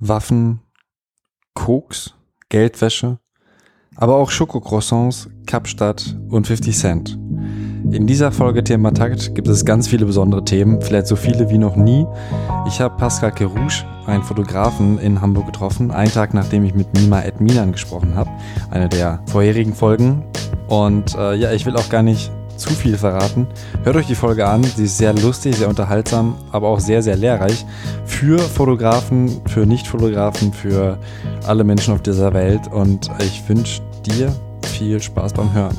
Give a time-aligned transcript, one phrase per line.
[0.00, 0.60] Waffen,
[1.54, 2.14] Koks,
[2.50, 3.18] Geldwäsche,
[3.96, 7.18] aber auch Schokocroissants, Kapstadt und 50 Cent.
[7.90, 11.58] In dieser Folge Thema Takt gibt es ganz viele besondere Themen, vielleicht so viele wie
[11.58, 12.06] noch nie.
[12.68, 17.22] Ich habe Pascal Kerouche, einen Fotografen in Hamburg getroffen, einen Tag nachdem ich mit Nima
[17.22, 18.30] Edminan gesprochen habe,
[18.70, 20.22] eine der vorherigen Folgen.
[20.68, 23.46] Und äh, ja, ich will auch gar nicht zu viel verraten.
[23.84, 27.16] Hört euch die Folge an, sie ist sehr lustig, sehr unterhaltsam, aber auch sehr, sehr
[27.16, 27.64] lehrreich
[28.04, 30.98] für Fotografen, für Nicht-Fotografen, für
[31.46, 32.68] alle Menschen auf dieser Welt.
[32.70, 34.34] Und ich wünsche dir
[34.66, 35.78] viel Spaß beim Hören.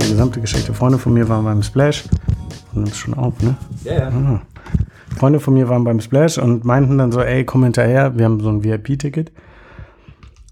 [0.00, 0.74] Die gesamte Geschichte.
[0.74, 2.04] Freunde von mir waren beim Splash.
[2.72, 3.56] Du nimmst schon auf, ne?
[3.84, 4.08] Ja, ja.
[4.08, 4.42] Ah.
[5.16, 8.40] Freunde von mir waren beim Splash und meinten dann so, ey, komm hinterher, wir haben
[8.40, 9.32] so ein VIP-Ticket.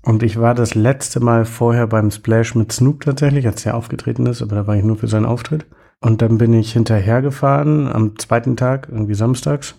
[0.03, 4.27] Und ich war das letzte Mal vorher beim Splash mit Snoop tatsächlich, als er aufgetreten
[4.27, 5.67] ist, aber da war ich nur für seinen Auftritt.
[6.01, 9.77] Und dann bin ich hinterhergefahren am zweiten Tag, irgendwie samstags,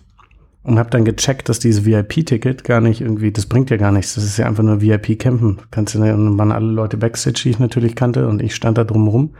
[0.64, 4.16] und habe dann gecheckt, dass dieses VIP-Ticket gar nicht irgendwie, das bringt ja gar nichts.
[4.16, 5.58] Das ist ja einfach nur VIP-Campen.
[5.70, 8.78] Kannst du, und dann waren alle Leute Backstage, die ich natürlich kannte, und ich stand
[8.78, 9.34] da drumherum,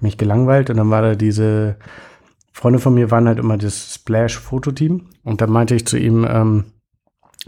[0.00, 1.76] mich gelangweilt, und dann war da diese
[2.54, 5.02] Freunde von mir waren halt immer das Splash-Fototeam.
[5.24, 6.64] Und da meinte ich zu ihm, ähm,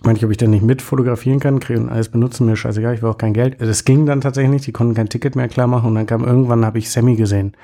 [0.03, 2.95] meinte ich, ob ich denn nicht mit fotografieren kann, kriege und alles benutzen, mir scheißegal,
[2.95, 3.61] ich will auch kein Geld.
[3.61, 5.87] Das ging dann tatsächlich nicht, die konnten kein Ticket mehr klar machen.
[5.87, 7.57] Und dann kam irgendwann, habe ich Sammy gesehen.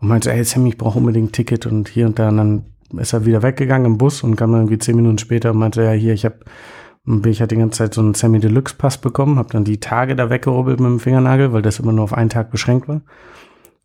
[0.00, 1.66] Und meinte, ey Sammy, ich brauche unbedingt ein Ticket.
[1.66, 2.64] Und hier und da, und dann
[2.98, 5.82] ist er wieder weggegangen im Bus und kam dann irgendwie zehn Minuten später und meinte,
[5.82, 6.38] ja, hier, ich habe
[7.26, 10.16] ich hatte die ganze Zeit so einen Sammy Deluxe Pass bekommen, habe dann die Tage
[10.16, 13.02] da weggerubbelt mit dem Fingernagel, weil das immer nur auf einen Tag beschränkt war.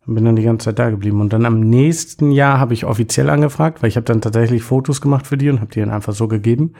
[0.06, 1.20] Und bin dann die ganze Zeit da geblieben.
[1.20, 5.00] Und dann am nächsten Jahr habe ich offiziell angefragt, weil ich habe dann tatsächlich Fotos
[5.00, 6.72] gemacht für die und habe die dann einfach so gegeben.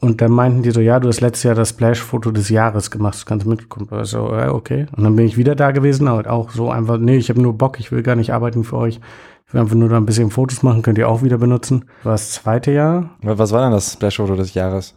[0.00, 3.14] Und dann meinten die so, ja, du hast letztes Jahr das Splash-Foto des Jahres gemacht,
[3.14, 3.88] das kannst mitkommen.
[3.90, 4.86] Also, ja, okay.
[4.94, 7.56] Und dann bin ich wieder da gewesen, aber auch so einfach, nee, ich habe nur
[7.56, 9.00] Bock, ich will gar nicht arbeiten für euch.
[9.46, 11.86] Ich will einfach nur da ein bisschen Fotos machen, könnt ihr auch wieder benutzen.
[12.02, 13.10] War das zweite Jahr.
[13.22, 14.94] Was war denn das Splash-Foto des Jahres?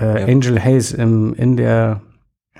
[0.00, 0.26] Äh, ja.
[0.26, 2.00] Angel Hayes im, in der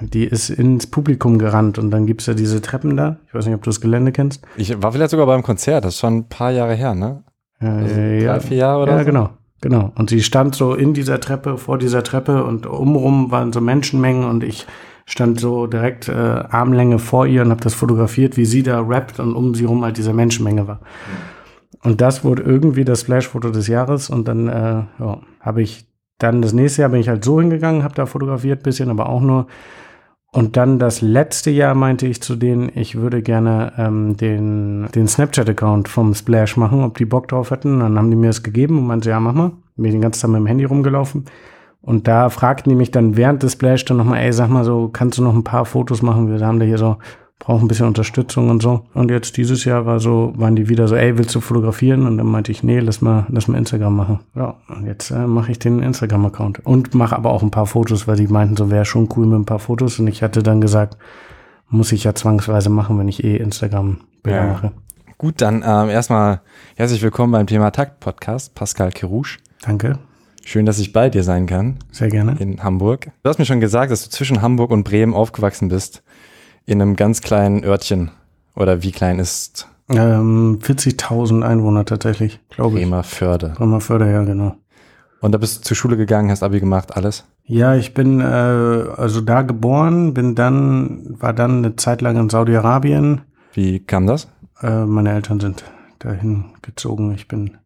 [0.00, 3.18] die ist ins Publikum gerannt und dann gibt's ja diese Treppen da.
[3.26, 4.44] Ich weiß nicht, ob du das Gelände kennst.
[4.56, 7.24] Ich war vielleicht sogar beim Konzert, das ist schon ein paar Jahre her, ne?
[7.60, 8.32] Ja, Also äh, ja.
[8.34, 9.04] drei, vier Jahre oder Ja, so?
[9.06, 9.30] genau.
[9.60, 9.92] Genau.
[9.96, 14.24] Und sie stand so in dieser Treppe, vor dieser Treppe und umrum waren so Menschenmengen
[14.24, 14.66] und ich
[15.04, 19.18] stand so direkt äh, Armlänge vor ihr und habe das fotografiert, wie sie da rappt
[19.18, 20.80] und um sie rum halt diese Menschenmenge war.
[21.82, 25.86] Und das wurde irgendwie das Splash-Foto des Jahres und dann äh, ja, habe ich
[26.18, 29.20] dann das nächste Jahr bin ich halt so hingegangen, habe da fotografiert bisschen, aber auch
[29.20, 29.46] nur
[30.30, 35.08] und dann das letzte Jahr meinte ich zu denen, ich würde gerne ähm, den, den
[35.08, 37.80] Snapchat-Account vom Splash machen, ob die Bock drauf hätten.
[37.80, 39.52] Dann haben die mir das gegeben und meinte, ja, mach mal.
[39.76, 41.24] Bin ich den ganzen Tag mit dem Handy rumgelaufen.
[41.80, 44.88] Und da fragten die mich dann während des Splash dann nochmal, ey, sag mal so,
[44.88, 46.30] kannst du noch ein paar Fotos machen?
[46.30, 46.98] Wir haben da hier so,
[47.38, 48.84] brauchen ein bisschen Unterstützung und so.
[48.94, 52.06] Und jetzt dieses Jahr war so, waren die wieder so, ey, willst du fotografieren?
[52.06, 54.20] Und dann meinte ich, nee, lass mal, lass mal Instagram machen.
[54.34, 56.66] Ja, und jetzt äh, mache ich den Instagram-Account.
[56.66, 59.38] Und mache aber auch ein paar Fotos, weil die meinten, so wäre schon cool mit
[59.38, 59.98] ein paar Fotos.
[60.00, 60.96] Und ich hatte dann gesagt,
[61.70, 64.52] muss ich ja zwangsweise machen, wenn ich eh Instagram-Bilder Ja.
[64.52, 64.72] mache.
[65.16, 66.40] Gut, dann ähm, erstmal
[66.76, 69.38] herzlich willkommen beim Thema Takt Podcast, Pascal Kerouche.
[69.62, 69.98] Danke,
[70.44, 72.36] Schön, dass ich bei dir sein kann sehr gerne.
[72.38, 73.10] in Hamburg.
[73.22, 76.02] Du hast mir schon gesagt, dass du zwischen Hamburg und Bremen aufgewachsen bist,
[76.68, 78.10] in einem ganz kleinen Örtchen.
[78.54, 82.82] Oder wie klein ist Ähm, 40.000 Einwohner tatsächlich, glaube ich.
[82.84, 83.54] Bremerförde?
[83.56, 84.54] Bremerförde, ja, genau.
[85.20, 87.24] Und da bist du zur Schule gegangen, hast Abi gemacht, alles?
[87.44, 92.28] Ja, ich bin äh, also da geboren, bin dann, war dann eine Zeit lang in
[92.28, 93.22] Saudi-Arabien.
[93.54, 94.28] Wie kam das?
[94.60, 95.64] Äh, meine Eltern sind
[96.00, 97.14] dahin gezogen.
[97.14, 97.56] Ich bin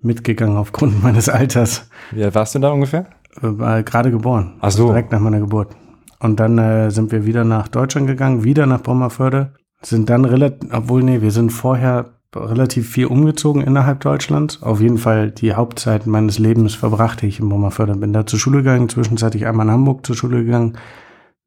[0.00, 1.90] mitgegangen aufgrund meines Alters.
[2.12, 3.06] Wie alt warst du da ungefähr?
[3.42, 4.58] Äh, gerade geboren.
[4.60, 4.86] Ach so.
[4.86, 5.74] Direkt nach meiner Geburt.
[6.20, 9.54] Und dann äh, sind wir wieder nach Deutschland gegangen, wieder nach Bremerförde.
[9.82, 14.62] Sind dann relativ, obwohl, nee, wir sind vorher relativ viel umgezogen innerhalb Deutschlands.
[14.62, 17.94] Auf jeden Fall die Hauptzeit meines Lebens verbrachte ich in Bremerförde.
[17.96, 20.76] Bin da zur Schule gegangen, zwischenzeitlich einmal in Hamburg zur Schule gegangen,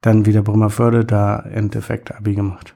[0.01, 2.75] dann wieder Bremerförde, da im Endeffekt Abi gemacht.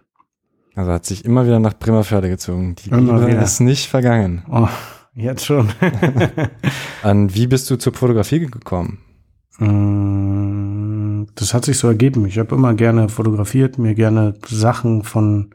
[0.76, 2.76] Also hat sich immer wieder nach Bremerförde gezogen.
[2.76, 3.42] Die Immer Liebe wieder.
[3.42, 4.44] ist nicht vergangen.
[4.52, 4.68] Oh,
[5.14, 5.70] jetzt schon.
[7.02, 9.00] An wie bist du zur Fotografie gekommen?
[9.58, 12.26] Mm, Das hat sich so ergeben.
[12.26, 15.52] Ich habe immer gerne fotografiert, mir gerne Sachen von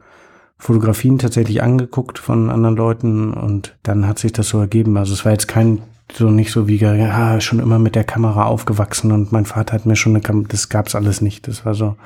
[0.59, 4.97] Fotografien tatsächlich angeguckt von anderen Leuten und dann hat sich das so ergeben.
[4.99, 5.81] Also es war jetzt kein
[6.13, 9.87] so nicht so wie ja, schon immer mit der Kamera aufgewachsen und mein Vater hat
[9.87, 11.49] mir schon eine Kamera, das gab's alles nicht.
[11.49, 11.97] Das war so,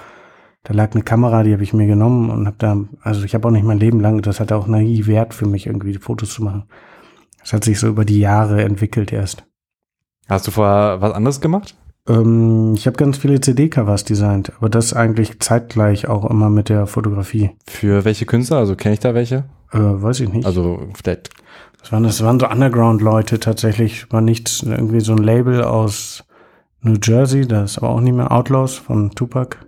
[0.62, 3.48] da lag eine Kamera, die habe ich mir genommen und habe da, also ich habe
[3.48, 6.44] auch nicht mein Leben lang, das hatte auch nie Wert für mich irgendwie Fotos zu
[6.44, 6.64] machen.
[7.40, 9.44] Das hat sich so über die Jahre entwickelt erst.
[10.28, 11.74] Hast du vorher was anderes gemacht?
[12.08, 16.86] Ähm, ich habe ganz viele CD-Covers designt, aber das eigentlich zeitgleich auch immer mit der
[16.86, 17.50] Fotografie.
[17.66, 18.58] Für welche Künstler?
[18.58, 19.44] Also kenne ich da welche?
[19.72, 20.46] Äh, weiß ich nicht.
[20.46, 21.30] Also vielleicht.
[21.80, 24.10] Das waren, das waren so Underground-Leute tatsächlich.
[24.10, 26.24] War nicht irgendwie so ein Label aus
[26.80, 29.58] New Jersey, das ist aber auch nicht mehr Outlaws von Tupac.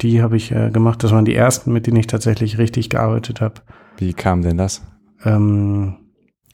[0.00, 1.02] Die habe ich äh, gemacht.
[1.02, 3.62] Das waren die ersten, mit denen ich tatsächlich richtig gearbeitet habe.
[3.96, 4.82] Wie kam denn das?
[5.24, 5.96] Ähm,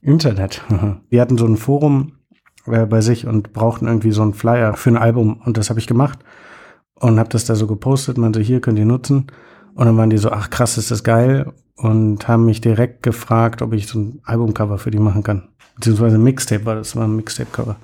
[0.00, 0.62] Internet.
[1.10, 2.12] Die hatten so ein Forum
[2.66, 5.80] äh, bei sich und brauchten irgendwie so einen Flyer für ein Album und das habe
[5.80, 6.18] ich gemacht
[6.94, 8.18] und habe das da so gepostet.
[8.18, 9.26] Man so, hier könnt ihr nutzen.
[9.74, 13.62] Und dann waren die so, ach krass, ist das geil und haben mich direkt gefragt,
[13.62, 15.48] ob ich so ein Albumcover für die machen kann.
[15.76, 17.76] Beziehungsweise Mixtape war das, war ein Mixtape-Cover.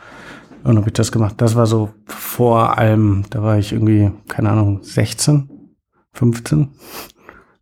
[0.65, 1.37] Und habe ich das gemacht.
[1.39, 5.49] Das war so vor allem, da war ich irgendwie, keine Ahnung, 16,
[6.13, 6.69] 15.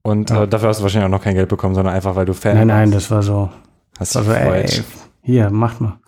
[0.03, 0.43] Und Ja.
[0.43, 2.57] äh, dafür hast du wahrscheinlich auch noch kein Geld bekommen, sondern einfach, weil du Fan
[2.57, 3.51] Nein, nein, das war so,
[3.99, 4.67] Hast dich also ey,
[5.23, 5.99] hier, macht mal.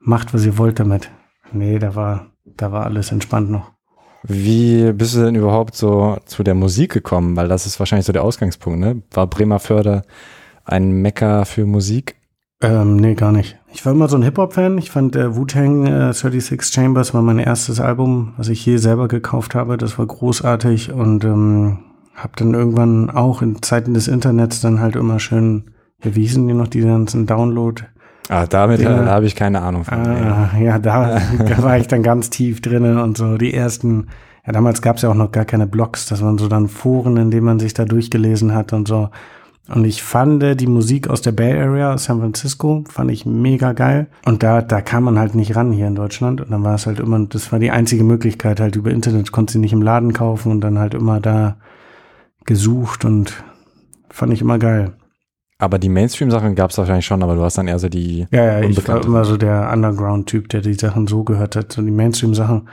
[0.00, 1.10] Macht, was ihr wollt damit.
[1.52, 3.72] Nee, da war, da war alles entspannt noch.
[4.22, 7.36] Wie bist du denn überhaupt so zu der Musik gekommen?
[7.36, 9.02] Weil das ist wahrscheinlich so der Ausgangspunkt, ne?
[9.12, 10.02] War Bremerförde
[10.64, 12.16] ein Mecker für Musik?
[12.62, 13.58] Ähm, nee, gar nicht.
[13.72, 14.76] Ich war immer so ein Hip-Hop-Fan.
[14.76, 19.08] Ich fand äh, Wu-Tang äh, 36 Chambers war mein erstes Album, was ich je selber
[19.08, 19.78] gekauft habe.
[19.78, 21.78] Das war großartig und ähm,
[22.14, 25.70] habe dann irgendwann auch in Zeiten des Internets dann halt immer schön,
[26.04, 27.82] ja, wie hießen die noch, die ganzen Download?
[28.30, 29.02] Ah, damit Ja.
[29.02, 29.98] äh, habe ich keine Ahnung von.
[29.98, 34.06] Ah, ja, da, da war ich dann ganz tief drinnen und so die ersten,
[34.46, 37.16] ja, damals gab es ja auch noch gar keine Blogs, das waren so dann Foren,
[37.16, 39.10] in denen man sich da durchgelesen hat und so.
[39.68, 43.72] Und ich fand die Musik aus der Bay Area, aus San Francisco, fand ich mega
[43.72, 44.08] geil.
[44.24, 46.40] Und da, da kam man halt nicht ran hier in Deutschland.
[46.40, 49.52] Und dann war es halt immer, das war die einzige Möglichkeit, halt über Internet, konnte
[49.52, 51.56] sie nicht im Laden kaufen und dann halt immer da
[52.46, 53.44] gesucht und
[54.08, 54.92] fand ich immer geil.
[55.60, 58.60] Aber die Mainstream-Sachen gab es wahrscheinlich schon, aber du hast dann eher so die Ja,
[58.60, 61.90] ja, ich war immer so der Underground-Typ, der die Sachen so gehört hat, so die
[61.90, 62.66] Mainstream-Sachen.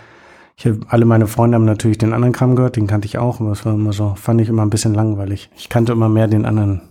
[0.55, 3.41] Ich hab, alle meine Freunde haben natürlich den anderen Kram gehört, den kannte ich auch,
[3.41, 5.49] aber es war immer so, fand ich immer ein bisschen langweilig.
[5.55, 6.81] Ich kannte immer mehr den anderen,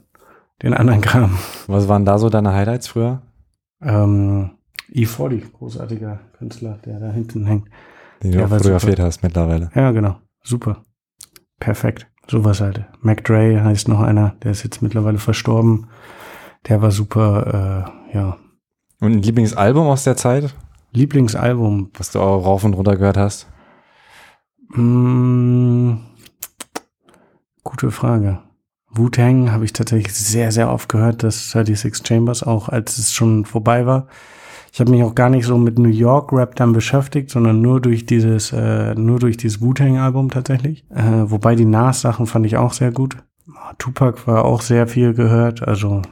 [0.62, 1.38] den anderen Kram.
[1.66, 3.22] Was waren da so deine Highlights früher?
[3.82, 4.50] Ähm,
[4.92, 7.68] E40, großartiger Künstler, der da hinten hängt.
[8.22, 9.70] Die du Ja, auch fotografiert hast mittlerweile.
[9.74, 10.84] Ja, genau, super.
[11.58, 12.06] Perfekt.
[12.28, 12.84] Sowas halt.
[13.00, 15.88] Mac Dre heißt noch einer, der ist jetzt mittlerweile verstorben.
[16.68, 18.36] Der war super, äh, ja.
[19.00, 20.54] Und ein Lieblingsalbum aus der Zeit,
[20.92, 23.46] Lieblingsalbum, was du auch rauf und runter gehört hast?
[24.70, 25.98] Mm,
[27.62, 28.40] gute Frage.
[28.90, 33.44] Wu-Tang habe ich tatsächlich sehr, sehr oft gehört, das 36 Chambers, auch als es schon
[33.44, 34.08] vorbei war.
[34.76, 37.80] Ich habe mich auch gar nicht so mit New York Rap dann beschäftigt, sondern nur
[37.80, 40.84] durch dieses, äh, nur durch dieses Wu-Tang-Album tatsächlich.
[40.94, 43.16] Äh, wobei die Nas-Sachen fand ich auch sehr gut.
[43.56, 45.66] Ah, Tupac war auch sehr viel gehört.
[45.66, 46.02] Also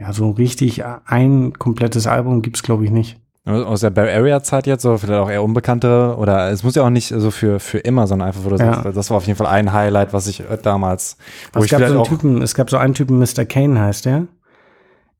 [0.00, 3.20] ja, so richtig ein komplettes Album gibt's glaube ich nicht.
[3.44, 6.82] Aus der Bay Area Zeit jetzt, so vielleicht auch eher unbekanntere oder es muss ja
[6.82, 8.82] auch nicht so für, für immer, sondern einfach, wo du Ja.
[8.82, 11.18] sagst, das war auf jeden Fall ein Highlight, was ich damals,
[11.52, 13.44] wo Es ich gab so einen Typen, es gab so einen Typen, Mr.
[13.44, 14.28] Kane heißt der.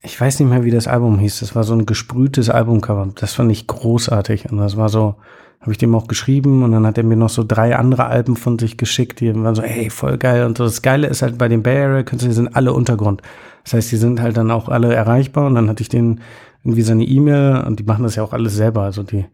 [0.05, 1.39] Ich weiß nicht mehr, wie das Album hieß.
[1.39, 3.09] Das war so ein gesprühtes Albumcover.
[3.15, 4.51] Das fand ich großartig.
[4.51, 5.15] Und das war so,
[5.61, 8.35] habe ich dem auch geschrieben und dann hat er mir noch so drei andere Alben
[8.35, 10.45] von sich geschickt, die waren so, ey, voll geil.
[10.45, 13.23] Und so das Geile ist halt bei den Bay Area Künstlern, die sind alle Untergrund.
[13.63, 16.21] Das heißt, die sind halt dann auch alle erreichbar und dann hatte ich denen
[16.63, 18.81] irgendwie seine E-Mail und die machen das ja auch alles selber.
[18.81, 19.25] Also die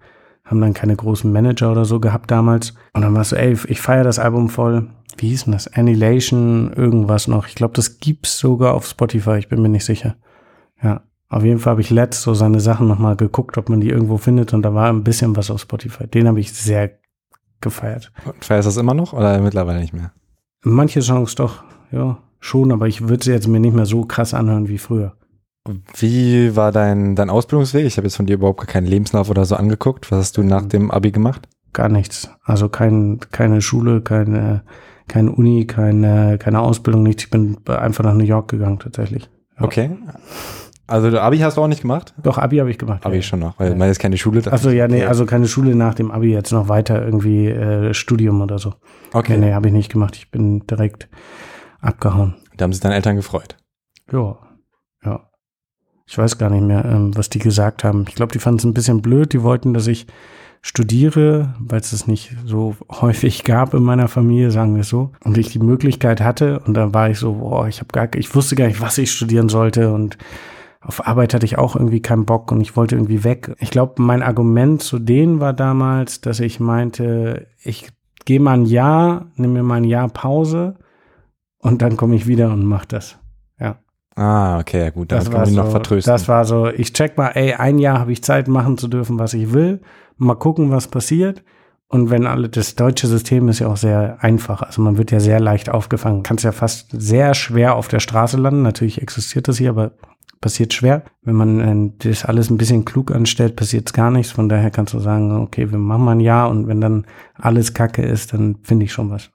[0.45, 2.75] haben dann keine großen Manager oder so gehabt damals.
[2.93, 4.87] Und dann war es so, ey, ich feiere das Album voll.
[5.17, 5.67] Wie hieß denn das?
[5.67, 7.47] Annihilation, irgendwas noch.
[7.47, 10.15] Ich glaube, das gibt's sogar auf Spotify, ich bin mir nicht sicher.
[10.83, 13.89] Ja, auf jeden Fall habe ich letzt so seine Sachen nochmal geguckt, ob man die
[13.89, 16.07] irgendwo findet und da war ein bisschen was auf Spotify.
[16.07, 16.91] Den habe ich sehr
[17.61, 18.11] gefeiert.
[18.41, 20.11] feierst du das immer noch oder mittlerweile nicht mehr?
[20.63, 24.33] Manche Songs doch, ja, schon, aber ich würde sie jetzt mir nicht mehr so krass
[24.33, 25.15] anhören wie früher.
[25.95, 27.85] Wie war dein, dein Ausbildungsweg?
[27.85, 30.11] Ich habe jetzt von dir überhaupt keinen Lebenslauf oder so angeguckt.
[30.11, 31.47] Was hast du nach dem Abi gemacht?
[31.73, 32.29] Gar nichts.
[32.43, 34.63] Also kein, keine Schule, keine,
[35.07, 37.23] keine Uni, keine, keine Ausbildung, nichts.
[37.23, 39.29] Ich bin einfach nach New York gegangen tatsächlich.
[39.57, 39.65] Ja.
[39.65, 39.91] Okay.
[40.91, 42.13] Also du Abi hast du auch nicht gemacht?
[42.21, 43.05] Doch, Abi habe ich gemacht.
[43.05, 43.21] Abi ja.
[43.21, 43.75] schon noch, weil Ja.
[43.75, 44.41] man ist keine Schule.
[44.51, 48.41] Achso, ja, nee, also keine Schule nach dem Abi jetzt noch weiter irgendwie äh, Studium
[48.41, 48.73] oder so.
[49.13, 50.15] Okay, Nee, nee, habe ich nicht gemacht.
[50.15, 51.09] Ich bin direkt
[51.81, 52.35] abgehauen.
[52.57, 53.57] da haben sich deine Eltern gefreut.
[54.11, 54.37] Ja,
[55.03, 55.21] ja.
[56.05, 58.05] Ich weiß gar nicht mehr, ähm, was die gesagt haben.
[58.09, 59.31] Ich glaube, die fanden es ein bisschen blöd.
[59.33, 60.07] Die wollten, dass ich
[60.61, 65.11] studiere, weil es es nicht so häufig gab in meiner Familie, sagen wir es so.
[65.23, 68.35] Und ich die Möglichkeit hatte und dann war ich so, boah, ich habe gar, ich
[68.35, 70.17] wusste gar nicht, was ich studieren sollte und
[70.81, 73.55] auf Arbeit hatte ich auch irgendwie keinen Bock und ich wollte irgendwie weg.
[73.59, 77.89] Ich glaube, mein Argument zu denen war damals, dass ich meinte, ich
[78.25, 80.75] gehe mal ein Jahr, nehme mir mal ein Jahr Pause
[81.59, 83.17] und dann komme ich wieder und mach das.
[84.15, 86.11] Ah, okay, ja gut, Das kann ihn so, noch vertrösten.
[86.11, 89.19] das war so, ich check mal, ey, ein Jahr habe ich Zeit machen zu dürfen,
[89.19, 89.79] was ich will,
[90.17, 91.43] mal gucken, was passiert
[91.87, 94.61] Und wenn alle, das deutsche System ist ja auch sehr einfach.
[94.61, 96.23] Also man wird ja sehr leicht aufgefangen.
[96.23, 98.61] Kannst ja fast sehr schwer auf der Straße landen.
[98.61, 99.91] Natürlich existiert das hier, aber
[100.41, 101.03] passiert schwer.
[101.21, 104.31] Wenn man äh, das alles ein bisschen klug anstellt, passiert gar nichts.
[104.31, 107.05] Von daher kannst du sagen, okay, wir machen mal ein Jahr und wenn dann
[107.35, 109.29] alles Kacke ist, dann finde ich schon was.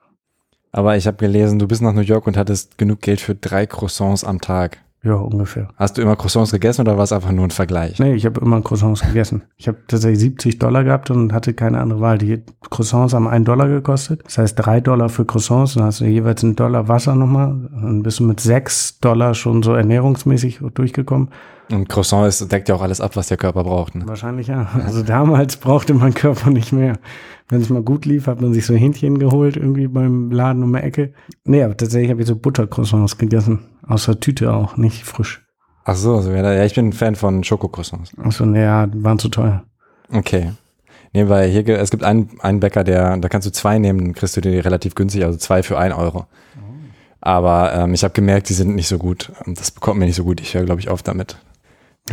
[0.71, 3.65] Aber ich habe gelesen, du bist nach New York und hattest genug Geld für drei
[3.65, 4.79] Croissants am Tag.
[5.03, 5.69] Ja, ungefähr.
[5.75, 7.99] Hast du immer Croissants gegessen oder war es einfach nur ein Vergleich?
[7.99, 9.43] Nee, ich habe immer Croissants gegessen.
[9.55, 12.17] Ich habe tatsächlich 70 Dollar gehabt und hatte keine andere Wahl.
[12.17, 14.21] Die Croissants haben einen Dollar gekostet.
[14.25, 15.75] Das heißt drei Dollar für Croissants.
[15.75, 17.69] Dann hast du jeweils einen Dollar Wasser nochmal.
[17.71, 21.29] Dann bist du mit sechs Dollar schon so ernährungsmäßig durchgekommen.
[21.69, 23.95] Und Croissant ist, deckt ja auch alles ab, was der Körper braucht.
[23.95, 24.07] Ne?
[24.07, 24.69] Wahrscheinlich ja.
[24.85, 26.93] Also damals brauchte mein Körper nicht mehr.
[27.49, 30.73] Wenn es mal gut lief, hat man sich so Hähnchen geholt, irgendwie beim Laden um
[30.73, 31.13] die Ecke.
[31.45, 33.59] Nee, aber tatsächlich habe ich so Buttercroissants gegessen.
[33.85, 35.45] Aus der Tüte auch, nicht frisch.
[35.83, 38.11] Ach so, so ja, ich bin ein Fan von Schokocroissants.
[38.21, 39.63] Ach so, naja, waren zu teuer.
[40.11, 40.51] Okay.
[41.13, 44.13] Nee, weil hier, es gibt einen, einen Bäcker, der, da kannst du zwei nehmen, dann
[44.13, 46.25] kriegst du die relativ günstig, also zwei für ein Euro.
[47.21, 49.31] Aber ähm, ich habe gemerkt, die sind nicht so gut.
[49.45, 50.39] Das bekommt mir nicht so gut.
[50.39, 51.37] Ich höre, glaube ich, auf damit.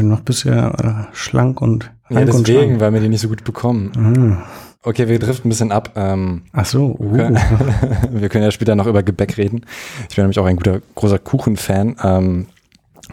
[0.01, 2.81] Noch bisher äh, schlank und Ja, und deswegen, schlank.
[2.81, 3.93] weil wir die nicht so gut bekommen.
[3.97, 4.39] Mhm.
[4.83, 5.93] Okay, wir driften ein bisschen ab.
[5.97, 7.15] Ähm, Ach so, uh.
[7.15, 7.35] Okay.
[8.11, 9.65] Wir können ja später noch über Gebäck reden.
[10.11, 11.97] Ich bin nämlich auch ein guter, großer Kuchenfan.
[12.03, 12.47] Ähm,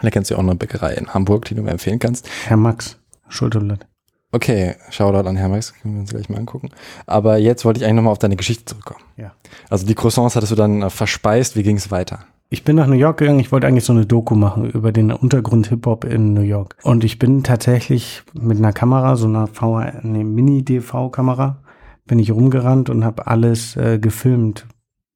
[0.02, 2.28] da kennst du ja auch eine Bäckerei in Hamburg, die du mir empfehlen kannst.
[2.46, 2.98] Herr Max,
[3.28, 3.86] Schulterblatt.
[4.32, 6.70] Okay, Shoutout an Herr Max, können wir uns gleich mal angucken.
[7.06, 9.00] Aber jetzt wollte ich eigentlich nochmal auf deine Geschichte zurückkommen.
[9.16, 9.32] Ja.
[9.70, 12.20] Also die Croissants hattest du dann äh, verspeist, wie ging es weiter?
[12.52, 15.10] Ich bin nach New York gegangen, ich wollte eigentlich so eine Doku machen über den
[15.10, 16.76] Untergrund Hip-Hop in New York.
[16.82, 21.62] Und ich bin tatsächlich mit einer Kamera, so einer VR, eine Mini-DV-Kamera,
[22.04, 24.66] bin ich rumgerannt und habe alles äh, gefilmt,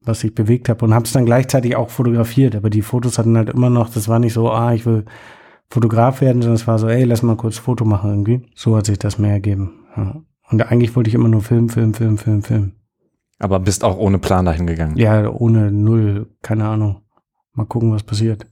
[0.00, 2.56] was ich bewegt habe und habe es dann gleichzeitig auch fotografiert.
[2.56, 5.04] Aber die Fotos hatten halt immer noch, das war nicht so, ah, ich will
[5.68, 8.48] Fotograf werden, sondern es war so, ey, lass mal kurz Foto machen irgendwie.
[8.54, 9.84] So hat sich das mehr ergeben.
[9.94, 10.22] Ja.
[10.48, 12.72] Und eigentlich wollte ich immer nur Film, Film, Film, Film, Film.
[13.38, 14.96] Aber bist auch ohne Plan dahin gegangen.
[14.96, 17.02] Ja, ohne Null, keine Ahnung.
[17.56, 18.46] Mal gucken, was passiert.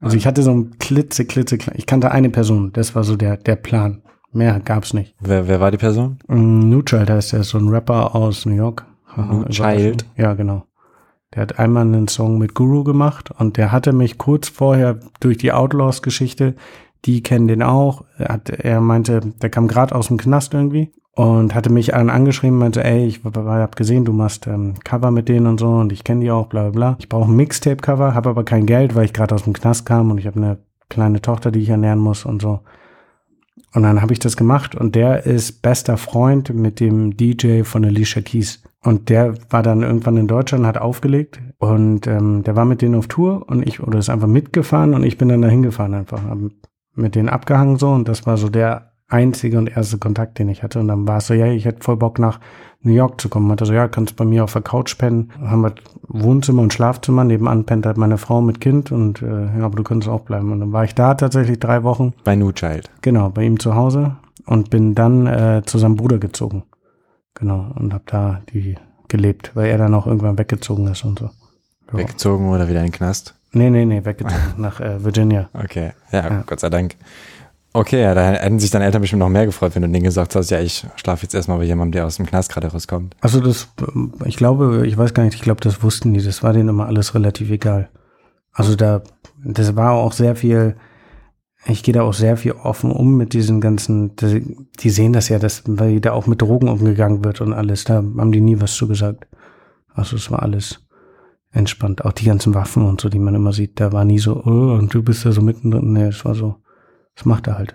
[0.00, 3.36] Also ich hatte so ein klitze, klitze, ich kannte eine Person, das war so der,
[3.36, 4.02] der Plan.
[4.30, 5.14] Mehr gab's nicht.
[5.20, 6.18] Wer, wer war die Person?
[6.28, 8.84] Mm, New Child heißt der, ist so ein Rapper aus New York.
[9.16, 10.04] New Child?
[10.16, 10.64] Ja, genau.
[11.34, 15.38] Der hat einmal einen Song mit Guru gemacht und der hatte mich kurz vorher durch
[15.38, 16.54] die Outlaws-Geschichte,
[17.04, 20.92] die kennen den auch, er hat, er meinte, der kam gerade aus dem Knast irgendwie
[21.18, 25.28] und hatte mich an angeschrieben, meinte, ey, ich hab gesehen, du machst ähm, Cover mit
[25.28, 26.96] denen und so und ich kenne die auch, bla bla bla.
[27.00, 30.12] Ich brauche ein Mixtape-Cover, habe aber kein Geld, weil ich gerade aus dem Knast kam
[30.12, 30.58] und ich habe eine
[30.88, 32.60] kleine Tochter, die ich ernähren muss und so.
[33.74, 37.84] Und dann habe ich das gemacht und der ist bester Freund mit dem DJ von
[37.84, 38.62] Alicia Keys.
[38.84, 42.94] Und der war dann irgendwann in Deutschland, hat aufgelegt und ähm, der war mit denen
[42.94, 46.22] auf Tour und ich, oder ist einfach mitgefahren und ich bin dann da hingefahren einfach.
[46.94, 50.62] Mit denen abgehangen so und das war so der einzige und erste Kontakt, den ich
[50.62, 50.80] hatte.
[50.80, 52.40] Und dann war es so, ja, ich hätte voll Bock nach
[52.82, 53.48] New York zu kommen.
[53.48, 55.32] Meinte so, ja, kannst bei mir auf der Couch pennen.
[55.40, 55.74] Haben wir
[56.08, 57.24] Wohnzimmer und Schlafzimmer.
[57.24, 60.52] Nebenan pennt halt meine Frau mit Kind und äh, ja, aber du könntest auch bleiben.
[60.52, 62.12] Und dann war ich da tatsächlich drei Wochen.
[62.24, 62.90] Bei New Child.
[63.02, 66.64] Genau, bei ihm zu Hause und bin dann äh, zu seinem Bruder gezogen.
[67.34, 68.76] Genau, und hab da die
[69.08, 71.30] gelebt, weil er dann auch irgendwann weggezogen ist und so.
[71.92, 71.98] Ja.
[71.98, 73.34] Weggezogen oder wieder in den Knast?
[73.52, 75.48] Nee, nee, nee, weggezogen nach äh, Virginia.
[75.54, 76.44] Okay, ja, Ja.
[76.46, 76.96] Gott sei Dank.
[77.72, 80.34] Okay, ja, da hätten sich deine Eltern bestimmt noch mehr gefreut, wenn du denen gesagt
[80.34, 83.14] hast, ja, ich schlafe jetzt erstmal bei jemandem, der aus dem Knast gerade rauskommt.
[83.20, 83.68] Also das,
[84.24, 86.86] ich glaube, ich weiß gar nicht, ich glaube, das wussten die, das war denen immer
[86.86, 87.90] alles relativ egal.
[88.52, 89.02] Also da,
[89.44, 90.76] das war auch sehr viel,
[91.66, 95.28] ich gehe da auch sehr viel offen um mit diesen ganzen, die, die sehen das
[95.28, 98.60] ja, dass, weil da auch mit Drogen umgegangen wird und alles, da haben die nie
[98.60, 99.26] was zu gesagt.
[99.92, 100.80] Also es war alles
[101.52, 102.04] entspannt.
[102.04, 104.74] Auch die ganzen Waffen und so, die man immer sieht, da war nie so, oh,
[104.78, 105.92] und du bist da so mittendrin.
[105.92, 106.56] Nee, es war so,
[107.18, 107.74] das macht er halt.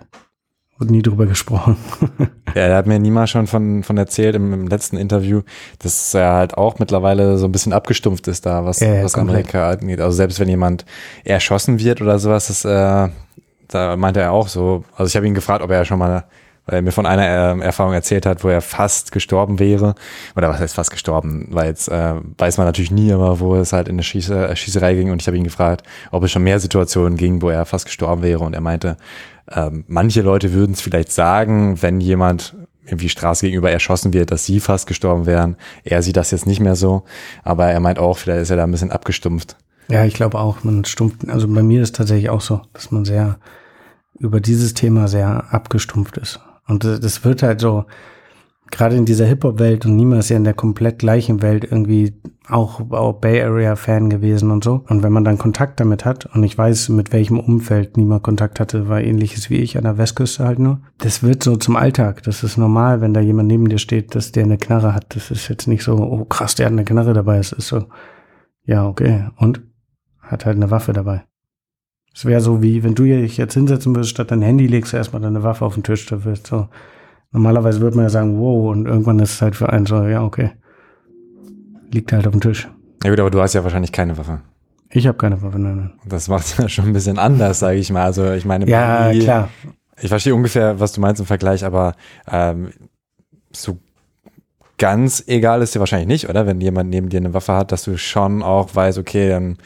[0.78, 1.76] Wurde nie drüber gesprochen.
[2.54, 5.42] Ja, er hat mir niemals schon von, von erzählt im, im letzten Interview,
[5.80, 9.14] dass er halt auch mittlerweile so ein bisschen abgestumpft ist da, was, Ja, ja, was
[9.14, 9.46] komplett.
[9.52, 10.00] Amerika angeht.
[10.00, 10.84] Also selbst wenn jemand
[11.24, 13.08] erschossen wird oder sowas, das, äh,
[13.66, 14.84] da meinte er auch so.
[14.94, 16.26] Also ich habe ihn gefragt, ob er schon mal,
[16.66, 19.96] weil er mir von einer ähm, Erfahrung erzählt hat, wo er fast gestorben wäre.
[20.36, 21.48] Oder was heißt fast gestorben?
[21.50, 24.94] Weil jetzt äh, weiß man natürlich nie, aber wo es halt in eine Schieße, Schießerei
[24.94, 27.86] ging und ich habe ihn gefragt, ob es schon mehr Situationen ging, wo er fast
[27.86, 28.96] gestorben wäre und er meinte,
[29.50, 32.54] ähm, manche Leute würden es vielleicht sagen, wenn jemand
[32.86, 35.56] irgendwie Straße gegenüber erschossen wird, dass sie fast gestorben wären.
[35.84, 37.04] Er sieht das jetzt nicht mehr so,
[37.42, 39.56] aber er meint auch, vielleicht ist er da ein bisschen abgestumpft.
[39.88, 43.04] Ja, ich glaube auch, man stumpft, also bei mir ist tatsächlich auch so, dass man
[43.04, 43.38] sehr
[44.18, 46.40] über dieses Thema sehr abgestumpft ist.
[46.66, 47.84] Und das das wird halt so,
[48.74, 52.90] gerade in dieser Hip-Hop-Welt und niemand ist ja in der komplett gleichen Welt irgendwie auch,
[52.90, 54.84] auch Bay Area-Fan gewesen und so.
[54.88, 58.60] Und wenn man dann Kontakt damit hat, und ich weiß, mit welchem Umfeld niemand Kontakt
[58.60, 60.80] hatte, war ähnliches wie ich an der Westküste halt nur.
[60.98, 62.22] Das wird so zum Alltag.
[62.24, 65.14] Das ist normal, wenn da jemand neben dir steht, dass der eine Knarre hat.
[65.14, 67.38] Das ist jetzt nicht so, oh krass, der hat eine Knarre dabei.
[67.38, 67.86] Es ist so,
[68.64, 69.28] ja, okay.
[69.36, 69.62] Und?
[70.20, 71.24] Hat halt eine Waffe dabei.
[72.14, 74.96] Es wäre so wie, wenn du dich jetzt hinsetzen würdest, statt dein Handy legst du
[74.96, 76.06] erstmal deine Waffe auf den Tisch.
[76.06, 76.68] Da wird so,
[77.34, 80.22] normalerweise würde man ja sagen, wow, und irgendwann ist es halt für einen so, ja,
[80.22, 80.52] okay.
[81.92, 82.68] Liegt halt auf dem Tisch.
[83.04, 84.40] Ja gut, aber du hast ja wahrscheinlich keine Waffe.
[84.90, 85.92] Ich habe keine Waffe, nein, nein.
[86.08, 88.04] Das macht es ja schon ein bisschen anders, sage ich mal.
[88.04, 89.48] Also ich meine, Ja, wie- klar.
[90.00, 91.94] Ich verstehe ungefähr, was du meinst im Vergleich, aber
[92.30, 92.70] ähm,
[93.52, 93.78] so
[94.78, 96.46] ganz egal ist dir wahrscheinlich nicht, oder?
[96.46, 99.56] Wenn jemand neben dir eine Waffe hat, dass du schon auch weißt, okay, dann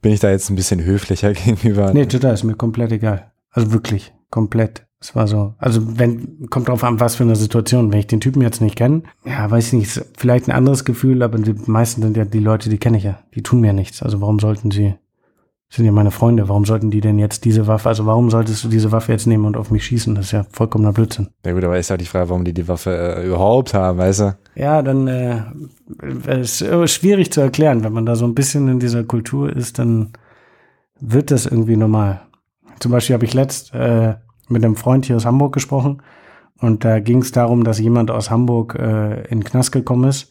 [0.00, 1.92] bin ich da jetzt ein bisschen höflicher gegenüber.
[1.92, 3.30] Nee, total, ist mir komplett egal.
[3.50, 4.86] Also wirklich, komplett.
[5.02, 7.90] Es war so, also wenn, kommt drauf an, was für eine Situation.
[7.90, 11.22] Wenn ich den Typen jetzt nicht kenne, ja, weiß ich nicht, vielleicht ein anderes Gefühl,
[11.22, 13.18] aber die meisten sind ja die Leute, die kenne ich ja.
[13.34, 14.02] Die tun mir nichts.
[14.02, 14.94] Also warum sollten sie,
[15.70, 18.68] sind ja meine Freunde, warum sollten die denn jetzt diese Waffe, also warum solltest du
[18.68, 20.14] diese Waffe jetzt nehmen und auf mich schießen?
[20.14, 21.28] Das ist ja vollkommener Blödsinn.
[21.46, 24.20] Ja gut, aber ist ja die Frage, warum die die Waffe äh, überhaupt haben, weißt
[24.20, 24.36] du?
[24.54, 25.44] Ja, dann äh,
[26.26, 27.84] es ist schwierig zu erklären.
[27.84, 30.12] Wenn man da so ein bisschen in dieser Kultur ist, dann
[31.00, 32.20] wird das irgendwie normal.
[32.80, 34.16] Zum Beispiel habe ich letzt äh,
[34.50, 36.02] mit einem Freund hier aus Hamburg gesprochen
[36.60, 40.30] und da ging es darum, dass jemand aus Hamburg äh, in den Knast gekommen ist,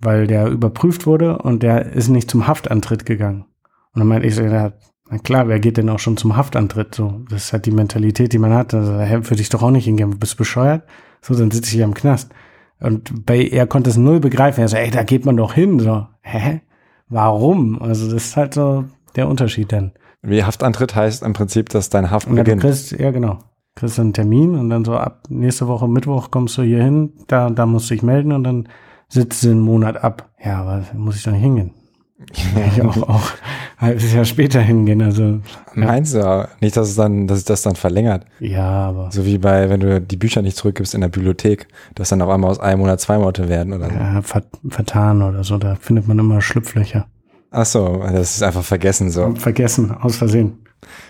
[0.00, 3.46] weil der überprüft wurde und der ist nicht zum Haftantritt gegangen.
[3.94, 6.94] Und dann meinte ich so, na klar, wer geht denn auch schon zum Haftantritt?
[6.94, 8.74] So, das ist halt die Mentalität, die man hat.
[8.74, 10.18] Also, hä, würde ich doch auch nicht hingehen.
[10.18, 10.82] Bist bescheuert?
[11.22, 12.30] So, dann sitze ich hier im Knast.
[12.78, 14.60] Und bei er konnte es null begreifen.
[14.60, 15.80] Er so, ey, da geht man doch hin.
[15.80, 16.60] So, hä?
[17.08, 17.80] Warum?
[17.80, 18.84] Also das ist halt so
[19.16, 19.92] der Unterschied dann.
[20.22, 22.60] Wie Haftantritt heißt im Prinzip, dass deine Haft du beginnt.
[22.62, 23.38] kriegst, ja genau,
[23.76, 27.50] kriegst einen Termin und dann so ab nächste Woche Mittwoch kommst du hier hin, da,
[27.50, 28.68] da musst du dich melden und dann
[29.08, 30.28] sitzt du einen Monat ab.
[30.44, 31.72] Ja, aber muss ich doch nicht hingehen.
[32.74, 33.30] ich auch, auch
[33.78, 35.00] ein halbes Jahr später hingehen.
[35.02, 35.38] Also
[35.74, 38.26] Meinst du ja nicht, dass es dann, dass es das dann verlängert?
[38.40, 42.08] ja, aber So wie bei, wenn du die Bücher nicht zurückgibst in der Bibliothek, dass
[42.08, 43.94] dann auf einmal aus einem Monat zwei Monate werden oder so.
[43.94, 47.06] ja, ver vertan oder so, da findet man immer Schlupflöcher.
[47.50, 49.34] Ach so, das ist einfach vergessen so.
[49.34, 50.64] Vergessen, aus Versehen.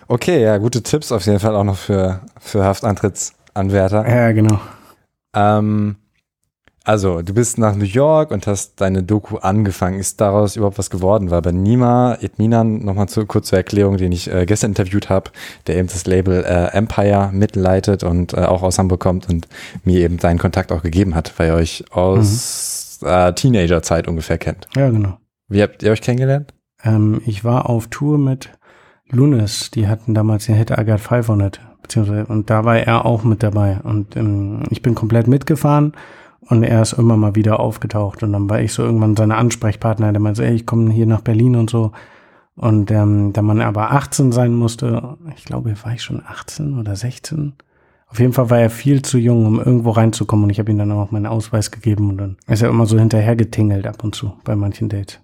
[0.06, 4.08] Okay, ja, gute Tipps auf jeden Fall auch noch für, für Haftantrittsanwärter.
[4.08, 4.60] Ja, genau.
[5.34, 5.96] Ähm,
[6.84, 9.98] also, du bist nach New York und hast deine Doku angefangen.
[9.98, 11.30] Ist daraus überhaupt was geworden?
[11.30, 15.30] Weil bei Nima Edminan, nochmal zu, kurz zur Erklärung, den ich äh, gestern interviewt habe,
[15.66, 19.48] der eben das Label äh, Empire mitleitet und äh, auch aus Hamburg kommt und
[19.84, 24.66] mir eben seinen Kontakt auch gegeben hat, weil ihr euch aus äh, Teenagerzeit ungefähr kennt.
[24.74, 25.18] Ja, genau.
[25.48, 26.52] Wie habt ihr euch kennengelernt?
[26.82, 28.50] Ähm, ich war auf Tour mit
[29.10, 33.24] Lunis, die hatten damals den Hit I Got 500, beziehungsweise, und da war er auch
[33.24, 33.78] mit dabei.
[33.82, 35.92] Und ähm, ich bin komplett mitgefahren
[36.40, 38.22] und er ist immer mal wieder aufgetaucht.
[38.22, 41.22] Und dann war ich so irgendwann seine Ansprechpartner, der meinte, ey, ich komme hier nach
[41.22, 41.92] Berlin und so.
[42.54, 46.94] Und ähm, da man aber 18 sein musste, ich glaube, war ich schon 18 oder
[46.94, 47.54] 16.
[48.08, 50.44] Auf jeden Fall war er viel zu jung, um irgendwo reinzukommen.
[50.44, 52.10] Und ich habe ihm dann auch meinen Ausweis gegeben.
[52.10, 55.20] Und dann ist er immer so hinterher getingelt ab und zu bei manchen Dates.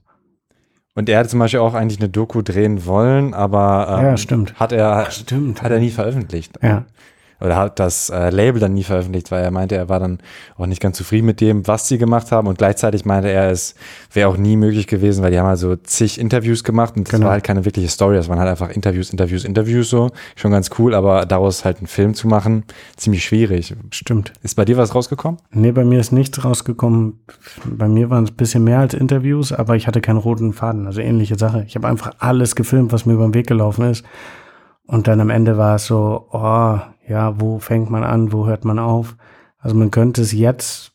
[0.96, 4.16] Und er hat zum Beispiel auch eigentlich eine Doku drehen wollen, aber ähm, Ja,
[4.60, 5.62] hat er Stimmt.
[5.62, 6.52] hat er nie veröffentlicht.
[6.62, 6.84] Ja.
[7.40, 10.18] Oder hat das äh, Label dann nie veröffentlicht, weil er meinte, er war dann
[10.56, 12.46] auch nicht ganz zufrieden mit dem, was sie gemacht haben.
[12.48, 13.74] Und gleichzeitig meinte er, es
[14.12, 17.26] wäre auch nie möglich gewesen, weil die haben also zig Interviews gemacht und das Genau.
[17.26, 18.16] war halt keine wirkliche Story.
[18.16, 20.10] Das waren halt einfach Interviews, Interviews, Interviews so.
[20.36, 22.64] Schon ganz cool, aber daraus halt einen Film zu machen,
[22.96, 23.74] ziemlich schwierig.
[23.90, 24.32] Stimmt.
[24.42, 25.40] Ist bei dir was rausgekommen?
[25.50, 27.20] Nee, bei mir ist nichts rausgekommen.
[27.64, 30.86] Bei mir waren es ein bisschen mehr als Interviews, aber ich hatte keinen roten Faden.
[30.86, 31.64] Also ähnliche Sache.
[31.66, 34.04] Ich habe einfach alles gefilmt, was mir über den Weg gelaufen ist.
[34.86, 38.64] Und dann am Ende war es so, oh, ja, wo fängt man an, wo hört
[38.64, 39.16] man auf?
[39.58, 40.92] Also man könnte es jetzt,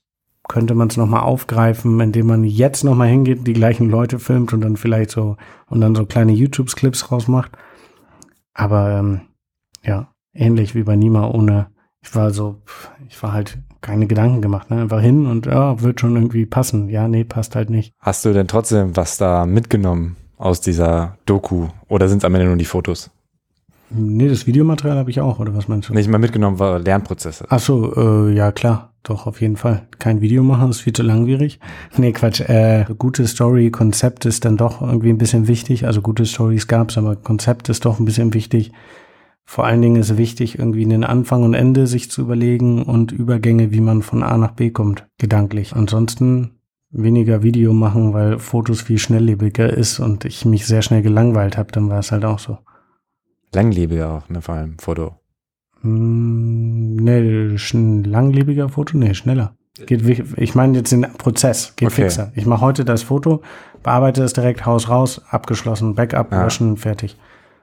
[0.48, 4.62] könnte man es nochmal aufgreifen, indem man jetzt nochmal hingeht, die gleichen Leute filmt und
[4.62, 7.52] dann vielleicht so, und dann so kleine YouTube-Clips rausmacht.
[8.54, 9.22] Aber ähm,
[9.84, 11.68] ja, ähnlich wie bei Nima ohne,
[12.02, 12.62] ich war so,
[13.08, 14.82] ich war halt keine Gedanken gemacht, ne?
[14.82, 16.90] Einfach hin und ja, wird schon irgendwie passen.
[16.90, 17.94] Ja, nee, passt halt nicht.
[18.00, 21.68] Hast du denn trotzdem was da mitgenommen aus dieser Doku?
[21.88, 23.12] Oder sind es am Ende nur die Fotos?
[23.92, 25.94] Nee, das Videomaterial habe ich auch, oder was meinst du?
[25.94, 27.46] Nicht mal mitgenommen war Lernprozesse.
[27.50, 29.88] Ach so, äh, ja klar, doch auf jeden Fall.
[29.98, 31.60] Kein Video machen, ist viel zu langwierig.
[31.98, 32.42] Nee, Quatsch.
[32.42, 35.86] Äh, gute Story, Konzept ist dann doch irgendwie ein bisschen wichtig.
[35.86, 38.72] Also gute Stories gab's, aber Konzept ist doch ein bisschen wichtig.
[39.46, 43.72] Vor allen Dingen ist wichtig, irgendwie einen Anfang und Ende sich zu überlegen und Übergänge,
[43.72, 45.76] wie man von A nach B kommt, gedanklich.
[45.76, 46.60] Ansonsten
[46.92, 51.72] weniger Video machen, weil Fotos viel schnelllebiger ist und ich mich sehr schnell gelangweilt habe,
[51.72, 52.60] dann war es halt auch so.
[53.54, 55.16] Langlebiger auch, ne, vor allem Foto.
[55.82, 58.98] Hm, ein langlebiger Foto?
[58.98, 59.56] Nee, schneller.
[59.86, 60.04] Geht,
[60.38, 62.02] ich meine jetzt den Prozess, geht Okay.
[62.04, 62.32] fixer.
[62.36, 63.42] Ich mache heute das Foto,
[63.82, 66.44] bearbeite es direkt, Haus raus, abgeschlossen, Backup, Ja.
[66.44, 67.18] löschen, fertig.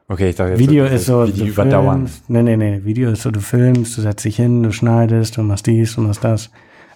[0.08, 2.06] Okay, ich dachte jetzt, Video ist so, die du überdauern.
[2.06, 2.84] filmst- Nee, nee, nee.
[2.84, 6.00] Video ist so, du filmst, du setzt dich hin, du schneidest, du machst dies, du
[6.00, 6.50] machst das.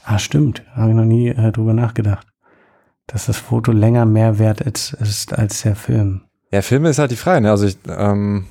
[0.05, 0.63] Ah, stimmt.
[0.75, 2.27] Habe ich noch nie äh, drüber nachgedacht.
[3.07, 6.23] Dass das Foto länger mehr wert ist, ist als der Film.
[6.53, 7.51] Ja, Filme ist halt die Frage, ne?
[7.51, 8.47] Also ich, ähm,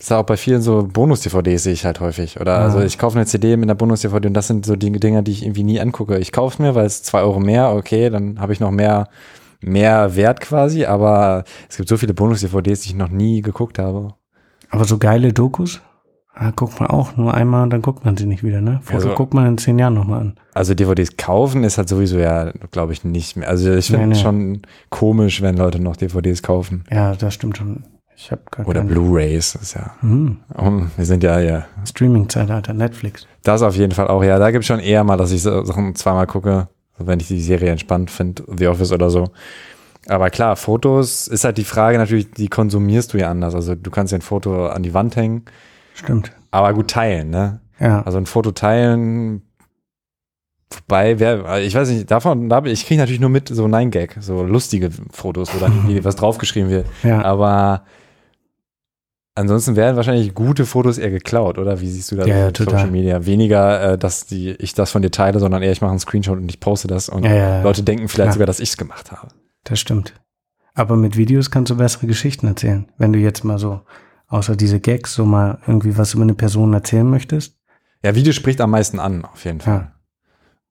[0.00, 2.40] ist ja auch bei vielen so Bonus-DVDs sehe ich halt häufig.
[2.40, 2.62] Oder Ah.
[2.64, 5.30] also ich kaufe eine CD mit einer Bonus-DVD und das sind so die Dinge, die
[5.32, 6.18] ich irgendwie nie angucke.
[6.18, 9.08] Ich kaufe mir, weil es zwei Euro mehr, okay, dann habe ich noch mehr,
[9.60, 14.14] mehr Wert quasi, aber es gibt so viele Bonus-DVDs, die ich noch nie geguckt habe.
[14.70, 15.82] Aber so geile Dokus,
[16.34, 18.80] ah, guckt man auch nur einmal und dann guckt man sie nicht wieder, ne?
[18.82, 20.34] Foto Also- guckt man in zehn Jahren nochmal an.
[20.54, 23.48] Also DVDs kaufen ist halt sowieso ja, glaube ich, nicht mehr.
[23.48, 24.18] Also ich finde Nee, nee.
[24.20, 26.84] schon komisch, wenn Leute noch DVDs kaufen.
[26.90, 27.82] Ja, das stimmt schon.
[28.22, 29.94] Ich habe gar Oder Blu-Rays, ist ja.
[30.00, 30.40] Hm.
[30.54, 31.64] Oh, wir sind ja, ja.
[31.86, 33.26] Streaming-Zeitalter, Netflix.
[33.44, 34.38] Das auf jeden Fall auch, ja.
[34.38, 37.40] Da gibt es schon eher mal, dass ich so Sachen zweimal gucke, wenn ich die
[37.40, 39.30] Serie entspannt finde, The Office oder so.
[40.06, 43.54] Aber klar, Fotos ist halt die Frage natürlich, die konsumierst du ja anders.
[43.54, 45.46] Also du kannst ja ein Foto an die Wand hängen,
[45.94, 46.30] Stimmt.
[46.50, 47.60] aber gut teilen, ne?
[47.78, 48.02] Ja.
[48.02, 49.40] Also ein Foto teilen,
[50.70, 54.42] wobei, wer, ich weiß nicht, davon, da, ich kriege natürlich nur mit so 9-Gag, so
[54.42, 56.86] lustige Fotos, wo dann irgendwie was draufgeschrieben wird.
[57.02, 57.22] ja.
[57.22, 57.84] Aber
[59.40, 61.80] ansonsten werden wahrscheinlich gute Fotos eher geklaut, oder?
[61.80, 62.50] Wie siehst du das Ja, ja.
[62.56, 63.26] Social Media?
[63.26, 66.38] Weniger, äh, dass die, ich das von dir teile, sondern eher ich mache einen Screenshot
[66.38, 67.62] und ich poste das und Ja.
[67.62, 69.28] Leute denken vielleicht sogar, dass ich es gemacht habe.
[69.64, 70.14] Das stimmt.
[70.74, 72.86] Aber mit Videos kannst du bessere Geschichten erzählen.
[72.96, 73.80] Wenn du jetzt mal so,
[74.28, 77.56] außer diese Gags, so mal irgendwie was über eine Person erzählen möchtest.
[78.02, 79.92] Ja, Video spricht am meisten an, auf jeden Fall.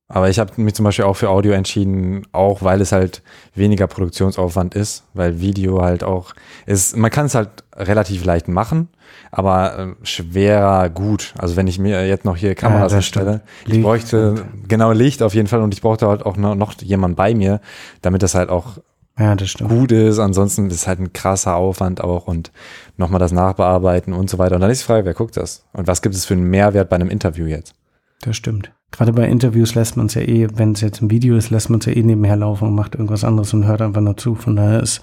[0.10, 0.16] Ja.
[0.16, 3.22] Aber ich habe mich zum Beispiel auch für Audio entschieden, auch weil es halt
[3.54, 6.34] weniger Produktionsaufwand ist, weil Video halt auch
[6.66, 8.90] ist, man kann es halt relativ leicht machen,
[9.32, 11.34] aber äh, schwerer gut.
[11.38, 13.42] Also wenn ich mir jetzt noch hier Kameras stimmt.
[13.68, 17.16] ich bräuchte und- genau Licht auf jeden Fall und ich brauchte halt auch noch, jemand
[17.16, 17.62] bei mir,
[18.02, 18.80] damit das halt auch
[19.20, 19.70] Ja, stimmt.
[19.70, 20.18] gut ist.
[20.18, 22.52] Ansonsten ist es halt ein krasser Aufwand auch und
[22.98, 24.56] nochmal das Nachbearbeiten und so weiter.
[24.56, 25.66] Und dann ist die Frage, wer guckt das?
[25.74, 27.76] Und was gibt es für einen Mehrwert bei einem Interview jetzt?
[28.22, 28.72] Das stimmt.
[28.92, 31.70] Gerade bei Interviews lässt man es ja eh, wenn es jetzt ein Video ist, lässt
[31.70, 34.36] man es ja eh nebenher laufen und macht irgendwas anderes und hört einfach nur zu.
[34.36, 35.02] Von daher ist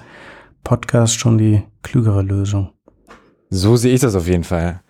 [0.65, 2.71] Podcast schon die klügere Lösung.
[3.51, 4.81] So sehe ich das auf jeden Fall.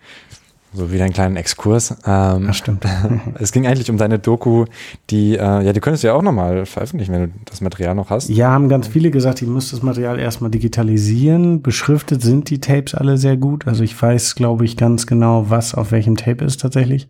[0.73, 1.95] So wieder einen kleinen Exkurs.
[2.05, 2.85] Ähm, Das stimmt.
[3.39, 4.65] es ging eigentlich um deine Doku,
[5.09, 8.09] die, äh, ja, die könntest du ja auch nochmal veröffentlichen, wenn du das Material noch
[8.09, 8.29] hast.
[8.29, 11.61] Ja, haben ganz viele gesagt, ich muss das Material erstmal digitalisieren.
[11.61, 13.65] Beschriftet sind die Tapes alle sehr gut.
[13.67, 17.07] Also ich weiß, glaube ich, ganz genau, was auf welchem Tape ist tatsächlich.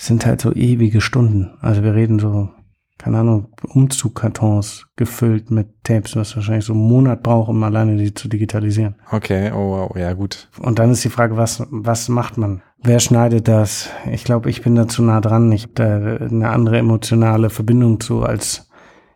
[0.00, 1.50] Sind halt so ewige Stunden.
[1.60, 2.48] Also wir reden so,
[2.96, 8.14] keine Ahnung, Umzugkartons gefüllt mit Tapes, was wahrscheinlich so einen Monat braucht, um alleine die
[8.14, 8.94] zu digitalisieren.
[9.10, 10.48] Okay, oh wow, ja gut.
[10.58, 12.62] Und dann ist die Frage, was, was macht man?
[12.82, 13.90] Wer schneidet das?
[14.10, 15.52] Ich glaube, ich bin da zu nah dran.
[15.52, 18.70] Ich habe da eine andere emotionale Verbindung zu, als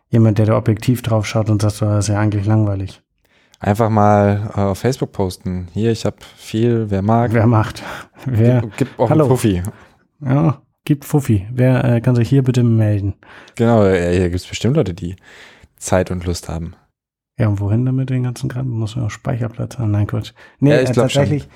[0.09, 3.01] jemand, der da objektiv drauf schaut und sagt, so, das ist ja eigentlich langweilig.
[3.59, 5.67] Einfach mal äh, auf Facebook posten.
[5.73, 7.33] Hier, ich habe viel, wer mag.
[7.33, 7.81] Wer macht?
[8.27, 8.61] Wer?
[8.61, 9.23] Gib, gib auch Hallo.
[9.23, 9.63] einen Fuffi.
[10.21, 11.45] Ja, gibt Fuffi.
[11.51, 13.15] Wer äh, kann sich hier bitte melden?
[13.55, 15.15] Genau, äh, hier gibt es bestimmt Leute, die
[15.77, 16.75] Zeit und Lust haben.
[17.37, 18.69] Ja, und wohin damit den ganzen Kram?
[18.69, 19.91] Muss man auch Speicherplatz haben?
[19.91, 20.31] Nein, Quatsch.
[20.59, 21.21] Nee, Ja, ich äh, glaub schon.
[21.23, 21.49] tatsächlich.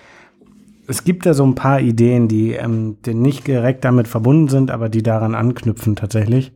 [0.87, 4.71] Es gibt da so ein paar Ideen, die, ähm, die nicht direkt damit verbunden sind,
[4.71, 6.51] aber die daran anknüpfen tatsächlich.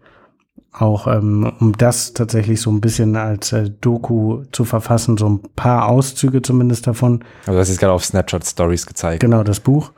[0.71, 5.39] Auch ähm, um das tatsächlich so ein bisschen als äh, Doku zu verfassen, so ein
[5.55, 7.23] paar Auszüge zumindest davon.
[7.41, 9.19] Also du hast jetzt gerade auf Snapchat Stories gezeigt.
[9.19, 9.91] Genau, das Buch.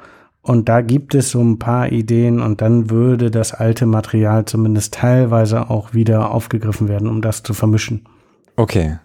[0.45, 4.93] Und da gibt es so ein paar Ideen und dann würde das alte Material zumindest
[4.93, 8.05] teilweise auch wieder aufgegriffen werden, um das zu vermischen.
[8.55, 8.99] Okay.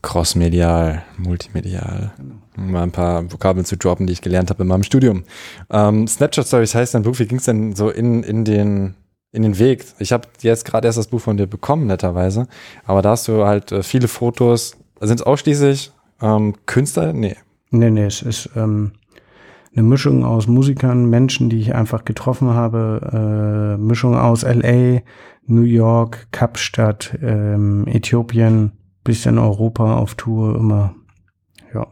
[0.00, 2.12] Crossmedial, multimedial.
[2.56, 5.24] Um mal ein paar Vokabeln zu droppen, die ich gelernt habe in meinem Studium.
[5.68, 8.94] Ähm, Snapchat Stories heißt dann, wie ging es denn so in, in, den,
[9.32, 9.84] in den Weg?
[9.98, 12.48] Ich habe jetzt gerade erst das Buch von dir bekommen, netterweise.
[12.86, 14.78] Aber da hast du halt äh, viele Fotos.
[14.98, 15.92] Sind es ausschließlich
[16.22, 17.12] ähm, Künstler?
[17.12, 17.36] Nee.
[17.70, 18.92] Nee, nee, es ist ähm,
[19.74, 25.00] eine Mischung aus Musikern, Menschen, die ich einfach getroffen habe, äh, Mischung aus LA,
[25.46, 28.72] New York, Kapstadt, ähm, Äthiopien,
[29.04, 30.94] bisschen Europa auf Tour, immer.
[31.74, 31.86] Ja.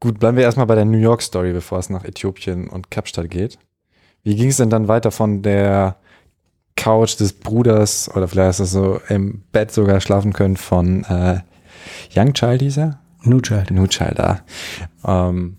[0.00, 3.30] Gut, bleiben wir erstmal bei der New York Story, bevor es nach Äthiopien und Kapstadt
[3.30, 3.58] geht.
[4.22, 5.96] Wie ging es denn dann weiter von der
[6.76, 11.40] Couch des Bruders oder vielleicht hast du so im Bett sogar schlafen können von äh,
[12.14, 13.00] Young Child hieß er?
[13.22, 13.70] New Child.
[13.70, 14.40] New Child, da.
[15.04, 15.58] Ähm,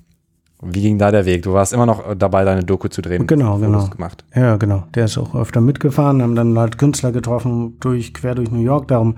[0.61, 1.43] wie ging da der Weg?
[1.43, 3.27] Du warst immer noch dabei, deine Doku zu drehen.
[3.27, 3.87] Genau, genau.
[3.87, 4.25] gemacht.
[4.35, 4.83] Ja, genau.
[4.95, 8.87] Der ist auch öfter mitgefahren, haben dann halt Künstler getroffen, durch, quer durch New York.
[8.87, 9.15] Darum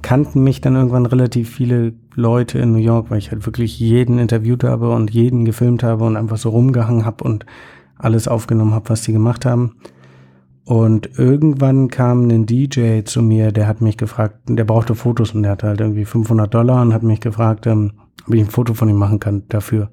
[0.00, 4.18] kannten mich dann irgendwann relativ viele Leute in New York, weil ich halt wirklich jeden
[4.18, 7.44] interviewt habe und jeden gefilmt habe und einfach so rumgehangen habe und
[7.98, 9.76] alles aufgenommen habe, was die gemacht haben.
[10.64, 15.42] Und irgendwann kam ein DJ zu mir, der hat mich gefragt, der brauchte Fotos und
[15.42, 17.92] der hatte halt irgendwie 500 Dollar und hat mich gefragt, ähm,
[18.26, 19.90] ob ich ein Foto von ihm machen kann dafür.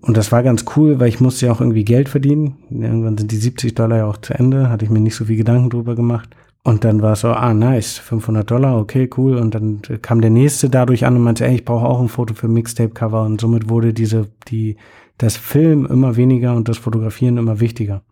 [0.00, 2.56] Und das war ganz cool, weil ich musste ja auch irgendwie Geld verdienen.
[2.70, 5.36] Irgendwann sind die 70 Dollar ja auch zu Ende, hatte ich mir nicht so viel
[5.36, 6.36] Gedanken drüber gemacht.
[6.62, 9.36] Und dann war es so, ah, nice, 500 Dollar, okay, cool.
[9.36, 12.34] Und dann kam der nächste dadurch an und meinte, ey, ich brauche auch ein Foto
[12.34, 13.22] für Mixtape-Cover.
[13.22, 14.76] Und somit wurde diese, die,
[15.16, 18.02] das Film immer weniger und das Fotografieren immer wichtiger.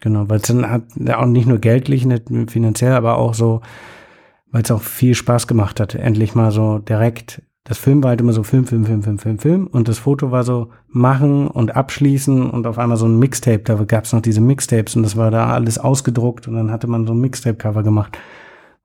[0.00, 3.60] Genau, weil es dann hat auch nicht nur geldlich, nicht finanziell, aber auch so,
[4.50, 7.42] weil es auch viel Spaß gemacht hat, endlich mal so direkt.
[7.64, 10.30] Das Film war halt immer so Film, Film, Film, Film, Film, Film und das Foto
[10.30, 13.60] war so machen und abschließen und auf einmal so ein Mixtape.
[13.60, 16.86] Da gab es noch diese Mixtapes und das war da alles ausgedruckt und dann hatte
[16.86, 18.16] man so ein Mixtape-Cover gemacht.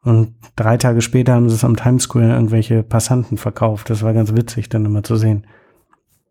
[0.01, 3.89] Und drei Tage später haben sie es am Times Square irgendwelche Passanten verkauft.
[3.89, 5.47] Das war ganz witzig, dann immer zu sehen.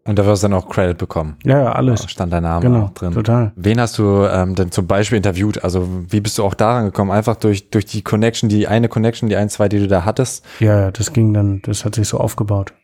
[0.06, 1.36] Und da wirst du dann auch Credit bekommen.
[1.44, 2.10] Ja, ja, alles.
[2.10, 3.12] Stand dein Name genau, auch drin.
[3.12, 3.52] Total.
[3.56, 5.64] Wen hast du ähm, denn zum Beispiel interviewt?
[5.64, 7.10] Also wie bist du auch daran gekommen?
[7.10, 10.44] Einfach durch, durch die Connection, die eine Connection, die ein, zwei, die du da hattest?
[10.60, 12.74] Ja, ja, das ging dann, das hat sich so aufgebaut.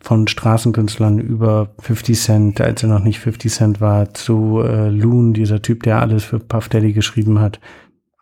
[0.00, 5.34] Von Straßenkünstlern über 50 Cent, als er noch nicht 50 Cent war, zu äh, Loon,
[5.34, 7.60] dieser Typ, der alles für Puff Daddy geschrieben hat.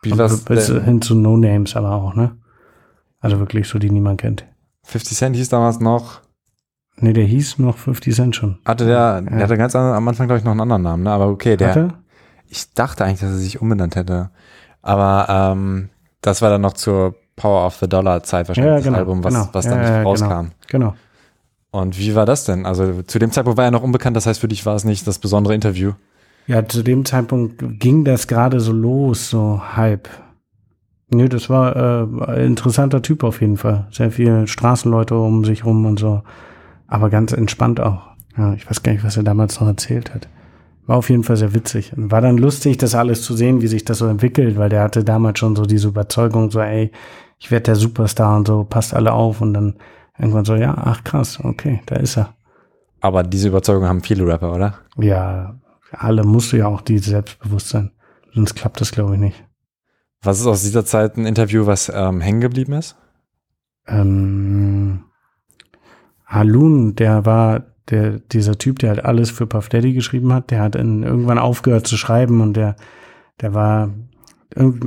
[0.01, 0.83] Wie Und bis denn?
[0.83, 2.35] hin zu No Names aber auch, ne?
[3.19, 4.45] Also wirklich so, die niemand kennt.
[4.83, 6.21] 50 Cent hieß damals noch,
[6.99, 8.57] Nee, der hieß noch 50 Cent schon.
[8.65, 11.11] hatte der, der hatte ganz an- am Anfang, glaube ich, noch einen anderen Namen, ne?
[11.11, 11.93] Aber okay, der, Hat er?
[12.49, 14.31] ich dachte eigentlich, dass er sich umbenannt hätte.
[14.81, 15.89] Aber ähm,
[16.21, 19.23] das war dann noch zur Power of the Dollar Zeit wahrscheinlich, Ja, das genau, Album,
[19.23, 19.49] was, genau.
[19.51, 20.09] was Ja, dann ja, nicht genau.
[20.09, 20.51] rauskam.
[20.69, 20.95] Genau.
[21.69, 22.65] Und wie war das denn?
[22.65, 25.05] Also zu dem Zeitpunkt war er noch unbekannt, das heißt für dich war es nicht
[25.05, 25.91] das besondere Interview.
[26.47, 30.09] Ja, zu dem Zeitpunkt ging das gerade so los, so halb.
[31.09, 33.87] Nö, das war äh, ein interessanter Typ auf jeden Fall.
[33.91, 36.23] Sehr viele Straßenleute um sich rum und so.
[36.87, 38.07] Aber ganz entspannt auch.
[38.37, 40.29] Ja, ich weiß gar nicht, was er damals noch erzählt hat.
[40.85, 41.91] War auf jeden Fall sehr witzig.
[41.95, 44.83] Und war dann lustig, das alles zu sehen, wie sich das so entwickelt, weil der
[44.83, 46.91] hatte damals schon so diese Überzeugung, so, ey,
[47.39, 49.41] ich werde der Superstar und so, passt alle auf.
[49.41, 49.75] Und dann
[50.17, 52.33] irgendwann so, ja, ach krass, okay, da ist er.
[53.01, 54.79] Aber diese Überzeugung haben viele Rapper, oder?
[54.97, 55.59] Ja,
[55.91, 57.91] alle musst du ja auch die Selbstbewusstsein.
[58.33, 59.43] Sonst klappt das, glaube ich, nicht.
[60.21, 62.95] Was ist aus dieser Zeit ein Interview, was ähm, hängen geblieben ist?
[63.87, 65.03] Ähm,
[66.27, 70.61] Halun, der war der, dieser Typ, der halt alles für Puff Daddy geschrieben hat, der
[70.61, 72.75] hat in, irgendwann aufgehört zu schreiben und der,
[73.41, 73.89] der war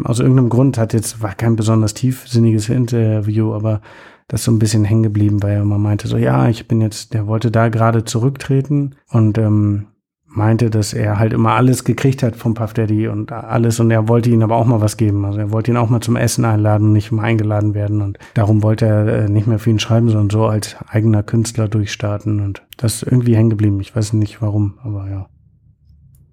[0.05, 3.81] aus irgendeinem Grund hat jetzt, war kein besonders tiefsinniges Interview, aber
[4.27, 7.15] das so ein bisschen hängen geblieben, weil er immer meinte so, ja, ich bin jetzt,
[7.15, 9.87] der wollte da gerade zurücktreten und ähm,
[10.33, 14.09] meinte, dass er halt immer alles gekriegt hat vom Puff Daddy und alles und er
[14.09, 15.25] wollte ihn aber auch mal was geben.
[15.25, 18.19] Also er wollte ihn auch mal zum Essen einladen und nicht mal eingeladen werden und
[18.35, 22.41] darum wollte er äh, nicht mehr für ihn schreiben, sondern so als eigener Künstler durchstarten
[22.41, 23.81] und das ist irgendwie hängen geblieben.
[23.81, 25.29] Ich weiß nicht warum, aber ja.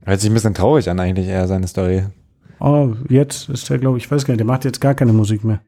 [0.06, 2.04] Hört sich ein bisschen traurig an eigentlich eher seine Story.
[2.60, 5.14] Oh, jetzt ist er, glaube ich, ich weiß gar nicht, der macht jetzt gar keine
[5.14, 5.62] Musik mehr.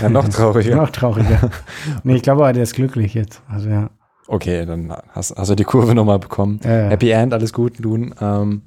[0.00, 0.76] Ja, noch trauriger.
[0.76, 1.50] Noch trauriger.
[2.04, 3.42] nee, ich glaube, der ist glücklich jetzt.
[3.48, 3.90] Also ja.
[4.32, 6.58] Okay, dann hast, hast du die Kurve nochmal bekommen.
[6.64, 6.88] Ja, ja.
[6.88, 8.14] Happy End, alles gut, Dun.
[8.18, 8.62] Ähm,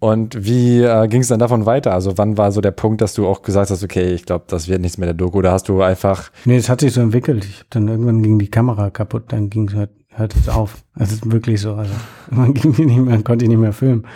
[0.00, 1.94] und wie äh, ging es dann davon weiter?
[1.94, 4.68] Also wann war so der Punkt, dass du auch gesagt hast, okay, ich glaube, das
[4.68, 5.38] wird nichts mehr der Doku?
[5.38, 7.46] Oder hast du einfach, Nee, es hat sich so entwickelt.
[7.46, 10.84] Ich hab dann irgendwann ging die Kamera kaputt, dann ging es halt, hört es auf.
[10.98, 11.72] Es ist wirklich so.
[11.72, 11.94] Also
[12.30, 14.06] man ging die nicht mehr, konnte ich nicht mehr filmen.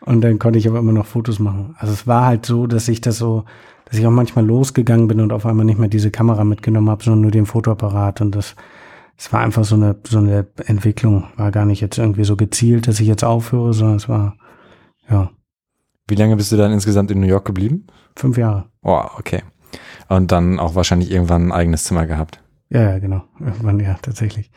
[0.00, 1.74] Und dann konnte ich aber immer noch Fotos machen.
[1.78, 3.44] Also es war halt so, dass ich das so,
[3.86, 7.02] dass ich auch manchmal losgegangen bin und auf einmal nicht mehr diese Kamera mitgenommen habe,
[7.02, 8.20] sondern nur den Fotoapparat.
[8.20, 8.56] Und das,
[9.18, 11.24] es war einfach so eine, so eine Entwicklung.
[11.36, 14.36] War gar nicht jetzt irgendwie so gezielt, dass ich jetzt aufhöre, sondern es war,
[15.10, 15.30] ja,
[16.06, 17.86] wie lange bist du dann insgesamt in New York geblieben?
[18.16, 18.64] fünf Jahre.
[18.82, 19.42] Oh, okay.
[20.08, 22.42] Und dann auch wahrscheinlich irgendwann ein eigenes Zimmer gehabt.
[22.70, 23.22] Ja, ja, genau.
[23.38, 24.50] Irgendwann, ja, tatsächlich.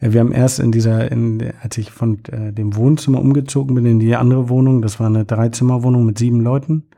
[0.00, 3.86] Ja, wir haben erst in dieser, in, als ich von äh, dem Wohnzimmer umgezogen bin
[3.86, 6.88] in die andere Wohnung, das war eine Dreizimmerwohnung mit sieben Leuten.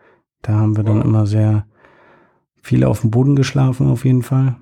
[0.43, 1.05] Da haben wir dann Wow.
[1.05, 1.67] immer sehr
[2.63, 4.57] viel auf dem Boden geschlafen, auf jeden Fall.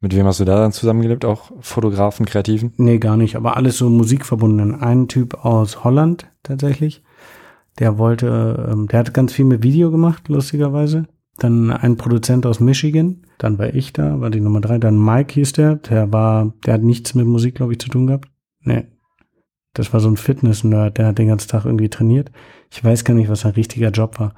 [0.00, 1.24] Mit wem hast du da dann zusammengelebt?
[1.26, 2.72] Auch Fotografen, Kreativen?
[2.78, 4.74] Nee, gar nicht, aber alles so musikverbunden.
[4.80, 7.02] Ein Typ aus Holland tatsächlich.
[7.78, 11.06] Der wollte, ähm, der hat ganz viel mit Video gemacht, lustigerweise.
[11.38, 13.26] Dann ein Produzent aus Michigan.
[13.38, 14.78] Dann war ich da, war die Nummer drei.
[14.78, 15.76] Dann Mike hieß der.
[15.76, 18.28] Der war, der hat nichts mit Musik, glaube ich, zu tun gehabt.
[18.62, 18.86] Nee.
[19.72, 22.32] Das war so ein Fitness-Nerd, der hat den ganzen Tag irgendwie trainiert.
[22.70, 24.34] Ich weiß gar nicht, was sein richtiger Job war.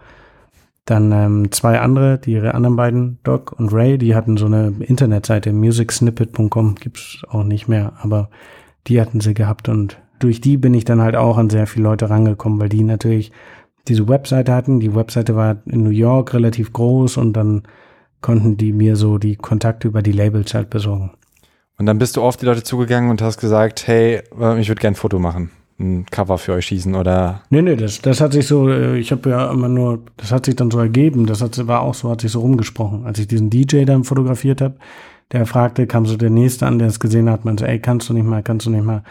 [0.84, 4.74] Dann ähm, zwei andere, die ihre anderen beiden, Doc und Ray, die hatten so eine
[4.80, 8.30] Internetseite, musicsnippet.com, gibt's auch nicht mehr, aber
[8.88, 11.84] die hatten sie gehabt und durch die bin ich dann halt auch an sehr viele
[11.84, 13.32] Leute rangekommen, weil die natürlich
[13.88, 14.80] diese Webseite hatten.
[14.80, 17.62] Die Webseite war in New York relativ groß und dann
[18.20, 21.12] konnten die mir so die Kontakte über die Labels halt besorgen.
[21.78, 24.80] Und dann bist du auf die Leute zugegangen und hast gesagt, hey, äh, ich würde
[24.80, 25.50] gern ein Foto machen.
[25.82, 27.42] Ein Cover für euch schießen oder?
[27.50, 30.46] Nee, nee, das, das hat sich so, äh, ich habe ja immer nur, das hat
[30.46, 33.04] sich dann so ergeben, das hat, war auch so, hat sich so rumgesprochen.
[33.04, 34.76] Als ich diesen DJ dann fotografiert habe,
[35.32, 38.14] der fragte, kam so der Nächste an, der es gesehen hat, meinte, ey, kannst du
[38.14, 39.02] nicht mal, kannst du nicht mal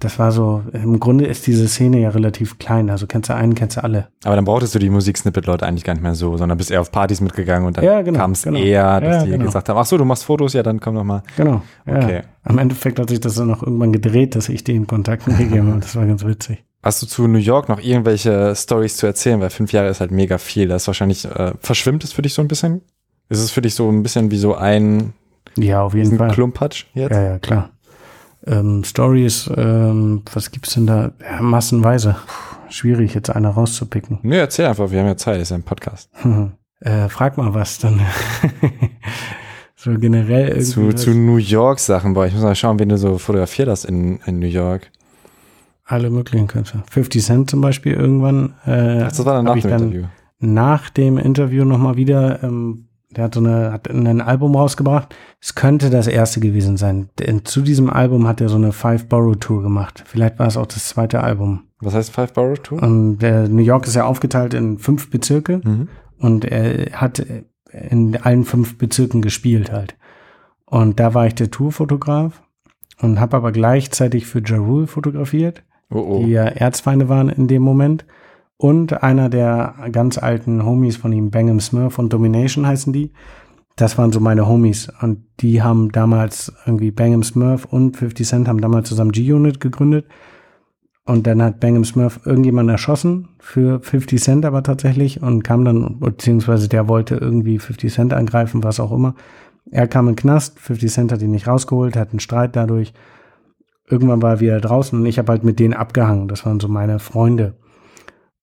[0.00, 2.88] das war so, im Grunde ist diese Szene ja relativ klein.
[2.88, 4.08] Also kennst du einen, kennst du alle.
[4.24, 6.92] Aber dann brauchtest du die Musiksnippet-Leute eigentlich gar nicht mehr so, sondern bist eher auf
[6.92, 8.58] Partys mitgegangen und dann Ja, genau, kam es genau.
[8.58, 9.46] eher, dass Ja, die genau.
[9.46, 11.22] gesagt haben, ach so, du machst Fotos, ja, dann komm doch mal.
[11.36, 11.62] Genau.
[11.86, 11.96] Ja.
[11.96, 12.22] Okay.
[12.44, 15.80] Am Endeffekt hat sich das dann auch irgendwann gedreht, dass ich den Kontakt gegeben habe.
[15.80, 16.62] Das war ganz witzig.
[16.82, 19.40] Hast du zu New York noch irgendwelche Stories zu erzählen?
[19.40, 20.68] Weil fünf Jahre ist halt mega viel.
[20.68, 22.82] Das ist wahrscheinlich, äh, verschwimmt es für dich so ein bisschen?
[23.28, 25.12] Ist es für dich so ein bisschen wie so ein
[25.56, 26.30] Ja, auf jeden Fall.
[26.30, 27.10] Klumpatsch jetzt?
[27.10, 27.70] Ja, ja, klar.
[28.48, 31.12] Ähm, Stories, ähm, was gibt's denn da?
[31.20, 32.16] Ja, massenweise.
[32.26, 34.18] Puh, schwierig, jetzt eine rauszupicken.
[34.22, 36.10] Nee, erzähl einfach, wir haben ja Zeit, ist ja ein Podcast.
[36.80, 38.00] äh, frag mal was dann.
[39.76, 40.64] so generell irgendwie.
[40.64, 43.84] Zu, zu New York Sachen, boah, ich muss mal schauen, wen du so fotografiert hast
[43.84, 44.90] in, in New York.
[45.84, 46.82] alle möglichen Künstler.
[46.90, 48.54] 50 Cent zum Beispiel irgendwann.
[48.64, 50.04] Äh, Das war dann nach dem Interview.
[50.40, 55.14] nach dem Interview nochmal wieder, ähm, der hat so eine, hat ein Album rausgebracht.
[55.40, 57.08] Es könnte das erste gewesen sein.
[57.18, 60.04] Denn zu diesem Album hat er so eine Five Borough Tour gemacht.
[60.06, 61.62] Vielleicht war es auch das zweite Album.
[61.80, 62.82] Was heißt Five Borough Tour?
[62.82, 65.88] Und der New York ist ja aufgeteilt in fünf Bezirke Mhm.
[66.18, 67.24] und er hat
[67.90, 69.96] in allen fünf Bezirken gespielt halt.
[70.66, 72.42] Und da war ich der Tourfotograf
[73.00, 76.22] und habe aber gleichzeitig für Ja Rule fotografiert Oh, oh.
[76.22, 78.04] die ja Erzfeinde waren in dem Moment.
[78.58, 83.12] Und einer der ganz alten Homies von ihm, Bangam Smurf und Domination heißen die.
[83.76, 84.88] Das waren so meine Homies.
[85.00, 90.06] Und die haben damals irgendwie Bangam Smurf und 50 Cent haben damals zusammen G-Unit gegründet.
[91.04, 96.00] Und dann hat Bangam Smurf irgendjemanden erschossen für 50 Cent aber tatsächlich und kam dann,
[96.00, 99.14] beziehungsweise der wollte irgendwie 50 Cent angreifen, was auch immer.
[99.70, 102.92] Er kam in den Knast, 50 Cent hat ihn nicht rausgeholt, hat einen Streit dadurch
[103.90, 106.28] irgendwann war er wieder draußen und ich habe halt mit denen abgehangen.
[106.28, 107.54] Das waren so meine Freunde.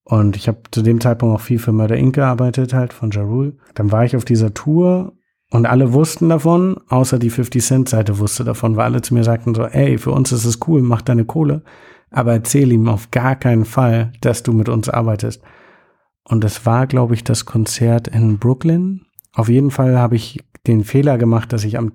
[0.05, 2.15] Und ich habe zu dem Zeitpunkt auch viel für Murder Inc.
[2.15, 3.57] gearbeitet, halt von Ja Rule.
[3.73, 5.13] Dann war ich auf dieser Tour
[5.51, 9.23] und alle wussten davon, außer die 50 Cent Seite wusste davon, weil alle zu mir
[9.23, 11.63] sagten so, ey, für uns ist es cool, mach deine Kohle,
[12.11, 15.41] aber erzähl ihm auf gar keinen Fall, dass du mit uns arbeitest.
[16.23, 19.05] Und es war, glaube ich, das Konzert in Brooklyn.
[19.33, 21.93] Auf jeden Fall habe ich den Fehler gemacht, dass ich am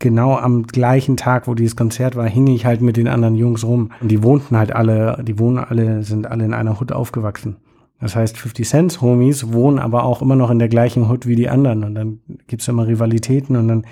[0.00, 3.64] genau am gleichen Tag, wo dieses Konzert war, hing ich halt mit den anderen Jungs
[3.64, 3.92] rum.
[4.00, 7.56] Und die wohnten halt alle, die wohnen alle, sind alle in einer Hut aufgewachsen.
[8.00, 11.36] Das heißt, 50 Cents Homies wohnen aber auch immer noch in der gleichen Hut wie
[11.36, 11.84] die anderen.
[11.84, 13.84] Und dann gibt's immer Rivalitäten und dann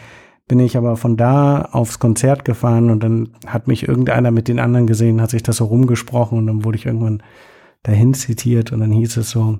[0.49, 4.59] bin ich aber von da aufs Konzert gefahren und dann hat mich irgendeiner mit den
[4.59, 7.23] anderen gesehen, hat sich das so rumgesprochen und dann wurde ich irgendwann
[7.83, 9.59] dahin zitiert und dann hieß es so,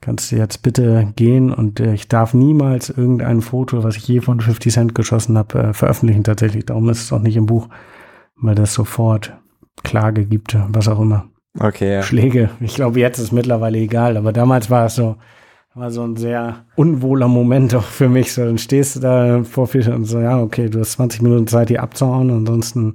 [0.00, 4.20] kannst du jetzt bitte gehen und äh, ich darf niemals irgendein Foto, was ich je
[4.20, 6.66] von 50 Cent geschossen habe, äh, veröffentlichen tatsächlich.
[6.66, 7.68] Darum ist es auch nicht im Buch,
[8.36, 9.32] weil das sofort
[9.82, 11.26] Klage gibt, was auch immer.
[11.58, 12.02] Okay, ja.
[12.02, 12.50] Schläge.
[12.60, 15.16] Ich glaube, jetzt ist mittlerweile egal, aber damals war es so,
[15.74, 18.32] war so ein sehr unwohler Moment auch für mich.
[18.32, 21.46] So, dann stehst du da vor Fischer und so, ja, okay, du hast 20 Minuten
[21.46, 22.94] Zeit, die abzuhauen, ansonsten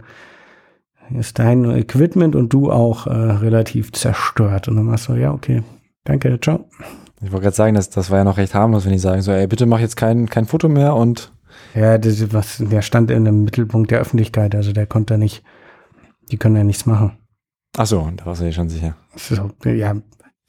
[1.18, 4.68] ist dein Equipment und du auch äh, relativ zerstört.
[4.68, 5.64] Und dann machst du, ja, okay,
[6.04, 6.70] danke, ciao.
[7.22, 9.32] Ich wollte gerade sagen, das, das war ja noch recht harmlos, wenn die sagen so,
[9.32, 11.32] ey, bitte mach jetzt kein, kein Foto mehr und
[11.74, 15.44] Ja, das, was, der stand in dem Mittelpunkt der Öffentlichkeit, also der konnte da nicht,
[16.32, 17.18] die können ja nichts machen.
[17.78, 18.96] ach so, da warst du dir schon sicher.
[19.40, 19.96] Auch, ja,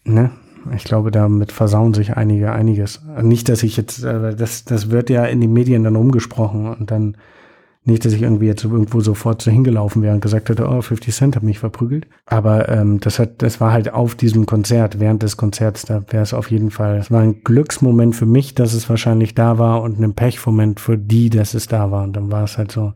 [0.05, 0.31] ne?
[0.75, 3.03] Ich glaube, damit versauen sich einige einiges.
[3.21, 6.91] Nicht, dass ich jetzt, äh, das, das wird ja in den Medien dann rumgesprochen und
[6.91, 7.19] dann
[7.87, 11.15] nicht, dass ich irgendwie jetzt irgendwo sofort so hingelaufen wäre und gesagt hätte, oh, 50
[11.15, 12.07] Cent hat mich verprügelt.
[12.25, 16.23] Aber ähm, das hat, das war halt auf diesem Konzert, während des Konzerts, da wäre
[16.23, 19.83] es auf jeden Fall, es war ein Glücksmoment für mich, dass es wahrscheinlich da war
[19.83, 22.05] und ein Pechmoment für die, dass es da war.
[22.05, 22.95] Und dann war es halt so,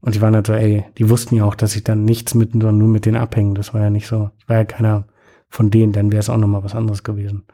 [0.00, 2.52] und die waren halt so, ey, die wussten ja auch, dass ich dann nichts mit,
[2.52, 3.54] sondern nur mit denen abhängen.
[3.54, 5.06] Das war ja nicht so, ich war ja keiner
[5.48, 7.44] von denen, dann wäre es auch nochmal was anderes gewesen.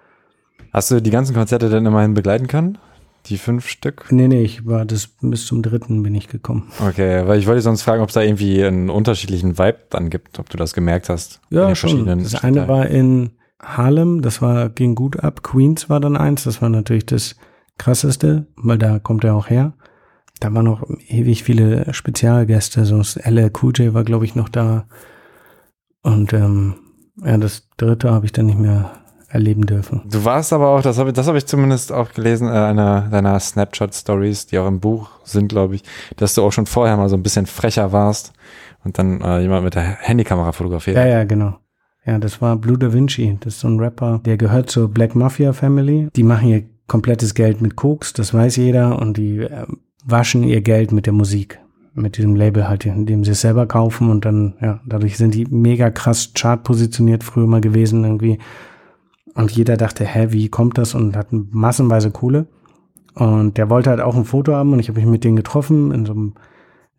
[0.72, 2.78] Hast du die ganzen Konzerte denn immerhin begleiten können?
[3.26, 4.06] Die fünf Stück?
[4.10, 6.70] Nee, nee, ich war das bis zum dritten bin ich gekommen.
[6.80, 10.38] Okay, weil ich wollte sonst fragen, ob es da irgendwie einen unterschiedlichen Vibe dann gibt,
[10.40, 11.40] ob du das gemerkt hast.
[11.50, 11.90] in Ja, den schon.
[11.90, 13.30] verschiedenen Das eine war in
[13.60, 15.42] Harlem, das war, ging gut ab.
[15.44, 17.36] Queens war dann eins, das war natürlich das
[17.78, 19.74] krasseste, weil da kommt er auch her.
[20.40, 24.48] Da waren noch ewig viele Spezialgäste, so das LL Cool J war, glaube ich, noch
[24.48, 24.86] da.
[26.02, 26.74] Und ähm,
[27.24, 28.90] ja, das dritte habe ich dann nicht mehr
[29.32, 30.02] erleben dürfen.
[30.10, 33.08] Du warst aber auch, das habe ich, das habe ich zumindest auch gelesen, äh, einer
[33.10, 35.82] deiner Snapchat-Stories, die auch im Buch sind, glaube ich,
[36.16, 38.32] dass du auch schon vorher mal so ein bisschen frecher warst
[38.84, 40.96] und dann äh, jemand mit der Handykamera fotografiert.
[40.96, 41.56] Ja, ja, genau.
[42.04, 43.38] Ja, das war Blue Da Vinci.
[43.40, 46.08] Das ist so ein Rapper, der gehört zur Black Mafia Family.
[46.14, 49.66] Die machen ihr komplettes Geld mit Koks, das weiß jeder, und die äh,
[50.04, 51.58] waschen ihr Geld mit der Musik.
[51.94, 55.46] mit diesem Label halt, indem sie es selber kaufen und dann, ja, dadurch sind die
[55.46, 58.38] mega krass chartpositioniert früher mal gewesen irgendwie.
[59.34, 60.94] Und jeder dachte, hä, wie kommt das?
[60.94, 62.46] Und hatten massenweise Kohle.
[63.14, 65.92] Und der wollte halt auch ein Foto haben und ich habe mich mit denen getroffen
[65.92, 66.34] in so einem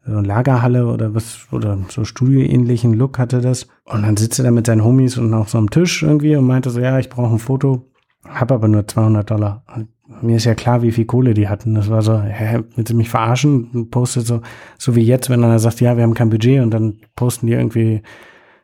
[0.06, 3.68] so Lagerhalle oder was, oder so studioähnlichen Look hatte das.
[3.86, 6.46] Und dann sitzt er da mit seinen Homies und auf so einem Tisch irgendwie und
[6.46, 7.90] meinte so, ja, ich brauche ein Foto,
[8.28, 9.64] hab aber nur 200 Dollar.
[9.74, 9.88] Und
[10.22, 11.74] mir ist ja klar, wie viel Kohle die hatten.
[11.76, 13.70] Das war so, hä, willst du mich verarschen?
[13.74, 14.42] Und postet so,
[14.78, 17.54] so wie jetzt, wenn einer sagt, ja, wir haben kein Budget und dann posten die
[17.54, 18.02] irgendwie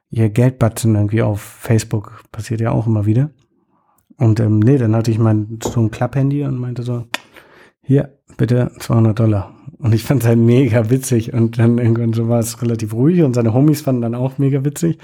[0.10, 2.24] ihr Geldbatzen irgendwie auf Facebook.
[2.32, 3.30] Passiert ja auch immer wieder.
[4.20, 7.06] Und ähm, nee, dann hatte ich mein so ein Klapphandy und meinte so,
[7.82, 9.56] hier, bitte 200 Dollar.
[9.80, 11.34] Und ich fand es halt mega witzig.
[11.34, 14.64] Und dann irgendwann so war es relativ ruhig und seine Homies fanden dann auch mega
[14.66, 14.98] witzig.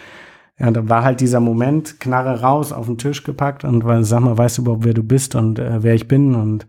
[0.59, 4.21] Ja, da war halt dieser Moment, Knarre raus, auf den Tisch gepackt und weil, sag
[4.21, 6.35] mal, weißt du überhaupt, wer du bist und äh, wer ich bin?
[6.35, 6.67] Und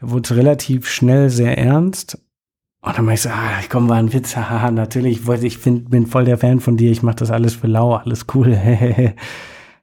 [0.00, 2.18] da wurde es relativ schnell sehr ernst.
[2.80, 6.06] Und dann meinte ich so, ah, komm, war ein Witz, haha, natürlich, ich find, bin
[6.06, 8.56] voll der Fan von dir, ich mach das alles für lau, alles cool.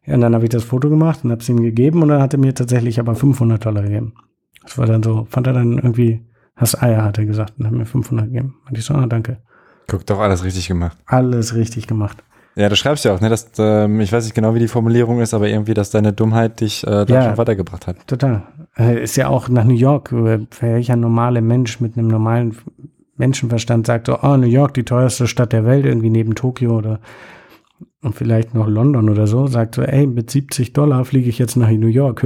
[0.05, 2.21] ja, und dann habe ich das Foto gemacht und habe es ihm gegeben und dann
[2.21, 4.13] hat er mir tatsächlich aber 500 Dollar gegeben.
[4.63, 6.21] Das war dann so, fand er dann irgendwie,
[6.55, 8.55] hast Eier, hat er gesagt, und hat mir 500 gegeben.
[8.67, 9.37] Und ich so, ah, danke.
[9.87, 10.97] Guck, doch alles richtig gemacht.
[11.05, 12.23] Alles richtig gemacht.
[12.55, 15.19] Ja, du schreibst ja auch, ne, dass, ähm, ich weiß nicht genau, wie die Formulierung
[15.19, 17.23] ist, aber irgendwie, dass deine Dummheit dich äh, da Ja.
[17.23, 18.07] schon weitergebracht hat.
[18.07, 18.43] Total.
[18.77, 22.55] Äh, ist ja auch nach New York, äh, welcher normale Mensch mit einem normalen
[23.17, 26.99] Menschenverstand sagt so, oh, New York, die teuerste Stadt der Welt, irgendwie neben Tokio oder
[28.01, 31.55] und vielleicht noch London oder so, sagt so, ey, mit 70 Dollar fliege ich jetzt
[31.55, 32.23] nach New York,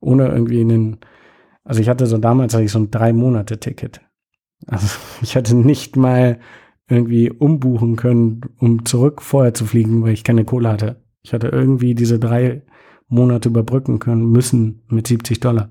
[0.00, 0.98] ohne irgendwie einen,
[1.64, 4.00] also ich hatte so damals hatte ich so ein drei Monate Ticket.
[4.66, 4.86] Also
[5.22, 6.40] ich hatte nicht mal
[6.88, 11.02] irgendwie umbuchen können, um zurück vorher zu fliegen, weil ich keine Kohle hatte.
[11.22, 12.62] Ich hatte irgendwie diese drei
[13.08, 15.70] Monate überbrücken können müssen mit 70 Dollar.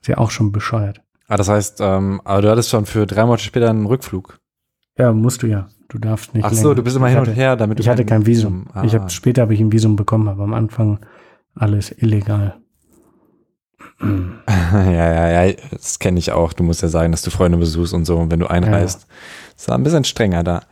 [0.00, 1.00] Ist ja auch schon bescheuert.
[1.28, 4.38] Ah, das heißt, ähm, aber du hattest schon für drei Monate später einen Rückflug.
[4.98, 5.68] Ja, musst du ja.
[5.92, 6.42] Du darfst nicht.
[6.42, 6.76] Ach so, länger.
[6.76, 8.64] du bist immer ich hin hatte, und her, damit du Ich hatte kein Visum.
[8.72, 8.82] Ah.
[8.82, 11.00] Ich hab, später habe ich ein Visum bekommen, aber am Anfang
[11.54, 12.56] alles illegal.
[14.00, 16.54] ja, ja, ja, das kenne ich auch.
[16.54, 19.06] Du musst ja sagen, dass du Freunde besuchst und so, und wenn du einreist.
[19.54, 20.62] ist war ein bisschen strenger da.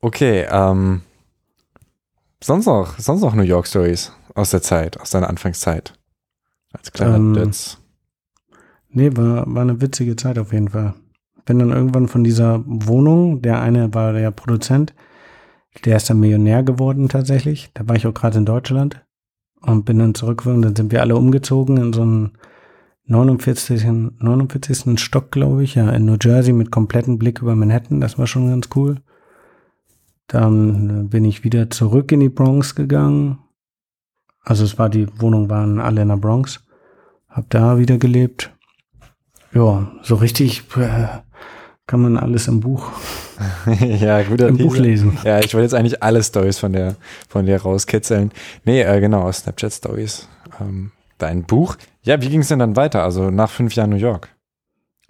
[0.00, 1.00] Okay, ähm,
[2.40, 5.92] sonst noch, sonst noch New York Stories aus der Zeit, aus deiner Anfangszeit.
[6.72, 7.78] Als kleiner Ähm, Dötz.
[8.90, 10.94] Nee, war, war eine witzige Zeit auf jeden Fall.
[11.48, 14.94] Bin dann irgendwann von dieser Wohnung, der eine war der Produzent,
[15.86, 17.70] der ist dann Millionär geworden tatsächlich.
[17.72, 19.02] Da war ich auch gerade in Deutschland
[19.62, 20.60] und bin dann zurückgekommen.
[20.60, 22.32] Dann sind wir alle umgezogen in so einen
[23.06, 23.82] 49.
[24.18, 25.00] 49.
[25.00, 28.02] Stock, glaube ich, ja, in New Jersey mit komplettem Blick über Manhattan.
[28.02, 28.96] Das war schon ganz cool.
[30.26, 33.38] Dann bin ich wieder zurück in die Bronx gegangen.
[34.42, 36.62] Also es war die Wohnung waren alle in der Bronx.
[37.30, 38.54] Hab da wieder gelebt.
[39.54, 41.06] Ja, so richtig äh,
[41.88, 42.92] kann man alles im Buch,
[43.80, 45.18] ja, guter im Buch lesen.
[45.24, 46.94] Ja, ich wollte jetzt eigentlich alle Stories von der,
[47.28, 48.30] von der rauskitzeln.
[48.64, 50.28] Nee, äh, genau, Snapchat Stories.
[50.60, 51.76] Ähm, dein Buch.
[52.02, 53.02] Ja, wie ging es denn dann weiter?
[53.02, 54.28] Also nach fünf Jahren New York.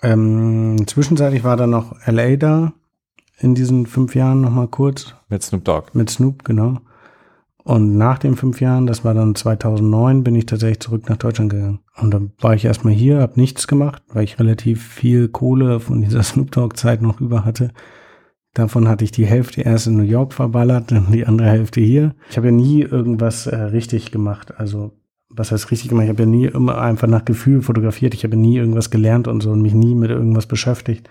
[0.03, 2.73] Ähm, zwischenzeitlich war dann noch LA da,
[3.39, 5.89] in diesen fünf Jahren nochmal kurz, Mit Snoop Dogg.
[5.95, 6.79] mit Snoop, genau.
[7.69, 11.51] Und nach den fünf Jahren, das war dann 2009, bin ich tatsächlich zurück nach Deutschland
[11.51, 11.81] gegangen.
[12.01, 16.01] Und dann war ich erstmal hier, habe nichts gemacht, weil ich relativ viel Kohle von
[16.01, 17.73] dieser Snoop Dogg-Zeit noch über hatte.
[18.55, 22.15] Davon hatte ich die Hälfte erst in New York verballert, dann die andere Hälfte hier.
[22.31, 24.59] Ich habe ja nie irgendwas äh, richtig gemacht.
[24.59, 24.93] Also,
[25.29, 26.05] was heißt richtig gemacht?
[26.05, 28.15] Ich habe ja nie immer einfach nach Gefühl fotografiert.
[28.15, 31.11] Ich habe nie irgendwas gelernt und so und mich nie mit irgendwas beschäftigt.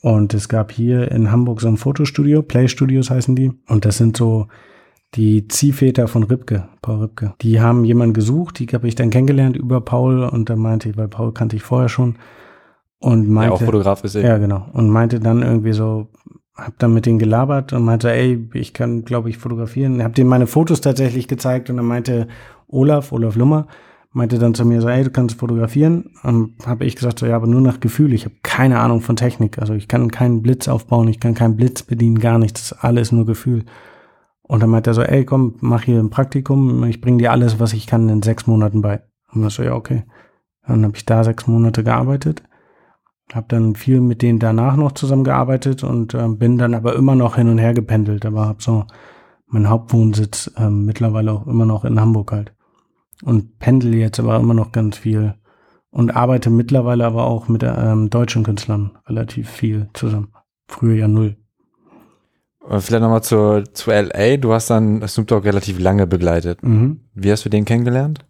[0.00, 3.52] Und es gab hier in Hamburg so ein Fotostudio, Play Studios heißen die.
[3.66, 4.46] Und das sind so
[5.16, 7.34] die Ziehväter von Ripke, Paul Ripke.
[7.40, 10.96] Die haben jemanden gesucht, die habe ich dann kennengelernt über Paul und dann meinte ich,
[10.96, 12.16] weil Paul kannte ich vorher schon.
[12.98, 14.14] Und meinte, auch Fotograf ist.
[14.14, 14.66] ja, genau.
[14.72, 16.08] Und meinte dann irgendwie so,
[16.54, 20.02] hab dann mit denen gelabert und meinte, ey, ich kann, glaube ich, fotografieren.
[20.02, 22.28] Hab denen meine Fotos tatsächlich gezeigt und dann meinte
[22.68, 23.66] Olaf, Olaf Lummer,
[24.12, 26.10] meinte dann zu mir so, ey, du kannst fotografieren.
[26.22, 28.14] Und habe ich gesagt, so, ja, aber nur nach Gefühl.
[28.14, 29.58] Ich habe keine Ahnung von Technik.
[29.58, 32.70] Also ich kann keinen Blitz aufbauen, ich kann keinen Blitz bedienen, gar nichts.
[32.70, 33.64] Das ist alles nur Gefühl.
[34.48, 36.84] Und dann meinte er so, ey, komm, mach hier ein Praktikum.
[36.84, 39.02] Ich bring dir alles, was ich kann, in sechs Monaten bei.
[39.32, 40.04] Und ich so, ja, okay.
[40.66, 42.42] Dann habe ich da sechs Monate gearbeitet.
[43.32, 47.36] Habe dann viel mit denen danach noch zusammengearbeitet und äh, bin dann aber immer noch
[47.36, 48.24] hin und her gependelt.
[48.24, 48.84] Aber habe so
[49.46, 52.54] meinen Hauptwohnsitz äh, mittlerweile auch immer noch in Hamburg halt.
[53.24, 55.34] Und pendel jetzt aber immer noch ganz viel.
[55.90, 60.32] Und arbeite mittlerweile aber auch mit ähm, deutschen Künstlern relativ viel zusammen.
[60.68, 61.36] Früher ja null.
[62.68, 64.36] Äh, Vielleicht nochmal zu, zu LA.
[64.36, 66.62] Du hast dann Snoop Dogg relativ lange begleitet.
[66.62, 67.00] Mhm.
[67.14, 68.24] Wie hast du den kennengelernt?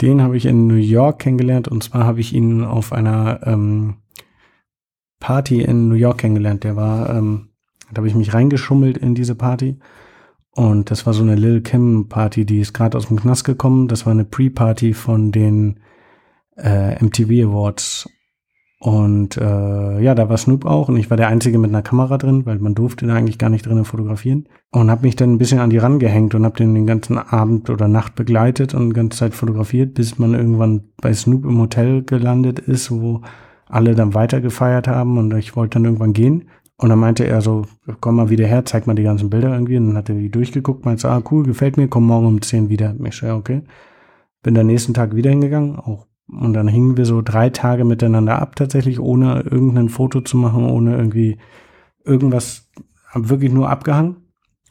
[0.00, 3.98] Den habe ich in New York kennengelernt und zwar habe ich ihn auf einer ähm,
[5.20, 6.64] Party in New York kennengelernt.
[6.64, 7.50] Der war, ähm,
[7.92, 9.78] da habe ich mich reingeschummelt in diese Party.
[10.54, 13.88] Und das war so eine Lil Kim Party, die ist gerade aus dem Knast gekommen.
[13.88, 15.80] Das war eine Pre-Party von den
[16.56, 18.08] äh, MTV Awards.
[18.84, 22.18] Und äh, ja, da war Snoop auch und ich war der Einzige mit einer Kamera
[22.18, 24.48] drin, weil man durfte da eigentlich gar nicht drinnen fotografieren.
[24.72, 27.70] Und habe mich dann ein bisschen an die rangehängt und habe den den ganzen Abend
[27.70, 32.02] oder Nacht begleitet und die ganze Zeit fotografiert, bis man irgendwann bei Snoop im Hotel
[32.02, 33.20] gelandet ist, wo
[33.66, 36.48] alle dann weiter gefeiert haben und ich wollte dann irgendwann gehen.
[36.76, 37.66] Und dann meinte er so,
[38.00, 39.76] komm mal wieder her, zeig mal die ganzen Bilder irgendwie.
[39.76, 42.68] Und dann hat er die durchgeguckt, meinte, ah cool, gefällt mir, komm morgen um 10
[42.68, 42.96] wieder.
[43.04, 43.62] Ich so, ja, okay.
[44.42, 48.40] Bin dann nächsten Tag wieder hingegangen, auch und dann hingen wir so drei Tage miteinander
[48.40, 51.38] ab, tatsächlich, ohne irgendein Foto zu machen, ohne irgendwie
[52.04, 52.70] irgendwas,
[53.14, 54.16] wirklich nur abgehangen.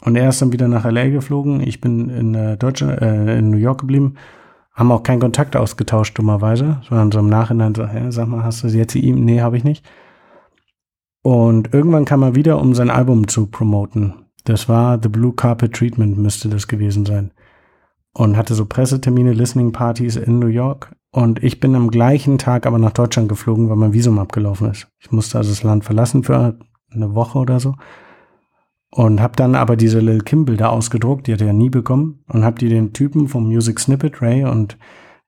[0.03, 1.61] Und er ist dann wieder nach LA geflogen.
[1.61, 4.15] Ich bin in äh, Deutschland, äh, in New York geblieben.
[4.73, 6.81] Haben auch keinen Kontakt ausgetauscht, dummerweise.
[6.87, 9.23] Sondern so im Nachhinein so, hä, sag mal, hast du sie jetzt ihm?
[9.23, 9.85] Nee, habe ich nicht.
[11.21, 14.25] Und irgendwann kam er wieder, um sein Album zu promoten.
[14.43, 17.31] Das war The Blue Carpet Treatment, müsste das gewesen sein.
[18.13, 20.95] Und hatte so Pressetermine, Listening Parties in New York.
[21.11, 24.87] Und ich bin am gleichen Tag aber nach Deutschland geflogen, weil mein Visum abgelaufen ist.
[24.99, 26.57] Ich musste also das Land verlassen für
[26.89, 27.75] eine Woche oder so.
[28.93, 32.23] Und habe dann aber diese Lil Kim Bilder ausgedruckt, die hat er ja nie bekommen.
[32.27, 34.77] Und habe die den Typen vom Music Snippet, Ray und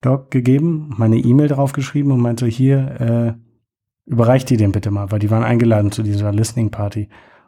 [0.01, 3.33] Doc gegeben, meine E-Mail draufgeschrieben und meinte hier, äh,
[4.05, 7.07] überreicht die den bitte mal, weil die waren eingeladen zu dieser Listening Party.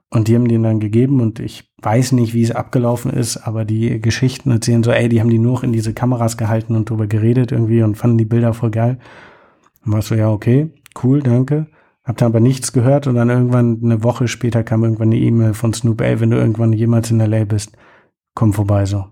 [0.10, 3.66] Und die haben den dann gegeben und ich weiß nicht, wie es abgelaufen ist, aber
[3.66, 7.08] die Geschichten erzählen so, ey, die haben die nur in diese Kameras gehalten und drüber
[7.08, 8.99] geredet irgendwie und fanden die Bilder voll geil.
[9.84, 10.72] Und war so, ja, okay,
[11.03, 11.68] cool, danke.
[12.03, 15.53] Hab dann aber nichts gehört und dann irgendwann eine Woche später kam irgendwann eine E-Mail
[15.56, 17.76] von Snoop, ey, wenn du irgendwann jemals in LA bist,
[18.36, 19.06] komm vorbei so.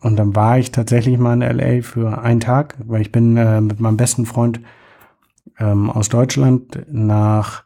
[0.00, 3.60] Und dann war ich tatsächlich mal in LA für einen Tag, weil ich bin äh,
[3.60, 4.60] mit meinem besten Freund
[5.58, 7.65] ähm, aus Deutschland nach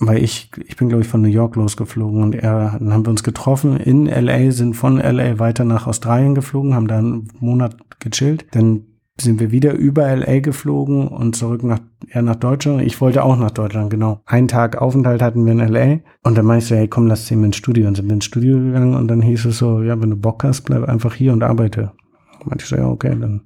[0.00, 3.10] weil ich, ich bin, glaube ich, von New York losgeflogen und er, dann haben wir
[3.10, 7.76] uns getroffen in LA, sind von LA weiter nach Australien geflogen, haben da einen Monat
[8.00, 8.46] gechillt.
[8.52, 8.86] Dann
[9.20, 11.78] sind wir wieder über LA geflogen und zurück nach,
[12.12, 12.82] ja, nach Deutschland.
[12.82, 14.20] Ich wollte auch nach Deutschland, genau.
[14.26, 17.30] Einen Tag Aufenthalt hatten wir in LA und dann meinte ich so, hey, komm, lass
[17.30, 17.86] wir ins Studio.
[17.86, 20.42] Und sind wir ins Studio gegangen und dann hieß es so, ja, wenn du Bock
[20.42, 21.92] hast, bleib einfach hier und arbeite.
[22.40, 23.42] Und meinte ich so, ja, okay, dann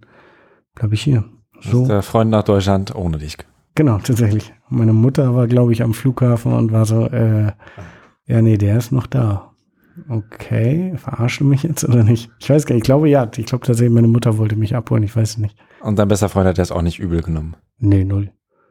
[0.74, 1.24] bleib ich hier.
[1.61, 1.86] So.
[1.86, 3.36] der Freund nach Deutschland ohne dich.
[3.74, 4.53] Genau, tatsächlich.
[4.71, 7.53] Meine Mutter war, glaube ich, am Flughafen und war so, äh,
[8.27, 9.53] ja, nee, der ist noch da.
[10.09, 12.31] Okay, verarschen du mich jetzt oder nicht?
[12.39, 13.29] Ich weiß gar nicht, ich glaube ja.
[13.37, 15.57] Ich glaube tatsächlich, meine Mutter wollte mich abholen, ich weiß es nicht.
[15.81, 17.57] Und dein bester Freund hat das auch nicht übel genommen?
[17.79, 18.31] Nee, null.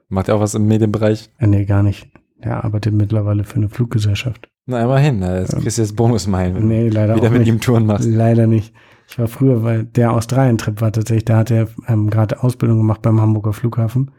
[0.10, 1.30] Macht er auch was im Medienbereich?
[1.38, 2.10] Äh, nee, gar nicht.
[2.40, 4.48] Er arbeitet mittlerweile für eine Fluggesellschaft.
[4.68, 7.50] Na, immerhin, jetzt ähm, kriegst du jetzt Bonusmeilen, wenn nee, leider wieder mit nicht.
[7.50, 8.08] ihm Touren machst.
[8.08, 8.74] Leider nicht.
[9.10, 13.02] Ich war früher, weil der Australien-Trip war tatsächlich, da hat er ähm, gerade Ausbildung gemacht
[13.02, 14.12] beim Hamburger Flughafen.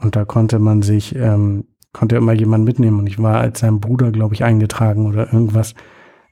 [0.00, 3.00] Und da konnte man sich, ähm, konnte immer jemand mitnehmen.
[3.00, 5.74] Und ich war als sein Bruder, glaube ich, eingetragen oder irgendwas.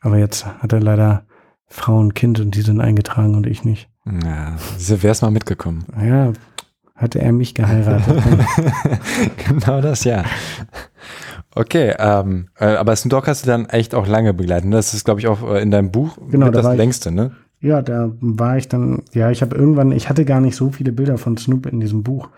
[0.01, 1.27] Aber jetzt hat er leider
[1.67, 3.91] Frau und Kind und die sind eingetragen und ich nicht.
[4.07, 4.57] Ja,
[5.03, 5.85] wär's mal mitgekommen.
[6.03, 6.33] Ja,
[6.97, 8.23] hatte er mich geheiratet.
[9.49, 10.25] genau das, ja.
[11.55, 14.71] Okay, ähm, äh, aber Snoop Dogg hast du dann echt auch lange begleitet.
[14.71, 14.77] Ne?
[14.77, 17.33] Das ist, glaube ich, auch äh, in deinem Buch genau, das da längste, ne?
[17.61, 20.93] Ja, da war ich dann, ja, ich habe irgendwann, ich hatte gar nicht so viele
[20.93, 22.29] Bilder von Snoop in diesem Buch.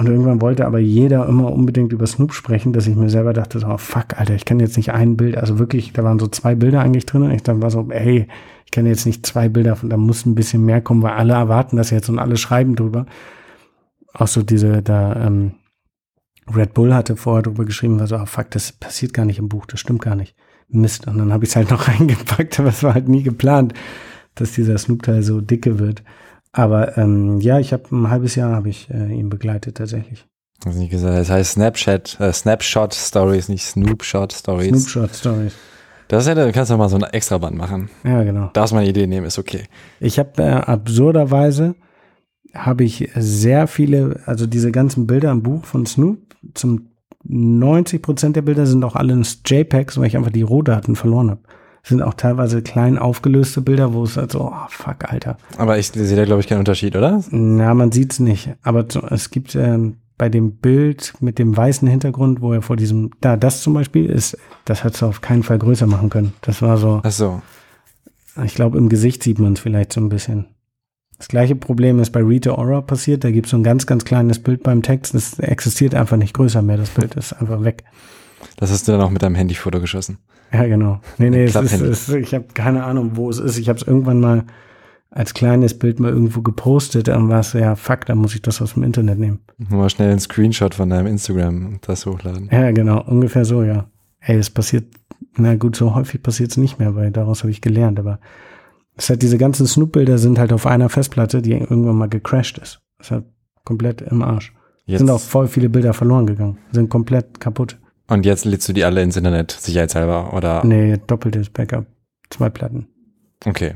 [0.00, 3.58] Und irgendwann wollte aber jeder immer unbedingt über Snoop sprechen, dass ich mir selber dachte,
[3.58, 6.54] so, fuck, Alter, ich kann jetzt nicht ein Bild, also wirklich, da waren so zwei
[6.54, 8.26] Bilder eigentlich drin und ich dann war so, ey,
[8.64, 11.76] ich kann jetzt nicht zwei Bilder, da muss ein bisschen mehr kommen, weil alle erwarten
[11.76, 13.04] das jetzt und alle schreiben drüber.
[14.14, 15.52] Auch so diese, da, ähm,
[16.50, 19.50] Red Bull hatte vorher drüber geschrieben, war so, oh, fuck, das passiert gar nicht im
[19.50, 20.34] Buch, das stimmt gar nicht.
[20.68, 21.08] Mist.
[21.08, 23.74] Und dann habe ich es halt noch reingepackt, aber es war halt nie geplant,
[24.34, 26.02] dass dieser Snoop-Teil so dicke wird.
[26.52, 30.26] Aber ähm, ja, ich habe ein halbes Jahr habe ich äh, ihn begleitet tatsächlich.
[30.62, 31.16] Das, nicht gesagt.
[31.16, 34.68] das heißt Snapchat, äh, Snapshot Stories, nicht Snoopshot Stories.
[34.70, 35.52] Snoopshot Stories.
[36.08, 37.88] Das hätte, du kannst du mal so ein Extraband machen.
[38.02, 38.50] Ja, genau.
[38.52, 39.64] Darfst mal eine Idee nehmen, ist okay.
[40.00, 41.76] Ich habe äh, absurderweise
[42.52, 46.18] habe ich sehr viele, also diese ganzen Bilder im Buch von Snoop,
[46.54, 46.88] zum
[47.22, 51.42] 90 Prozent der Bilder sind auch alle JPEGs, weil ich einfach die Rohdaten verloren habe
[51.82, 55.36] sind auch teilweise klein aufgelöste Bilder, wo es halt so, oh, fuck, Alter.
[55.56, 57.22] Aber ich sehe da, glaube ich, keinen Unterschied, oder?
[57.30, 58.50] Na, man sieht es nicht.
[58.62, 63.10] Aber es gibt ähm, bei dem Bild mit dem weißen Hintergrund, wo er vor diesem,
[63.22, 66.34] da, das zum Beispiel ist, das hättest du auf keinen Fall größer machen können.
[66.42, 67.00] Das war so.
[67.02, 67.40] Ach so.
[68.44, 70.46] Ich glaube, im Gesicht sieht man es vielleicht so ein bisschen.
[71.16, 73.24] Das gleiche Problem ist bei Rita Ora passiert.
[73.24, 75.14] Da gibt es so ein ganz, ganz kleines Bild beim Text.
[75.14, 76.76] Das existiert einfach nicht größer mehr.
[76.76, 77.84] Das Bild ist einfach weg.
[78.56, 80.18] Das hast du dann auch mit deinem Handyfoto geschossen.
[80.52, 81.00] Ja, genau.
[81.18, 83.58] Nee, nee, es ist, es, ich habe keine Ahnung, wo es ist.
[83.58, 84.44] Ich habe es irgendwann mal
[85.10, 88.62] als kleines Bild mal irgendwo gepostet, dann war es ja, fuck, da muss ich das
[88.62, 89.40] aus dem Internet nehmen.
[89.58, 92.48] Nur mal schnell einen Screenshot von deinem Instagram und das hochladen.
[92.52, 93.86] Ja, genau, ungefähr so, ja.
[94.20, 94.84] Ey, es passiert,
[95.36, 98.20] na gut, so häufig passiert es nicht mehr, weil daraus habe ich gelernt, aber
[98.96, 102.80] es hat diese ganzen Snoop-Bilder sind halt auf einer Festplatte, die irgendwann mal gecrashed ist.
[102.98, 103.24] Das ist halt
[103.64, 104.52] komplett im Arsch.
[104.84, 106.58] Jetzt, Sind auch voll viele Bilder verloren gegangen.
[106.72, 107.78] Sind komplett kaputt.
[108.10, 110.64] Und jetzt lädst du die alle ins Internet, sicherheitshalber, oder?
[110.64, 111.86] Nee, doppeltes Backup.
[112.28, 112.86] Zwei Platten.
[113.44, 113.74] Okay.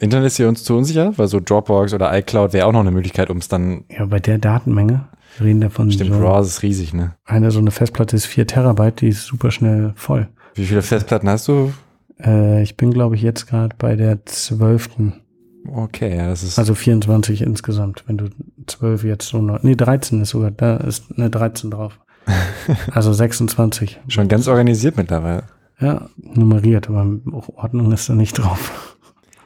[0.00, 2.90] Internet ist hier uns zu unsicher, weil so Dropbox oder iCloud wäre auch noch eine
[2.90, 5.08] Möglichkeit, um es dann, Ja, bei der Datenmenge,
[5.38, 7.14] wir reden davon stimmt, so, RAW ist riesig, ne?
[7.24, 10.28] eine so eine Festplatte ist vier Terabyte, die ist super schnell voll.
[10.54, 11.72] Wie viele Festplatten hast du?
[12.22, 15.14] Äh, ich bin, glaube ich, jetzt gerade bei der zwölften,
[15.74, 18.04] Okay, ja, das ist, also 24 insgesamt.
[18.06, 18.30] Wenn du
[18.66, 21.98] zwölf jetzt so noch, nee, 13 ist sogar, da ist eine 13 drauf.
[22.92, 24.00] Also 26.
[24.08, 25.44] schon ganz organisiert mittlerweile.
[25.80, 27.06] Ja, nummeriert, aber
[27.56, 28.96] Ordnung ist da nicht drauf.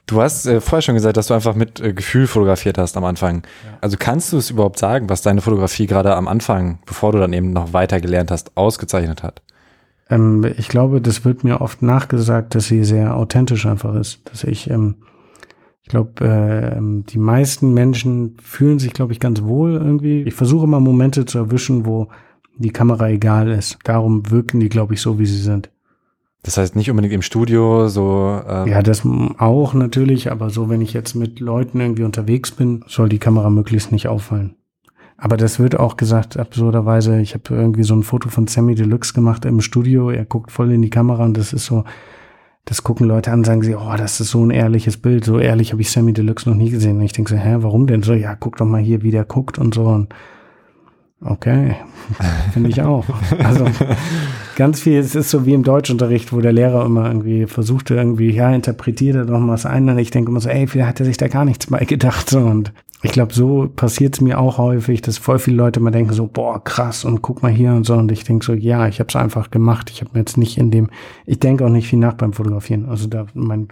[0.06, 3.04] Du hast äh, vorher schon gesagt, dass du einfach mit äh, Gefühl fotografiert hast am
[3.04, 3.44] Anfang.
[3.80, 7.32] Also kannst du es überhaupt sagen, was deine Fotografie gerade am Anfang, bevor du dann
[7.32, 9.42] eben noch weiter gelernt hast, ausgezeichnet hat?
[10.10, 14.20] Ähm, ich glaube, das wird mir oft nachgesagt, dass sie sehr authentisch einfach ist.
[14.24, 14.96] Dass ich, ähm,
[15.82, 20.22] ich glaube, äh, ähm, die meisten Menschen fühlen sich, glaube ich, ganz wohl irgendwie.
[20.22, 22.08] Ich versuche immer Momente zu erwischen, wo
[22.62, 23.78] die Kamera egal ist.
[23.84, 25.70] Darum wirken die, glaube ich, so, wie sie sind.
[26.42, 29.06] Das heißt nicht unbedingt im Studio, so äh, Ja, das
[29.38, 33.48] auch natürlich, aber so, wenn ich jetzt mit Leuten irgendwie unterwegs bin, soll die Kamera
[33.48, 34.56] möglichst nicht auffallen.
[35.16, 39.12] Aber das wird auch gesagt, absurderweise, ich habe irgendwie so ein Foto von Sammy Deluxe
[39.12, 41.84] gemacht im Studio, er guckt voll in die Kamera und das ist so,
[42.64, 45.70] das gucken Leute an, sagen sie, oh, das ist so ein ehrliches Bild, so ehrlich
[45.70, 46.96] habe ich Sammy Deluxe noch nie gesehen.
[46.96, 48.14] Und ich denke so, hä, warum denn so?
[48.14, 49.84] Ja, guck doch mal hier, wie der guckt und so.
[49.84, 50.12] Und
[51.24, 51.76] okay,
[52.52, 53.04] finde ich auch.
[53.42, 53.66] Also
[54.56, 58.30] ganz viel, es ist so wie im Deutschunterricht, wo der Lehrer immer irgendwie versuchte, irgendwie,
[58.30, 59.88] ja, interpretiert er doch mal was ein.
[59.88, 62.32] Und ich denke immer so, ey, vielleicht hat er sich da gar nichts bei gedacht.
[62.32, 66.12] Und ich glaube, so passiert es mir auch häufig, dass voll viele Leute mal denken
[66.12, 67.94] so, boah, krass und guck mal hier und so.
[67.94, 69.90] Und ich denke so, ja, ich habe es einfach gemacht.
[69.90, 70.90] Ich habe mir jetzt nicht in dem,
[71.26, 72.88] ich denke auch nicht viel nach beim Fotografieren.
[72.88, 73.68] Also da mein,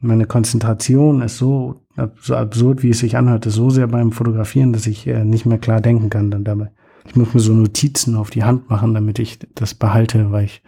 [0.00, 1.80] meine Konzentration ist so,
[2.20, 5.46] so absurd, wie es sich anhört, ist so sehr beim Fotografieren, dass ich äh, nicht
[5.46, 6.70] mehr klar denken kann dann dabei.
[7.06, 10.62] Ich muss mir so Notizen auf die Hand machen, damit ich das behalte, weil ich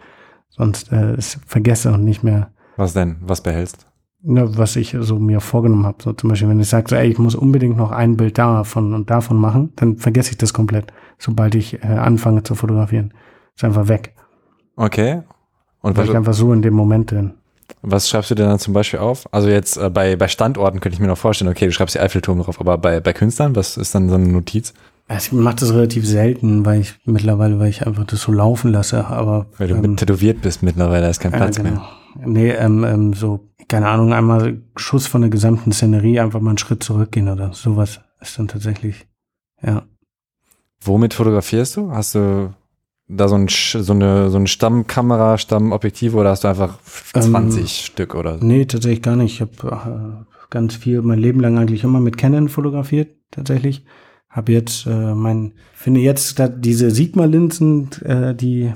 [0.49, 3.17] sonst äh, es vergesse und nicht mehr was denn?
[3.21, 3.87] Was behältst?
[4.23, 5.97] ne, was ich so mir vorgenommen habe.
[6.01, 8.93] So zum Beispiel, wenn ich sage, so, ey, ich muss unbedingt noch ein Bild davon
[8.93, 13.13] und davon machen, dann vergesse ich das komplett, sobald ich äh, anfange zu fotografieren.
[13.55, 14.15] Ist einfach weg.
[14.75, 15.23] Okay.
[15.81, 17.33] Und Weil was, ich einfach so in dem Moment bin.
[17.81, 19.31] Was schreibst du dir dann zum Beispiel auf?
[19.33, 21.99] Also jetzt äh, bei, bei Standorten könnte ich mir noch vorstellen, okay, du schreibst die
[21.99, 24.73] Eiffelturm drauf, aber bei, bei Künstlern, was ist dann so eine Notiz?
[25.17, 29.05] Ich mache das relativ selten, weil ich mittlerweile, weil ich einfach das so laufen lasse,
[29.05, 31.69] aber Weil du ähm, tätowiert bist mittlerweile, da ist kein Platz genau.
[31.69, 31.81] mehr.
[32.25, 36.57] Nee, ähm, ähm, so, keine Ahnung, einmal Schuss von der gesamten Szenerie, einfach mal einen
[36.57, 39.07] Schritt zurückgehen oder sowas ist dann tatsächlich,
[39.61, 39.83] ja.
[40.83, 41.91] Womit fotografierst du?
[41.91, 42.53] Hast du
[43.11, 46.79] da so, ein, so, eine, so eine Stammkamera, Stammobjektive oder hast du einfach
[47.13, 48.45] Ähm, 20 Stück oder so?
[48.45, 49.33] Nee, tatsächlich gar nicht.
[49.33, 53.85] Ich habe äh, ganz viel, mein Leben lang eigentlich immer mit Canon fotografiert, tatsächlich.
[54.29, 58.71] Habe jetzt äh, mein, finde jetzt da diese Sigma-Linsen, äh, die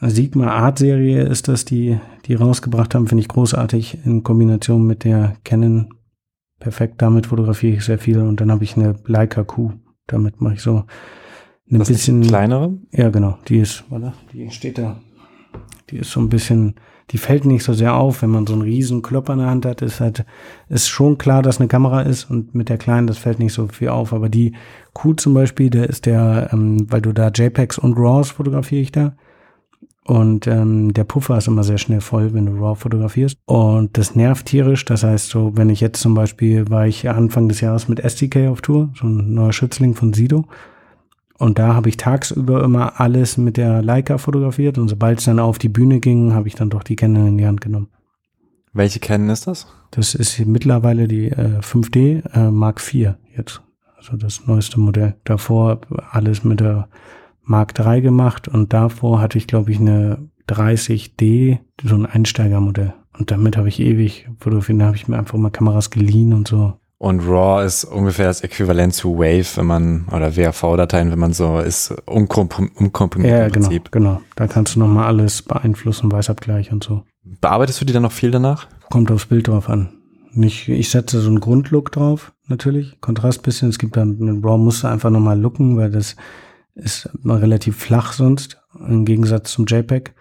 [0.00, 5.04] Sigma Art Serie ist das, die die rausgebracht haben, finde ich großartig in Kombination mit
[5.04, 5.94] der Canon.
[6.60, 9.72] Perfekt, damit fotografiere ich sehr viel und dann habe ich eine Leica Q.
[10.06, 10.84] Damit mache ich so
[11.70, 12.72] ein Das bisschen die kleinere?
[12.92, 13.38] ja, genau.
[13.48, 14.96] Die ist, warte, die steht da.
[15.90, 16.74] Die ist so ein bisschen,
[17.10, 19.64] die fällt nicht so sehr auf, wenn man so einen riesen Klopper in der Hand
[19.64, 19.80] hat.
[19.80, 20.24] Ist halt,
[20.68, 23.66] ist schon klar, dass eine Kamera ist und mit der kleinen, das fällt nicht so
[23.68, 24.12] viel auf.
[24.12, 24.52] Aber die
[24.92, 28.92] Q zum Beispiel, der ist der, ähm, weil du da JPEGs und RAWs fotografiere ich
[28.92, 29.14] da.
[30.04, 33.38] Und ähm, der Puffer ist immer sehr schnell voll, wenn du RAW fotografierst.
[33.44, 34.84] Und das nervt tierisch.
[34.86, 38.48] Das heißt, so, wenn ich jetzt zum Beispiel, war ich Anfang des Jahres mit SDK
[38.48, 40.46] auf Tour, so ein neuer Schützling von Sido.
[41.38, 45.38] Und da habe ich tagsüber immer alles mit der Leica fotografiert und sobald es dann
[45.38, 47.88] auf die Bühne ging, habe ich dann doch die Canon in die Hand genommen.
[48.72, 49.66] Welche Canon ist das?
[49.92, 53.62] Das ist mittlerweile die äh, 5D äh, Mark IV jetzt,
[53.96, 55.14] also das neueste Modell.
[55.24, 55.80] Davor
[56.10, 56.88] alles mit der
[57.42, 62.94] Mark III gemacht und davor hatte ich glaube ich eine 30D, so ein Einsteigermodell.
[63.16, 66.48] Und damit habe ich ewig fotografiert, da habe ich mir einfach mal Kameras geliehen und
[66.48, 66.74] so.
[67.00, 71.60] Und RAW ist ungefähr das Äquivalent zu Wave, wenn man, oder WAV-Dateien, wenn man so
[71.60, 73.92] ist, unkomprim- unkomprimiert Ja, im genau, Prinzip.
[73.92, 74.20] genau.
[74.34, 77.04] Da kannst du nochmal alles beeinflussen, Weißabgleich und so.
[77.22, 78.66] Bearbeitest du die dann noch viel danach?
[78.90, 79.90] Kommt aufs Bild drauf an.
[80.32, 83.00] Nicht, ich setze so einen Grundlook drauf, natürlich.
[83.00, 83.68] Kontrast bisschen.
[83.68, 86.16] Es gibt dann, einen RAW musst du einfach nochmal looken, weil das
[86.74, 90.14] ist relativ flach sonst, im Gegensatz zum JPEG.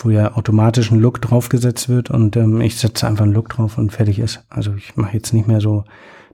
[0.00, 3.78] Wo ja automatisch ein Look draufgesetzt wird und ähm, ich setze einfach einen Look drauf
[3.78, 4.44] und fertig ist.
[4.48, 5.84] Also ich mache jetzt nicht mehr so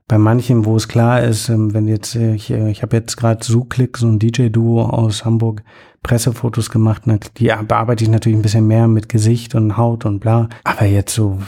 [0.09, 3.17] bei manchen, wo es klar ist, ähm, wenn jetzt, äh, ich, äh, ich habe jetzt
[3.17, 5.63] gerade Zooklick, so ein DJ-Duo aus Hamburg,
[6.03, 10.19] Pressefotos gemacht, ne, die bearbeite ich natürlich ein bisschen mehr mit Gesicht und Haut und
[10.19, 10.49] bla.
[10.65, 11.41] Aber jetzt so,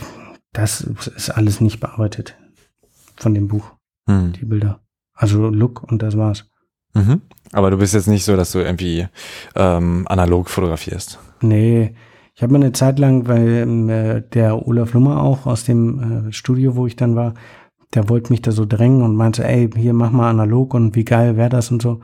[0.53, 2.37] das ist alles nicht bearbeitet
[3.17, 3.73] von dem Buch,
[4.09, 4.33] hm.
[4.33, 4.81] die Bilder.
[5.15, 6.47] Also Look und das war's.
[6.95, 7.23] Mhm.
[7.53, 9.07] Aber du bist jetzt nicht so, dass du irgendwie
[9.55, 11.19] ähm, analog fotografierst.
[11.41, 11.95] Nee,
[12.35, 16.29] ich habe mal eine Zeit lang, weil ähm, äh, der Olaf Lummer auch aus dem
[16.29, 17.35] äh, Studio, wo ich dann war,
[17.95, 21.05] der wollte mich da so drängen und meinte, ey, hier mach mal analog und wie
[21.05, 22.01] geil wäre das und so.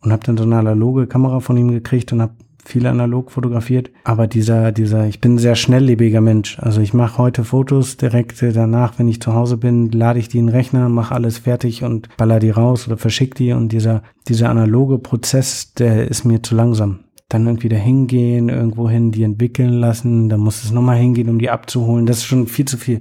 [0.00, 3.90] Und habe dann so eine analoge Kamera von ihm gekriegt und habe viel analog fotografiert.
[4.04, 6.60] Aber dieser, dieser, ich bin ein sehr schnelllebiger Mensch.
[6.60, 10.38] Also ich mache heute Fotos direkt danach, wenn ich zu Hause bin, lade ich die
[10.38, 13.52] in den Rechner, mache alles fertig und baller die raus oder verschick die.
[13.52, 17.00] Und dieser, dieser analoge Prozess, der ist mir zu langsam
[17.32, 21.38] dann irgendwie da hingehen, irgendwo hin, die entwickeln lassen, dann muss es nochmal hingehen, um
[21.38, 22.06] die abzuholen.
[22.06, 23.00] Das ist schon viel zu viel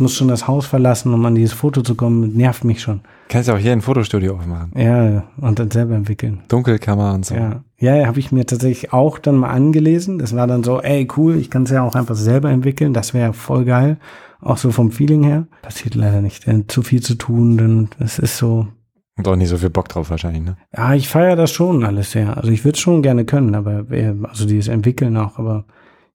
[0.00, 2.36] muss schon das Haus verlassen, um an dieses Foto zu kommen.
[2.36, 3.00] Nervt mich schon.
[3.28, 4.72] Kannst ja auch hier ein Fotostudio aufmachen.
[4.76, 6.40] Ja, und dann selber entwickeln.
[6.48, 7.34] Dunkelkammer und so.
[7.34, 10.18] Ja, ja habe ich mir tatsächlich auch dann mal angelesen.
[10.18, 12.92] Das war dann so, ey, cool, ich kann es ja auch einfach selber entwickeln.
[12.92, 13.98] Das wäre voll geil.
[14.40, 15.46] Auch so vom Feeling her.
[15.62, 16.46] Passiert leider nicht.
[16.46, 18.66] Denn zu viel zu tun, denn es ist so.
[19.20, 20.56] Und auch nicht so viel Bock drauf wahrscheinlich, ne?
[20.74, 22.38] Ja, ich feiere das schon alles sehr.
[22.38, 23.84] Also ich würde es schon gerne können, aber
[24.22, 25.66] also dieses Entwickeln auch, aber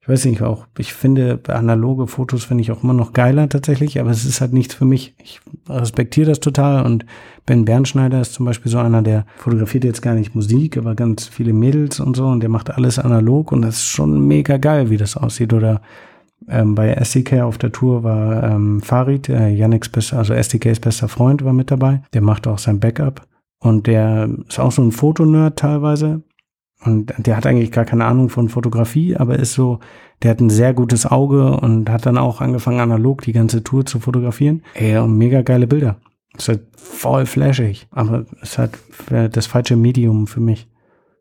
[0.02, 4.00] ich weiß nicht, auch, ich finde analoge Fotos finde ich auch immer noch geiler tatsächlich,
[4.00, 5.14] aber es ist halt nichts für mich.
[5.24, 5.40] Ich
[5.70, 7.06] respektiere das total und
[7.46, 11.28] Ben Bernschneider ist zum Beispiel so einer, der fotografiert jetzt gar nicht Musik, aber ganz
[11.28, 14.90] viele Mädels und so und der macht alles analog und das ist schon mega geil,
[14.90, 15.54] wie das aussieht.
[15.54, 15.82] Oder
[16.50, 21.08] ähm, bei SDK auf der Tour war ähm, Farid, äh, Yannicks bester, also SDKs bester
[21.08, 22.02] Freund war mit dabei.
[22.14, 23.28] Der macht auch sein Backup
[23.60, 26.22] und der ist auch so ein Fotonerd teilweise
[26.84, 29.80] und der hat eigentlich gar keine Ahnung von Fotografie, aber ist so,
[30.22, 33.86] der hat ein sehr gutes Auge und hat dann auch angefangen, analog die ganze Tour
[33.86, 34.62] zu fotografieren.
[34.76, 35.98] Ey, und mega geile Bilder.
[36.38, 38.78] Ist halt voll flashig, aber ist halt
[39.10, 40.68] das falsche Medium für mich.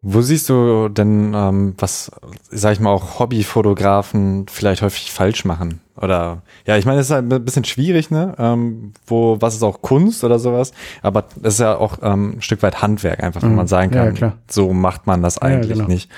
[0.06, 2.10] Wo siehst du denn, ähm, was,
[2.50, 5.80] sag ich mal, auch Hobbyfotografen vielleicht häufig falsch machen?
[5.96, 8.34] Oder ja, ich meine, es ist halt ein bisschen schwierig, ne?
[8.38, 12.42] Ähm, wo, was ist auch Kunst oder sowas, aber es ist ja auch ähm, ein
[12.42, 13.56] Stück weit Handwerk, einfach, wenn mhm.
[13.56, 15.88] man sagen kann, ja, so macht man das eigentlich ja, genau.
[15.88, 16.10] nicht.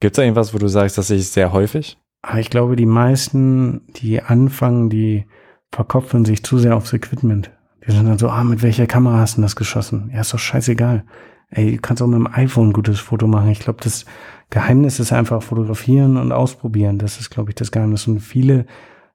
[0.00, 1.96] Gibt es da irgendwas, wo du sagst, das sehe ich sehr häufig?
[2.22, 5.26] Ah, ich glaube, die meisten, die anfangen, die
[5.70, 7.52] verkopfen sich zu sehr aufs Equipment.
[7.86, 10.10] Die sind dann so, ah, mit welcher Kamera hast du das geschossen?
[10.12, 11.04] Ja, ist doch scheißegal.
[11.50, 13.50] Ey, du kannst auch mit dem iPhone ein gutes Foto machen.
[13.50, 14.04] Ich glaube, das
[14.50, 16.98] Geheimnis ist einfach fotografieren und ausprobieren.
[16.98, 18.06] Das ist, glaube ich, das Geheimnis.
[18.06, 18.66] Und viele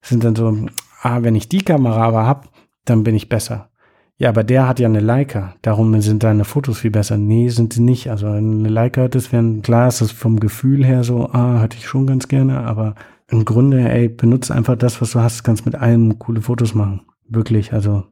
[0.01, 0.55] sind dann so,
[1.01, 2.49] ah, wenn ich die Kamera aber hab,
[2.86, 3.69] dann bin ich besser.
[4.17, 7.17] Ja, aber der hat ja eine Leica, darum sind deine Fotos viel besser.
[7.17, 8.09] Nee, sind sie nicht.
[8.09, 11.88] Also eine Leica, das wäre klar, ist das vom Gefühl her so, ah, hatte ich
[11.88, 12.95] schon ganz gerne, aber
[13.30, 17.01] im Grunde, ey, benutze einfach das, was du hast, kannst mit allem coole Fotos machen.
[17.30, 18.03] Wirklich, also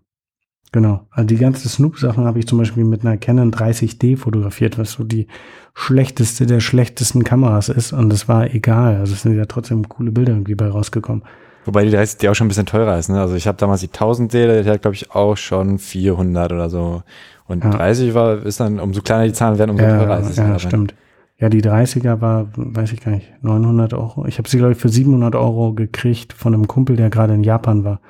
[0.72, 1.08] Genau.
[1.12, 5.04] Also die ganzen Snoop-Sachen habe ich zum Beispiel mit einer Canon 30D fotografiert, was so
[5.04, 5.28] die
[5.74, 7.94] schlechteste der schlechtesten Kameras ist.
[7.94, 8.98] Und es war egal.
[8.98, 11.24] Also es sind ja trotzdem coole Bilder irgendwie bei rausgekommen.
[11.66, 13.10] Wobei die 30D auch schon ein bisschen teurer ist.
[13.10, 13.20] Ne?
[13.20, 17.04] Also ich habe damals die 1000D, die hat glaube ich auch schon 400 oder so.
[17.46, 17.70] Und ja.
[17.70, 20.38] 30 war, ist dann, umso kleiner die Zahlen werden, umso ja, teurer ist es.
[20.38, 20.94] Ja, stimmt.
[21.40, 24.26] Ja, die 30er war, weiß ich gar nicht, 900 Euro.
[24.26, 27.44] Ich habe sie glaube ich für 700 Euro gekriegt von einem Kumpel, der gerade in
[27.44, 28.02] Japan war.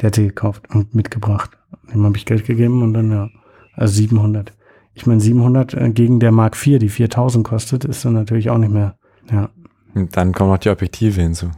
[0.00, 1.50] Der hat sie gekauft und mitgebracht.
[1.92, 3.28] Dem habe ich Geld gegeben und dann, ja,
[3.74, 4.52] also 700.
[4.94, 8.58] Ich meine, 700 äh, gegen der Mark 4, die 4000 kostet, ist dann natürlich auch
[8.58, 8.96] nicht mehr,
[9.30, 9.50] ja.
[9.94, 11.50] Und dann kommen noch die Objektive hinzu.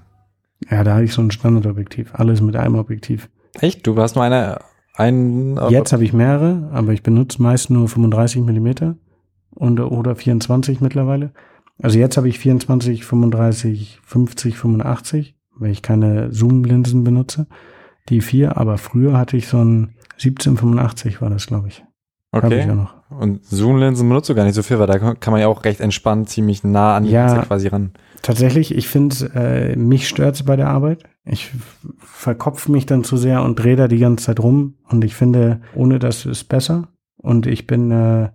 [0.70, 2.14] Ja, da habe ich so ein Standardobjektiv.
[2.14, 3.28] Alles mit einem Objektiv.
[3.60, 3.86] Echt?
[3.86, 4.58] Du hast nur eine,
[4.94, 8.96] ein Jetzt habe ich mehrere, aber ich benutze meist nur 35 Millimeter
[9.54, 11.32] und, oder 24 mittlerweile.
[11.82, 17.46] Also jetzt habe ich 24, 35, 50, 85, weil ich keine Zoom-Linsen benutze.
[18.08, 21.84] Die vier, aber früher hatte ich so ein 1785 war das, glaube ich.
[22.32, 22.60] Okay.
[22.60, 22.94] Ich noch.
[23.08, 25.80] Und Zoom-Linsen benutzt du gar nicht so viel, weil da kann man ja auch recht
[25.80, 27.92] entspannt ziemlich nah an die ja, Linse quasi ran.
[28.22, 31.04] Tatsächlich, ich finde, äh, mich stört's bei der Arbeit.
[31.24, 31.52] Ich
[31.98, 34.74] verkopf mich dann zu sehr und drehe da die ganze Zeit rum.
[34.88, 36.88] Und ich finde, ohne das ist besser.
[37.16, 38.30] Und ich bin, äh,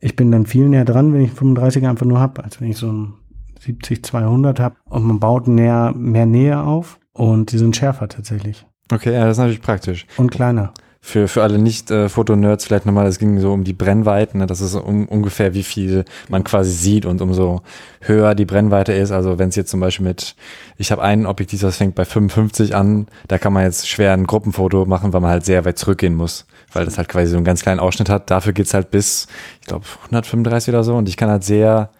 [0.00, 2.76] ich bin dann viel näher dran, wenn ich 35er einfach nur hab, als wenn ich
[2.76, 3.14] so ein
[3.60, 4.76] 70-200 hab.
[4.84, 7.00] Und man baut näher, mehr Nähe auf.
[7.12, 8.66] Und die sind schärfer tatsächlich.
[8.92, 10.06] Okay, ja, das ist natürlich praktisch.
[10.16, 10.72] Und kleiner.
[11.00, 14.46] Für, für alle Nicht-Fotonerds vielleicht nochmal, es ging so um die Brennweiten, ne?
[14.46, 17.60] das ist um, ungefähr wie viel man quasi sieht und umso
[18.00, 20.34] höher die Brennweite ist, also wenn es jetzt zum Beispiel mit,
[20.78, 24.26] ich habe ein Objektiv, das fängt bei 55 an, da kann man jetzt schwer ein
[24.26, 27.44] Gruppenfoto machen, weil man halt sehr weit zurückgehen muss, weil das halt quasi so einen
[27.44, 28.30] ganz kleinen Ausschnitt hat.
[28.30, 29.26] Dafür geht's halt bis,
[29.60, 31.90] ich glaube, 135 oder so und ich kann halt sehr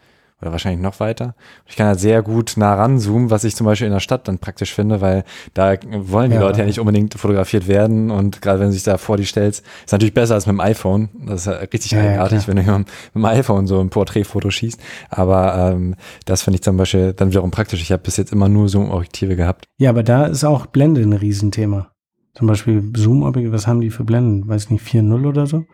[0.40, 1.34] oder wahrscheinlich noch weiter.
[1.66, 4.38] Ich kann halt sehr gut nah ranzoomen, was ich zum Beispiel in der Stadt dann
[4.38, 5.24] praktisch finde, weil
[5.54, 6.42] da wollen die ja.
[6.42, 9.64] Leute ja nicht unbedingt fotografiert werden und gerade wenn du sich da vor die stellst,
[9.84, 11.08] ist natürlich besser als mit dem iPhone.
[11.26, 14.50] Das ist ja richtig ja, eigenartig, ja, wenn du mit dem iPhone so ein Porträtfoto
[14.50, 14.80] schießt.
[15.08, 17.80] Aber ähm, das finde ich zum Beispiel dann wiederum praktisch.
[17.80, 19.66] Ich habe bis jetzt immer nur Zoom-Objektive gehabt.
[19.78, 21.90] Ja, aber da ist auch Blende ein Riesenthema.
[22.34, 24.48] Zum Beispiel Zoom-Objektive, was haben die für Blenden?
[24.48, 25.64] Weiß nicht, 4.0 oder so?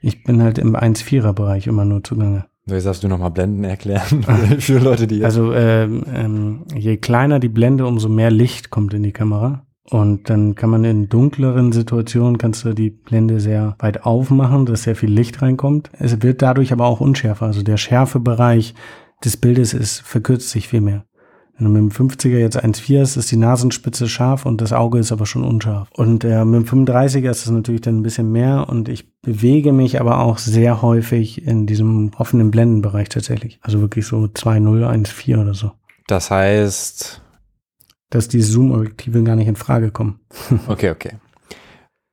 [0.00, 2.46] Ich bin halt im 1.4er-Bereich immer nur zugange.
[2.68, 4.22] Jetzt darfst du nochmal Blenden erklären
[4.58, 5.24] für Leute, die.
[5.24, 9.66] Also ähm, ähm, je kleiner die Blende, umso mehr Licht kommt in die Kamera.
[9.88, 14.82] Und dann kann man in dunkleren Situationen kannst du die Blende sehr weit aufmachen, dass
[14.82, 15.90] sehr viel Licht reinkommt.
[16.00, 17.46] Es wird dadurch aber auch unschärfer.
[17.46, 18.74] Also der Schärfebereich
[19.24, 21.04] des Bildes ist, verkürzt sich viel mehr.
[21.58, 24.98] Wenn du mit dem 50er jetzt 1,4 ist, ist die Nasenspitze scharf und das Auge
[24.98, 25.88] ist aber schon unscharf.
[25.92, 29.72] Und äh, mit dem 35er ist es natürlich dann ein bisschen mehr und ich bewege
[29.72, 33.58] mich aber auch sehr häufig in diesem offenen Blendenbereich tatsächlich.
[33.62, 35.72] Also wirklich so 2,0, 1,4 oder so.
[36.06, 37.22] Das heißt,
[38.10, 40.20] dass die Zoom-Objektive gar nicht in Frage kommen.
[40.68, 41.12] okay, okay.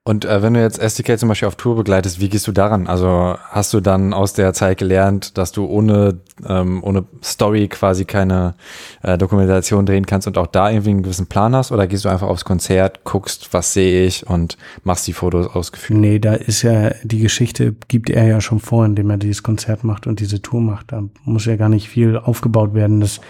[0.05, 2.87] Und äh, wenn du jetzt SDK zum Beispiel auf Tour begleitest, wie gehst du daran?
[2.87, 8.03] Also hast du dann aus der Zeit gelernt, dass du ohne, ähm, ohne Story quasi
[8.03, 8.55] keine
[9.01, 11.71] äh, Dokumentation drehen kannst und auch da irgendwie einen gewissen Plan hast?
[11.71, 15.71] Oder gehst du einfach aufs Konzert, guckst, was sehe ich und machst die Fotos aus
[15.71, 15.95] Gefühl?
[15.95, 19.85] Nee, da ist ja, die Geschichte gibt er ja schon vor, indem er dieses Konzert
[19.85, 20.91] macht und diese Tour macht.
[20.91, 22.99] Da muss ja gar nicht viel aufgebaut werden.
[22.99, 23.21] Das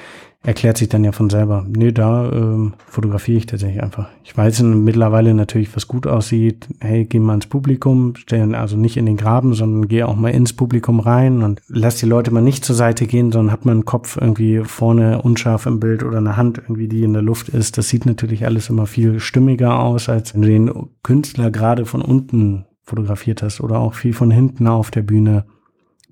[0.43, 1.65] erklärt sich dann ja von selber.
[1.67, 4.09] Nee, da ähm, fotografiere ich tatsächlich einfach.
[4.25, 6.67] Ich weiß mittlerweile natürlich, was gut aussieht.
[6.81, 10.29] Hey, geh mal ins Publikum, stellen also nicht in den Graben, sondern geh auch mal
[10.29, 13.75] ins Publikum rein und lass die Leute mal nicht zur Seite gehen, sondern hat man
[13.75, 17.47] einen Kopf irgendwie vorne unscharf im Bild oder eine Hand irgendwie, die in der Luft
[17.47, 17.77] ist.
[17.77, 22.01] Das sieht natürlich alles immer viel stimmiger aus, als wenn du den Künstler gerade von
[22.01, 25.45] unten fotografiert hast oder auch viel von hinten auf der Bühne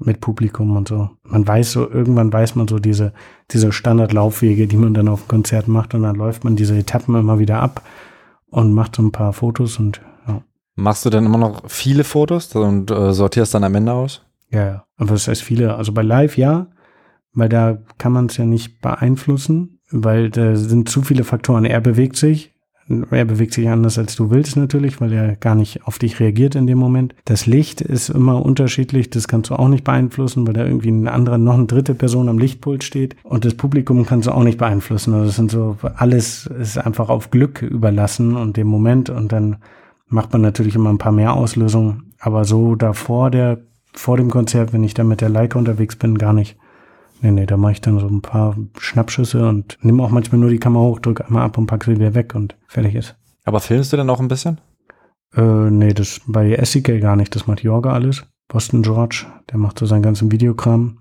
[0.06, 1.10] mit Publikum und so.
[1.24, 3.14] Man weiß so, irgendwann weiß man so diese,
[3.52, 7.16] diese Standardlaufwege, die man dann auf dem Konzert macht und dann läuft man diese Etappen
[7.16, 7.84] immer wieder ab
[8.50, 10.42] und macht so ein paar Fotos und ja.
[10.76, 14.24] Machst du denn immer noch viele Fotos und äh, sortierst dann am Ende aus?
[14.50, 14.86] Ja, ja.
[14.98, 15.76] Aber das heißt viele.
[15.76, 16.68] Also bei Live ja,
[17.34, 21.66] weil da kann man es ja nicht beeinflussen, weil da sind zu viele Faktoren.
[21.66, 22.51] Er bewegt sich,
[23.12, 26.56] er bewegt sich anders als du willst natürlich, weil er gar nicht auf dich reagiert
[26.56, 27.16] in dem Moment.
[27.26, 31.12] Das Licht ist immer unterschiedlich, das kannst du auch nicht beeinflussen, weil da irgendwie eine
[31.12, 33.16] andere, noch eine dritte Person am Lichtpult steht.
[33.24, 35.14] Und das Publikum kannst du auch nicht beeinflussen.
[35.14, 39.58] Also das sind so, alles ist einfach auf Glück überlassen und dem Moment und dann
[40.08, 42.14] macht man natürlich immer ein paar mehr Auslösungen.
[42.20, 43.60] Aber so davor der,
[43.94, 46.58] vor dem Konzert, wenn ich da mit der Leica unterwegs bin, gar nicht.
[47.22, 50.50] Nee, nee, da mache ich dann so ein paar Schnappschüsse und nehme auch manchmal nur
[50.50, 53.16] die Kamera hoch, drücke einmal ab und packe sie wieder weg und fertig ist.
[53.44, 54.60] Aber filmst du denn auch ein bisschen?
[55.36, 57.36] Äh, nee, das bei SCK gar nicht.
[57.36, 58.24] Das macht Jorga alles.
[58.48, 60.98] Boston George, der macht so seinen ganzen Videokram.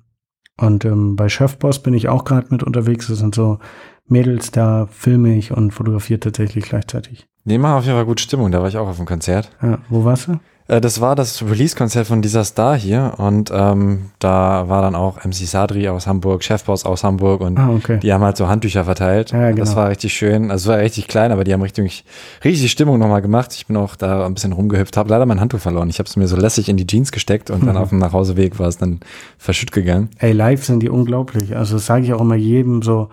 [0.57, 3.09] Und ähm, bei Chefboss bin ich auch gerade mit unterwegs.
[3.09, 3.59] Das sind so
[4.07, 7.27] Mädels, da filme ich und fotografiere tatsächlich gleichzeitig.
[7.45, 8.53] Die machen auf jeden Fall gut Stimmung.
[8.53, 9.51] Da war ich auch auf dem Konzert.
[9.62, 10.39] Ja, wo warst du?
[10.71, 15.25] Äh, das war das Release-Konzert von dieser Star hier und ähm, da war dann auch
[15.25, 17.99] MC Sadri aus Hamburg, Chefboss aus Hamburg und ah, okay.
[17.99, 19.33] die haben halt so Handtücher verteilt.
[19.33, 19.61] Ja, genau.
[19.61, 20.51] Das war richtig schön.
[20.51, 22.05] Also es war richtig klein, aber die haben richtig,
[22.45, 23.53] richtig Stimmung nochmal gemacht.
[23.55, 25.91] Ich bin auch da ein bisschen rumgehüpft, habe leider mein Handtuch verloren.
[25.91, 27.66] Ich habe es mir so lässig in die Jeans gesteckt und mhm.
[27.66, 29.01] dann auf dem Nachhauseweg war es dann
[29.39, 30.11] verschütt gegangen.
[30.18, 31.57] Ey, live sind die unglaublich.
[31.57, 33.09] Also das sage ich auch immer jedem so,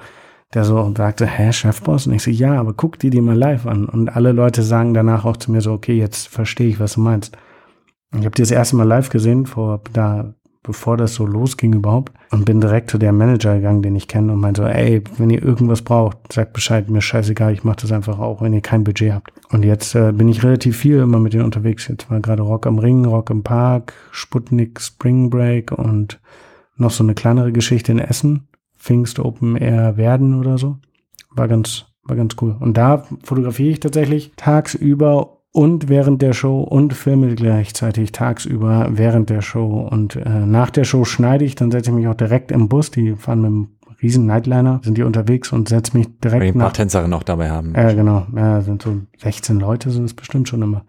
[0.54, 2.06] der so sagte, hä, Chefboss?
[2.06, 3.88] Und ich so, ja, aber guck die dir mal live an.
[3.88, 7.02] Und alle Leute sagen danach auch zu mir so, okay, jetzt verstehe ich, was du
[7.02, 7.36] meinst.
[8.14, 10.34] Ich habe die das erste Mal live gesehen, vor da,
[10.64, 14.34] bevor das so losging überhaupt, und bin direkt zu dem Manager gegangen, den ich kenne,
[14.34, 17.92] und meinte so, ey, wenn ihr irgendwas braucht, sagt Bescheid, mir scheißegal, ich mache das
[17.92, 19.32] einfach auch, wenn ihr kein Budget habt.
[19.50, 21.88] Und jetzt äh, bin ich relativ viel immer mit denen unterwegs.
[21.88, 26.20] Jetzt war gerade Rock am Ring, Rock im Park, Sputnik Spring Break und
[26.76, 28.48] noch so eine kleinere Geschichte in Essen.
[28.78, 30.78] Pfingst Open Air werden oder so.
[31.32, 32.56] War ganz, war ganz cool.
[32.60, 39.32] Und da fotografiere ich tatsächlich tagsüber und während der Show und filme gleichzeitig tagsüber während
[39.32, 39.88] der Show.
[39.90, 42.92] Und äh, nach der Show schneide ich, dann setze ich mich auch direkt im Bus.
[42.92, 43.68] Die fahren mit einem
[44.00, 47.24] riesen Nightliner, sind die unterwegs und setze mich direkt Weil die ein paar Tänzerinnen auch
[47.24, 47.74] dabei haben.
[47.74, 48.28] Ja, genau.
[48.36, 50.86] Ja, sind so 16 Leute sind es bestimmt schon immer.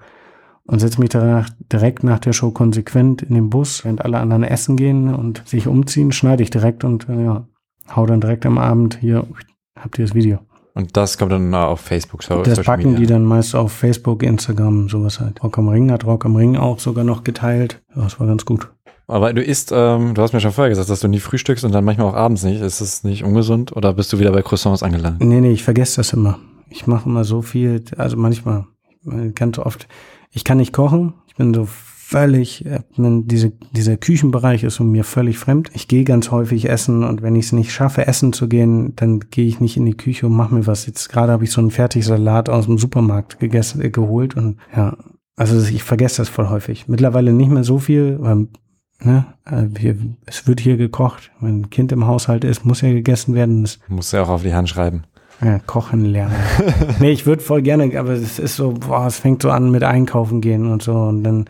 [0.67, 4.45] Und setze mich danach direkt nach der Show konsequent in den Bus, während alle anderen
[4.45, 7.49] essen gehen und sich umziehen, schneide ich direkt und äh, ja,
[7.97, 9.27] hau dann direkt am Abend hier,
[9.75, 10.41] habt ihr das Video.
[10.79, 12.23] Und das kommt dann auf Facebook.
[12.23, 13.01] So, das packen Media.
[13.01, 15.43] die dann meist auf Facebook, Instagram, sowas halt.
[15.43, 17.83] Rock am Ring hat Rock am Ring auch sogar noch geteilt.
[17.97, 18.71] Ja, das war ganz gut.
[19.09, 21.73] Aber du isst, ähm, du hast mir schon vorher gesagt, dass du nie frühstückst und
[21.73, 22.61] dann manchmal auch abends nicht.
[22.61, 25.21] Ist das nicht ungesund oder bist du wieder bei Croissants angelangt?
[25.21, 26.39] Nee, nee, ich vergesse das immer.
[26.71, 28.67] Ich mache immer so viel, also manchmal,
[29.35, 29.89] ganz oft,
[30.31, 31.15] ich kann nicht kochen.
[31.27, 31.67] Ich bin so
[32.09, 35.71] völlig, äh, diese, dieser Küchenbereich ist mir völlig fremd.
[35.75, 39.21] Ich gehe ganz häufig essen und wenn ich es nicht schaffe, essen zu gehen, dann
[39.31, 40.87] gehe ich nicht in die Küche und mache mir was.
[40.87, 44.97] Jetzt gerade habe ich so einen Fertigsalat aus dem Supermarkt gegessen, äh, geholt und ja,
[45.37, 46.89] also ich vergesse das voll häufig.
[46.89, 48.49] Mittlerweile nicht mehr so viel, weil
[49.05, 49.27] Ne?
[49.49, 49.97] Wir, äh,
[50.27, 51.31] es wird hier gekocht.
[51.41, 53.63] Wenn ein Kind im Haushalt ist, muss ja gegessen werden.
[53.63, 55.05] Das muss ja auch auf die Hand schreiben.
[55.41, 56.35] Ja, kochen lernen.
[56.99, 59.85] nee, ich würde voll gerne, aber es ist so, boah, es fängt so an mit
[59.85, 61.45] Einkaufen gehen und so und dann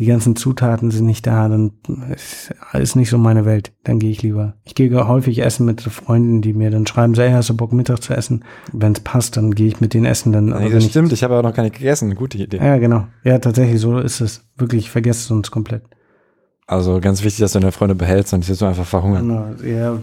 [0.00, 1.72] die ganzen Zutaten sind nicht da, dann
[2.10, 3.74] ist alles nicht so meine Welt.
[3.84, 4.54] Dann gehe ich lieber.
[4.64, 7.74] Ich gehe häufig essen mit Freunden, die mir dann schreiben, so, ey, hast du Bock
[7.74, 8.42] Mittag zu essen?
[8.72, 10.32] Wenn es passt, dann gehe ich mit denen essen.
[10.32, 12.14] Dann, nee, das stimmt, ich habe aber noch gar nicht gegessen.
[12.14, 12.56] Gute Idee.
[12.56, 13.08] Ja, genau.
[13.24, 14.48] Ja, tatsächlich, so ist es.
[14.56, 15.82] Wirklich, ich vergesse es uns komplett.
[16.66, 19.28] Also ganz wichtig, dass du deine Freunde behältst und nicht so einfach verhungern.
[19.28, 19.98] Genau, ja.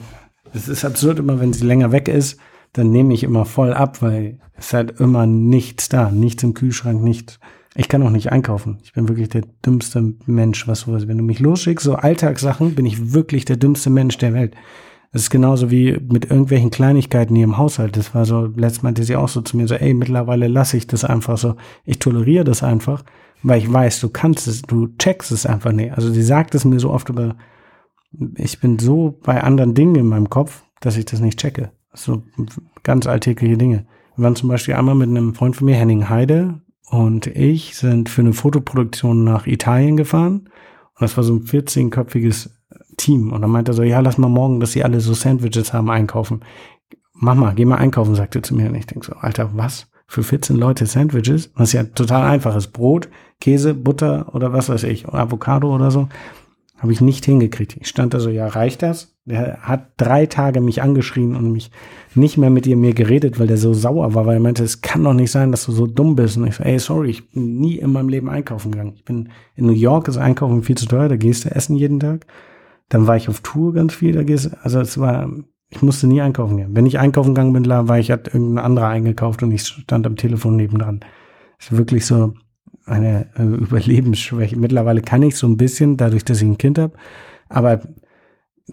[0.53, 2.39] Es ist absurd immer, wenn sie länger weg ist,
[2.73, 7.01] dann nehme ich immer voll ab, weil es halt immer nichts da, nichts im Kühlschrank,
[7.01, 7.39] nichts.
[7.80, 8.80] Ich kann auch nicht einkaufen.
[8.84, 11.07] Ich bin wirklich der dümmste Mensch, was sowas.
[11.07, 14.55] Wenn du mich losschickst, so Alltagssachen, bin ich wirklich der dümmste Mensch der Welt.
[15.13, 17.95] Das ist genauso wie mit irgendwelchen Kleinigkeiten hier im Haushalt.
[17.95, 20.88] Das war so, letztes meinte sie auch so zu mir so, ey, mittlerweile lasse ich
[20.88, 21.55] das einfach so.
[21.86, 23.03] Ich toleriere das einfach,
[23.43, 25.93] weil ich weiß, du kannst es, du checkst es einfach nicht.
[25.93, 27.36] Also sie sagt es mir so oft, aber
[28.38, 31.71] ich bin so bei anderen Dingen in meinem Kopf, dass ich das nicht checke.
[31.93, 32.23] So
[32.82, 33.86] ganz alltägliche Dinge.
[34.15, 36.59] Wir waren zum Beispiel einmal mit einem Freund von mir, Henning Heide,
[36.89, 40.49] und ich sind für eine Fotoproduktion nach Italien gefahren.
[40.95, 42.49] Und das war so ein 14-köpfiges
[42.95, 43.31] Team.
[43.33, 45.89] Und dann meinte er so, ja, lass mal morgen, dass sie alle so Sandwiches haben,
[45.89, 46.41] einkaufen.
[47.13, 48.69] Mach mal, geh mal einkaufen, sagte er zu mir.
[48.69, 49.88] Und ich denke so, Alter, was?
[50.07, 51.51] Für 14 Leute Sandwiches?
[51.55, 52.69] Was ja total einfach ist.
[52.69, 53.09] Brot,
[53.41, 56.07] Käse, Butter oder was weiß ich, Avocado oder so.
[56.77, 57.75] Habe ich nicht hingekriegt.
[57.75, 59.16] Ich stand da so, ja, reicht das?
[59.28, 61.69] Der hat drei Tage mich angeschrien und mich
[62.15, 64.82] nicht mehr mit ihr mir geredet, weil der so sauer war, weil er meinte, es
[64.82, 66.38] kann doch nicht sein, dass du so dumm bist.
[66.38, 68.93] Und ich so, ey, sorry, ich bin nie in meinem Leben einkaufen gegangen.
[68.95, 71.99] Ich bin in New York, ist Einkaufen viel zu teuer, da gehst du essen jeden
[71.99, 72.25] Tag.
[72.88, 75.30] Dann war ich auf Tour ganz viel, da gehst also es war,
[75.71, 76.69] ich musste nie einkaufen gehen.
[76.71, 80.15] Wenn ich einkaufen gegangen bin, war ich, hat irgendein anderer eingekauft und ich stand am
[80.15, 81.01] Telefon nebendran.
[81.59, 82.34] ist wirklich so
[82.86, 84.57] eine äh, Überlebensschwäche.
[84.57, 86.93] Mittlerweile kann ich so ein bisschen, dadurch, dass ich ein Kind habe,
[87.49, 87.82] aber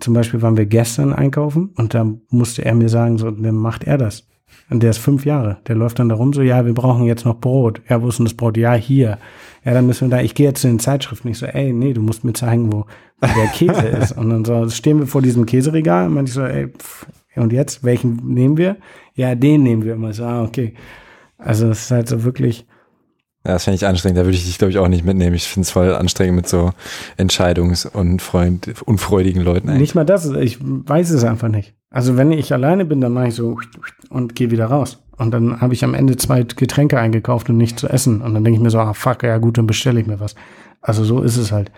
[0.01, 3.85] zum Beispiel waren wir gestern einkaufen und da musste er mir sagen, so, dann macht
[3.85, 4.27] er das.
[4.71, 5.59] Und der ist fünf Jahre.
[5.67, 7.83] Der läuft dann da rum so, ja, wir brauchen jetzt noch Brot.
[7.89, 8.57] Ja, wo ist denn das Brot?
[8.57, 9.19] Ja, hier.
[9.65, 11.29] Ja, dann müssen wir da, ich gehe jetzt zu den Zeitschriften.
[11.29, 12.87] Ich so, ey, nee, du musst mir zeigen, wo,
[13.21, 14.13] wo der Käse ist.
[14.13, 17.85] Und dann so stehen wir vor diesem Käseregal und ich so, ey, pff, und jetzt,
[17.85, 18.77] welchen nehmen wir?
[19.15, 20.13] Ja, den nehmen wir immer.
[20.13, 20.75] So, ah, okay.
[21.37, 22.67] Also es ist halt so wirklich,
[23.47, 24.19] ja, das fände ich anstrengend.
[24.19, 25.35] Da würde ich dich, glaube ich, auch nicht mitnehmen.
[25.35, 26.73] Ich finde es voll anstrengend mit so
[27.19, 29.81] entscheidungs- und freund unfreudigen Leuten eigentlich.
[29.81, 30.27] Nicht mal das.
[30.31, 31.75] Ich weiß es einfach nicht.
[31.91, 33.59] Also wenn ich alleine bin, dann mache ich so
[34.09, 34.99] und gehe wieder raus.
[35.17, 38.23] Und dann habe ich am Ende zwei Getränke eingekauft und nicht zu essen.
[38.23, 40.35] Und dann denke ich mir so, ah fuck, ja gut, dann bestelle ich mir was.
[40.81, 41.71] Also so ist es halt.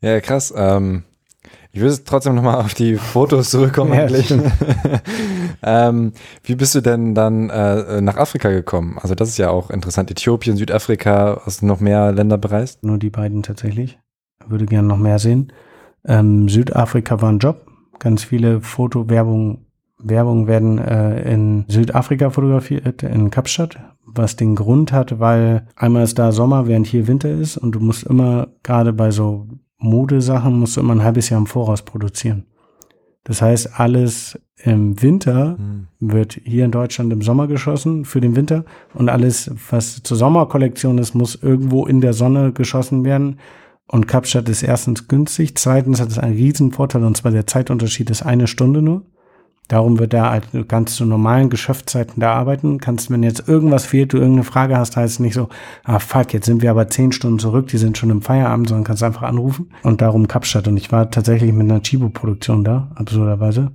[0.00, 0.52] Ja, krass.
[0.56, 1.04] Ähm,
[1.72, 4.32] ich würde trotzdem nochmal auf die Fotos zurückkommen ja, eigentlich.
[5.62, 6.12] ähm,
[6.42, 8.98] wie bist du denn dann äh, nach Afrika gekommen?
[9.00, 10.10] Also das ist ja auch interessant.
[10.10, 12.82] Äthiopien, Südafrika, hast du noch mehr Länder bereist?
[12.82, 13.98] Nur die beiden tatsächlich.
[14.46, 15.52] Würde gerne noch mehr sehen.
[16.04, 17.66] Ähm, Südafrika war ein Job.
[17.98, 19.66] Ganz viele Fotowerbungen
[20.02, 26.18] Werbung werden äh, in Südafrika fotografiert, in Kapstadt, was den Grund hat, weil einmal ist
[26.18, 29.46] da Sommer, während hier Winter ist und du musst immer gerade bei so
[29.80, 32.44] Modesachen musst du immer ein halbes Jahr im Voraus produzieren.
[33.24, 35.88] Das heißt, alles im Winter mhm.
[36.00, 38.64] wird hier in Deutschland im Sommer geschossen für den Winter
[38.94, 43.38] und alles, was zur Sommerkollektion ist, muss irgendwo in der Sonne geschossen werden.
[43.86, 48.10] Und Kapstadt ist erstens günstig, zweitens hat es einen riesen Vorteil und zwar der Zeitunterschied
[48.10, 49.02] ist eine Stunde nur.
[49.70, 52.78] Darum wird da halt ganz zu normalen Geschäftszeiten da arbeiten.
[52.78, 55.48] Kannst, wenn jetzt irgendwas fehlt, du irgendeine Frage hast, heißt es nicht so,
[55.84, 58.82] ah fuck, jetzt sind wir aber zehn Stunden zurück, die sind schon im Feierabend, sondern
[58.82, 59.70] kannst einfach anrufen.
[59.84, 60.66] Und darum Kapstadt.
[60.66, 63.70] Und ich war tatsächlich mit einer Chibo-Produktion da, absurderweise.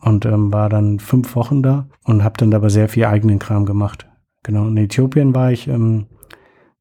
[0.00, 3.66] Und ähm, war dann fünf Wochen da und habe dann aber sehr viel eigenen Kram
[3.66, 4.08] gemacht.
[4.42, 4.66] Genau.
[4.66, 6.06] In Äthiopien war ich, ähm,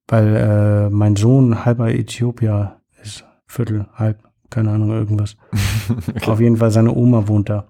[0.07, 5.37] weil äh, mein Sohn halber Äthiopier ist, Viertel, halb, keine Ahnung, irgendwas.
[6.07, 6.31] okay.
[6.31, 7.67] Auf jeden Fall seine Oma wohnt da.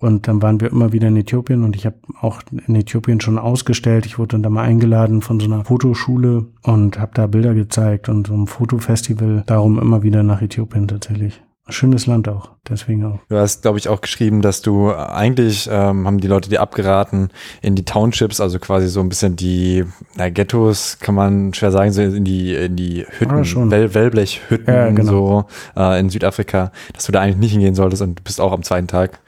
[0.00, 3.36] Und dann waren wir immer wieder in Äthiopien und ich habe auch in Äthiopien schon
[3.36, 4.06] ausgestellt.
[4.06, 8.08] Ich wurde dann da mal eingeladen von so einer Fotoschule und habe da Bilder gezeigt
[8.08, 9.42] und so ein Fotofestival.
[9.46, 11.42] Darum immer wieder nach Äthiopien tatsächlich.
[11.70, 13.18] Schönes Land auch, deswegen auch.
[13.28, 17.28] Du hast, glaube ich, auch geschrieben, dass du eigentlich, ähm, haben die Leute dir abgeraten,
[17.60, 19.84] in die Townships, also quasi so ein bisschen die
[20.16, 24.74] na, Ghettos, kann man schwer sagen, so in die, in die Hütten, ja, Well Wellblechhütten,
[24.74, 25.10] ja, genau.
[25.10, 25.44] so
[25.76, 28.62] äh, in Südafrika, dass du da eigentlich nicht hingehen solltest und du bist auch am
[28.62, 29.20] zweiten Tag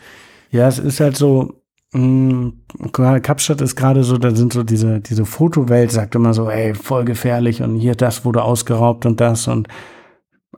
[0.51, 5.01] ja, es ist halt so, mh, mm, Kapstadt ist gerade so, da sind so diese,
[5.01, 9.49] diese Fotowelt sagt immer so, ey, voll gefährlich und hier das wurde ausgeraubt und das
[9.49, 9.69] und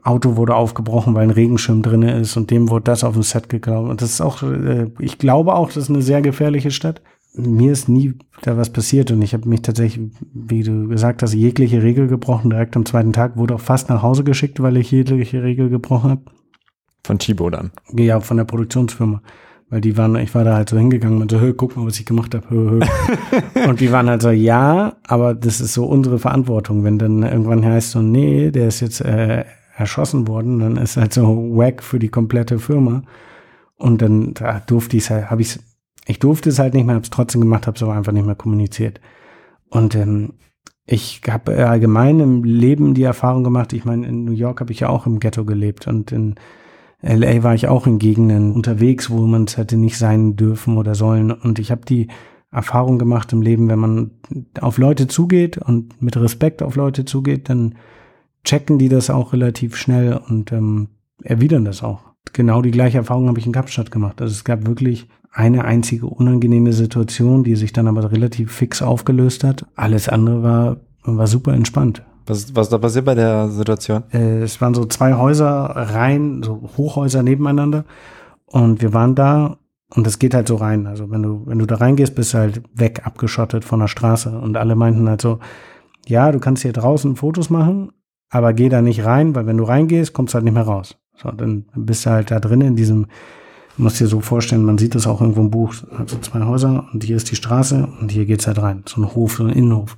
[0.03, 3.47] Auto wurde aufgebrochen, weil ein Regenschirm drinne ist und dem wurde das auf dem Set
[3.47, 3.89] geklaut.
[3.89, 7.01] Und das ist auch, äh, ich glaube auch, das ist eine sehr gefährliche Stadt.
[7.35, 11.33] Mir ist nie da was passiert und ich habe mich tatsächlich, wie du gesagt hast,
[11.33, 12.49] jegliche Regel gebrochen.
[12.49, 16.11] Direkt am zweiten Tag wurde auch fast nach Hause geschickt, weil ich jegliche Regel gebrochen
[16.11, 16.21] habe.
[17.05, 17.71] Von Chibo dann?
[17.93, 19.21] Ja, von der Produktionsfirma.
[19.73, 21.99] Weil die waren, ich war da halt so hingegangen und so, hey, guck mal, was
[21.99, 22.47] ich gemacht habe.
[22.47, 23.67] Hö, hö.
[23.67, 26.83] und die waren halt so, ja, aber das ist so unsere Verantwortung.
[26.83, 29.45] Wenn dann irgendwann heißt so, nee, der ist jetzt äh,
[29.75, 31.25] erschossen worden, dann ist halt so
[31.57, 33.01] wack für die komplette Firma.
[33.75, 35.57] Und dann da durfte ich es halt, habe ich
[36.05, 38.27] ich durfte es halt nicht mehr, habe es trotzdem gemacht, habe es aber einfach nicht
[38.27, 39.01] mehr kommuniziert.
[39.69, 40.33] Und ähm,
[40.85, 44.81] ich habe allgemein im Leben die Erfahrung gemacht, ich meine, in New York habe ich
[44.81, 46.35] ja auch im Ghetto gelebt und in
[47.03, 50.95] LA war ich auch in Gegenden unterwegs, wo man es hätte nicht sein dürfen oder
[50.95, 51.31] sollen.
[51.31, 52.07] Und ich habe die
[52.49, 54.11] Erfahrung gemacht im Leben, wenn man
[54.61, 57.75] auf Leute zugeht und mit Respekt auf Leute zugeht, dann
[58.45, 60.89] checken die das auch relativ schnell und ähm,
[61.23, 62.13] erwidern das auch.
[62.31, 64.21] Genau die gleiche Erfahrung habe ich in Kapstadt gemacht.
[64.21, 69.43] Also es gab wirklich eine einzige unangenehme Situation, die sich dann aber relativ fix aufgelöst
[69.43, 69.65] hat.
[69.75, 72.03] Alles andere war, war super entspannt.
[72.25, 74.03] Was, was da passiert bei der Situation?
[74.11, 77.85] Äh, es waren so zwei Häuser rein, so Hochhäuser nebeneinander.
[78.45, 79.57] Und wir waren da
[79.89, 80.87] und es geht halt so rein.
[80.87, 84.29] Also wenn du, wenn du da reingehst, bist du halt weg, abgeschottet von der Straße.
[84.29, 85.39] Und alle meinten halt so,
[86.07, 87.91] ja, du kannst hier draußen Fotos machen,
[88.29, 90.97] aber geh da nicht rein, weil wenn du reingehst, kommst du halt nicht mehr raus.
[91.15, 93.05] So, dann bist du halt da drin in diesem,
[93.77, 96.87] du musst dir so vorstellen, man sieht das auch irgendwo im Buch, also zwei Häuser
[96.91, 98.83] und hier ist die Straße und hier geht's halt rein.
[98.87, 99.95] So ein Hof, so ein Innenhof.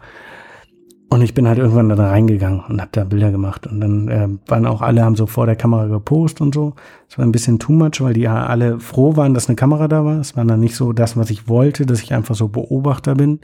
[1.09, 3.67] Und ich bin halt irgendwann da reingegangen und habe da Bilder gemacht.
[3.67, 6.73] Und dann äh, waren auch alle, haben so vor der Kamera gepostet und so.
[7.07, 9.87] Es war ein bisschen too much, weil die ja alle froh waren, dass eine Kamera
[9.87, 10.19] da war.
[10.19, 13.39] Es war dann nicht so das, was ich wollte, dass ich einfach so Beobachter bin,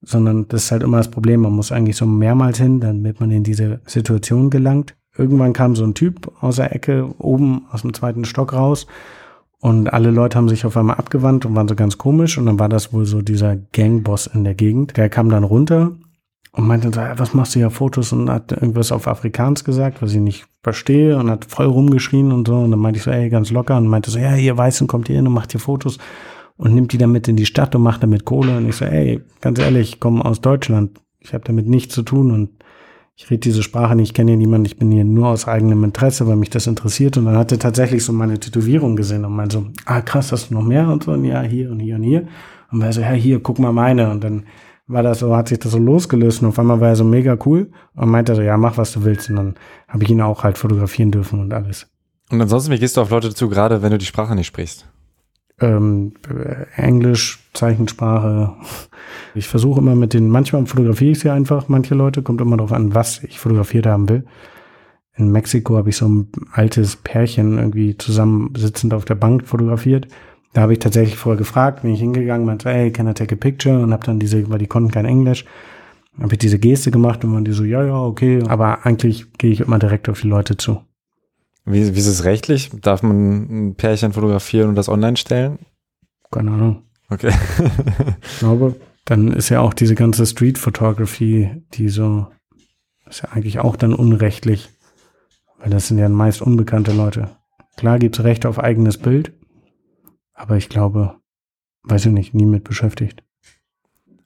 [0.00, 1.42] sondern das ist halt immer das Problem.
[1.42, 4.96] Man muss eigentlich so mehrmals hin, damit man in diese Situation gelangt.
[5.16, 8.86] Irgendwann kam so ein Typ aus der Ecke oben aus dem zweiten Stock raus
[9.64, 12.36] und alle Leute haben sich auf einmal abgewandt und waren so ganz komisch.
[12.36, 14.98] Und dann war das wohl so dieser Gangboss in der Gegend.
[14.98, 15.92] Der kam dann runter
[16.56, 18.12] und meinte so, was machst du hier Fotos?
[18.12, 22.46] Und hat irgendwas auf Afrikaans gesagt, was ich nicht verstehe und hat voll rumgeschrien und
[22.46, 22.56] so.
[22.58, 23.76] Und dann meinte ich so, ey, ganz locker.
[23.76, 25.98] Und meinte so, ja, ihr Weißen kommt hier hin und macht hier Fotos
[26.56, 28.56] und nimmt die dann mit in die Stadt und macht damit Kohle.
[28.56, 32.02] Und ich so, ey, ganz ehrlich, ich komme aus Deutschland, ich habe damit nichts zu
[32.02, 32.50] tun und
[33.16, 35.84] ich rede diese Sprache nicht, ich kenne hier niemanden, ich bin hier nur aus eigenem
[35.84, 37.16] Interesse, weil mich das interessiert.
[37.16, 40.50] Und dann hat er tatsächlich so meine Tätowierung gesehen und meinte so, ah krass, hast
[40.50, 40.88] du noch mehr?
[40.88, 42.28] Und so und ja, hier und hier und hier.
[42.70, 44.10] Und war so, ja, hier, guck mal meine.
[44.10, 44.44] Und dann
[44.86, 47.36] war das so, hat sich das so losgelöst und auf einmal war er so mega
[47.46, 49.30] cool und meinte so, ja, mach was du willst.
[49.30, 49.54] Und dann
[49.88, 51.86] habe ich ihn auch halt fotografieren dürfen und alles.
[52.30, 54.86] Und ansonsten, wie gehst du auf Leute zu, gerade wenn du die Sprache nicht sprichst?
[55.60, 56.14] Ähm,
[56.76, 58.54] Englisch, Zeichensprache.
[59.34, 62.72] Ich versuche immer mit den, manchmal fotografiere ich sie einfach, manche Leute, kommt immer darauf
[62.72, 64.24] an, was ich fotografiert haben will.
[65.16, 70.08] In Mexiko habe ich so ein altes Pärchen irgendwie zusammen sitzend auf der Bank fotografiert.
[70.54, 73.38] Da habe ich tatsächlich vorher gefragt, bin ich hingegangen, meinte, hey, can I take a
[73.38, 73.82] picture?
[73.82, 75.44] Und habe dann diese, weil die konnten kein Englisch,
[76.20, 78.40] habe ich diese Geste gemacht und waren die so, ja, ja, okay.
[78.46, 80.80] Aber eigentlich gehe ich immer direkt auf die Leute zu.
[81.64, 82.70] Wie, wie ist es rechtlich?
[82.82, 85.58] Darf man ein Pärchen fotografieren und das online stellen?
[86.30, 86.82] Keine Ahnung.
[87.10, 87.32] Okay.
[88.22, 88.76] ich glaube,
[89.06, 92.28] dann ist ja auch diese ganze Street Photography, die so,
[93.08, 94.70] ist ja eigentlich auch dann unrechtlich.
[95.58, 97.30] Weil das sind ja meist unbekannte Leute.
[97.76, 99.32] Klar gibt's Recht auf eigenes Bild,
[100.34, 101.16] aber ich glaube,
[101.84, 103.22] weiß ich nicht, nie mit beschäftigt.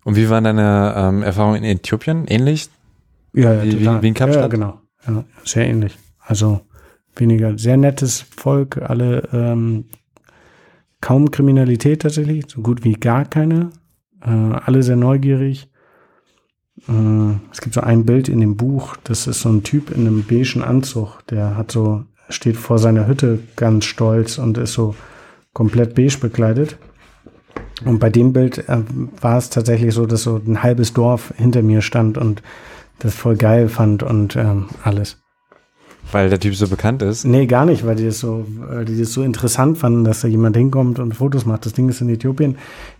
[0.04, 2.26] Und wie waren deine ähm, Erfahrungen in Äthiopien?
[2.26, 2.70] Ähnlich?
[3.34, 4.42] Ja, ja wie, wie, wie in Kapstadt?
[4.42, 4.80] Ja, genau.
[5.06, 5.98] Ja, sehr ähnlich.
[6.20, 6.61] Also
[7.14, 9.86] weniger, sehr nettes Volk, alle ähm,
[11.00, 13.70] kaum Kriminalität tatsächlich, so gut wie gar keine.
[14.22, 15.68] Äh, alle sehr neugierig.
[16.88, 20.06] Äh, es gibt so ein Bild in dem Buch, das ist so ein Typ in
[20.06, 24.94] einem beigen Anzug, der hat so, steht vor seiner Hütte ganz stolz und ist so
[25.53, 26.78] komplett beige bekleidet.
[27.84, 28.78] Und bei dem Bild äh,
[29.20, 32.42] war es tatsächlich so, dass so ein halbes Dorf hinter mir stand und
[32.99, 35.18] das voll geil fand und ähm, alles.
[36.10, 37.24] Weil der Typ so bekannt ist?
[37.24, 40.28] Nee, gar nicht, weil die das so, äh, die das so interessant fanden, dass da
[40.28, 41.66] jemand hinkommt und Fotos macht.
[41.66, 42.56] Das Ding ist in Äthiopien,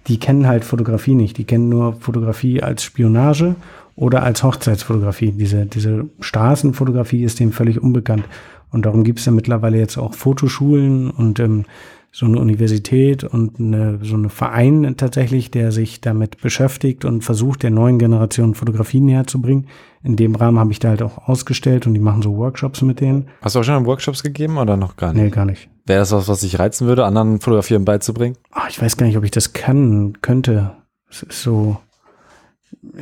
[0.07, 1.39] die kennen halt Fotografie nicht.
[1.39, 3.57] Die kennen nur Fotografie als Spionage
[3.97, 5.33] oder als Hochzeitsfotografie.
[5.33, 8.25] Diese, diese Straßenfotografie ist dem völlig unbekannt.
[8.71, 11.65] Und darum gibt es ja mittlerweile jetzt auch Fotoschulen und ähm,
[12.11, 17.63] so eine Universität und eine, so eine Verein tatsächlich, der sich damit beschäftigt und versucht,
[17.63, 19.67] der neuen Generation Fotografie näher zu bringen.
[20.03, 23.01] In dem Rahmen habe ich da halt auch ausgestellt und die machen so Workshops mit
[23.01, 23.29] denen.
[23.43, 25.23] Hast du auch schon Workshops gegeben oder noch gar nicht?
[25.23, 25.69] Nee, gar nicht.
[25.87, 28.37] Wäre das was, was dich reizen würde, anderen Fotografieren beizubringen?
[28.51, 30.77] Ach, ich weiß gar nicht, ob ich das kann, könnte.
[31.11, 31.79] Es ist so,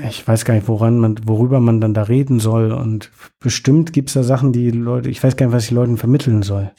[0.09, 2.73] ich weiß gar nicht, woran man, worüber man dann da reden soll.
[2.73, 3.11] Und
[3.41, 6.71] bestimmt gibt's da Sachen, die Leute, ich weiß gar nicht, was ich Leuten vermitteln soll.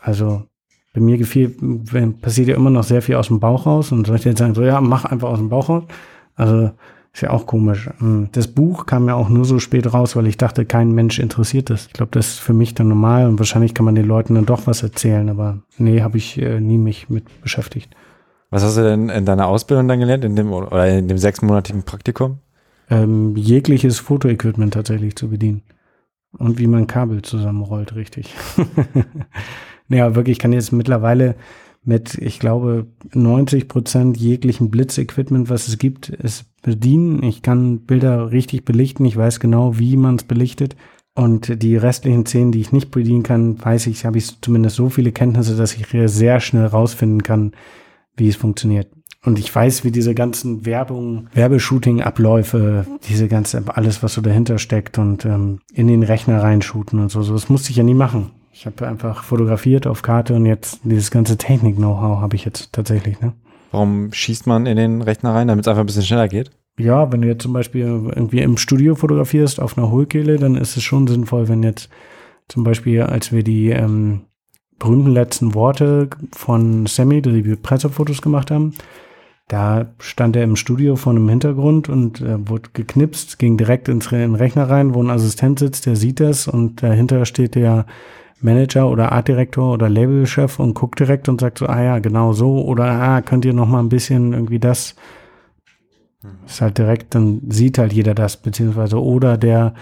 [0.00, 0.44] Also
[0.94, 1.54] bei mir gefiel,
[2.22, 4.54] passiert ja immer noch sehr viel aus dem Bauch raus und soll ich jetzt sagen,
[4.54, 5.82] so ja, mach einfach aus dem Bauch raus.
[6.36, 6.70] Also
[7.12, 7.90] ist ja auch komisch.
[7.98, 11.18] Hm, das Buch kam ja auch nur so spät raus, weil ich dachte, kein Mensch
[11.18, 11.86] interessiert das.
[11.86, 14.46] Ich glaube, das ist für mich dann normal und wahrscheinlich kann man den Leuten dann
[14.46, 17.94] doch was erzählen, aber nee, habe ich äh, nie mich mit beschäftigt.
[18.50, 21.82] Was hast du denn in deiner Ausbildung dann gelernt, in dem oder in dem sechsmonatigen
[21.82, 22.38] Praktikum?
[22.88, 25.62] Ähm, jegliches Fotoequipment tatsächlich zu bedienen.
[26.38, 28.34] Und wie man Kabel zusammenrollt, richtig.
[29.88, 31.36] naja, wirklich, ich kann jetzt mittlerweile
[31.84, 37.22] mit, ich glaube, 90 Prozent jeglichen Blitzequipment, was es gibt, es bedienen.
[37.22, 39.04] Ich kann Bilder richtig belichten.
[39.04, 40.76] Ich weiß genau, wie man es belichtet.
[41.14, 44.88] Und die restlichen Szenen, die ich nicht bedienen kann, weiß ich, habe ich zumindest so
[44.88, 47.52] viele Kenntnisse, dass ich sehr schnell rausfinden kann,
[48.16, 48.88] wie es funktioniert.
[49.24, 54.98] Und ich weiß, wie diese ganzen Werbung, Werbeshooting-Abläufe, diese ganze, alles, was so dahinter steckt
[54.98, 58.30] und ähm, in den Rechner reinshooten und so, so, das musste ich ja nie machen.
[58.52, 63.20] Ich habe einfach fotografiert auf Karte und jetzt dieses ganze Technik-Know-how habe ich jetzt tatsächlich.
[63.20, 63.32] Ne?
[63.72, 66.50] Warum schießt man in den Rechner rein, damit es einfach ein bisschen schneller geht?
[66.78, 70.76] Ja, wenn du jetzt zum Beispiel irgendwie im Studio fotografierst auf einer Hohlkehle, dann ist
[70.76, 71.88] es schon sinnvoll, wenn jetzt
[72.48, 74.22] zum Beispiel, als wir die ähm,
[74.78, 78.74] berühmten letzten Worte von Sammy, die Pressefotos gemacht haben,
[79.48, 84.10] da stand er im Studio vor einem Hintergrund und äh, wurde geknipst, ging direkt ins
[84.10, 87.86] in den Rechner rein, wo ein Assistent sitzt, der sieht das und dahinter steht der
[88.40, 92.64] Manager oder Artdirektor oder Labelchef und guckt direkt und sagt so, ah ja, genau so
[92.64, 94.96] oder ah, könnt ihr noch mal ein bisschen irgendwie das
[96.22, 96.46] mhm.
[96.46, 99.74] ist halt direkt, dann sieht halt jeder das, beziehungsweise oder der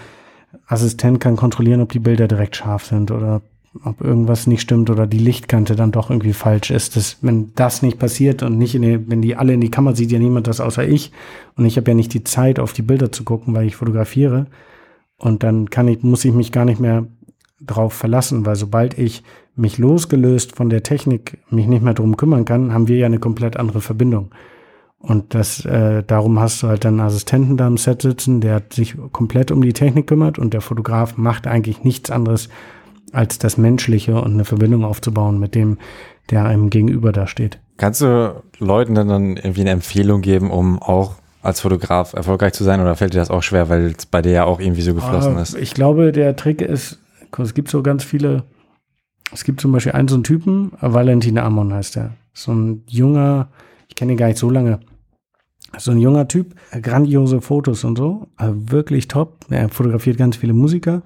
[0.67, 3.41] Assistent kann kontrollieren, ob die Bilder direkt scharf sind oder
[3.83, 6.95] ob irgendwas nicht stimmt oder die Lichtkante dann doch irgendwie falsch ist.
[6.95, 9.95] Das, wenn das nicht passiert und nicht in die, wenn die alle in die Kamera
[9.95, 11.11] sieht ja niemand das außer ich
[11.55, 14.47] und ich habe ja nicht die Zeit auf die Bilder zu gucken, weil ich fotografiere
[15.17, 17.07] und dann kann ich muss ich mich gar nicht mehr
[17.59, 19.23] drauf verlassen, weil sobald ich
[19.55, 23.19] mich losgelöst von der Technik mich nicht mehr drum kümmern kann, haben wir ja eine
[23.19, 24.31] komplett andere Verbindung.
[24.97, 28.63] Und das, äh, darum hast du halt dann einen Assistenten da im Set sitzen, der
[28.71, 32.47] sich komplett um die Technik kümmert und der Fotograf macht eigentlich nichts anderes
[33.13, 35.77] als das Menschliche und eine Verbindung aufzubauen mit dem,
[36.29, 37.59] der einem gegenüber da steht.
[37.77, 42.79] Kannst du Leuten dann irgendwie eine Empfehlung geben, um auch als Fotograf erfolgreich zu sein
[42.79, 45.37] oder fällt dir das auch schwer, weil es bei dir ja auch irgendwie so geflossen
[45.37, 45.55] ist?
[45.55, 46.99] Ich glaube, der Trick ist,
[47.37, 48.43] es gibt so ganz viele,
[49.31, 52.11] es gibt zum Beispiel einen so einen Typen, Valentin Amon heißt der.
[52.33, 53.49] So ein junger,
[53.89, 54.79] ich kenne ihn gar nicht so lange,
[55.77, 59.45] so ein junger Typ, grandiose Fotos und so, wirklich top.
[59.49, 61.01] Er fotografiert ganz viele Musiker.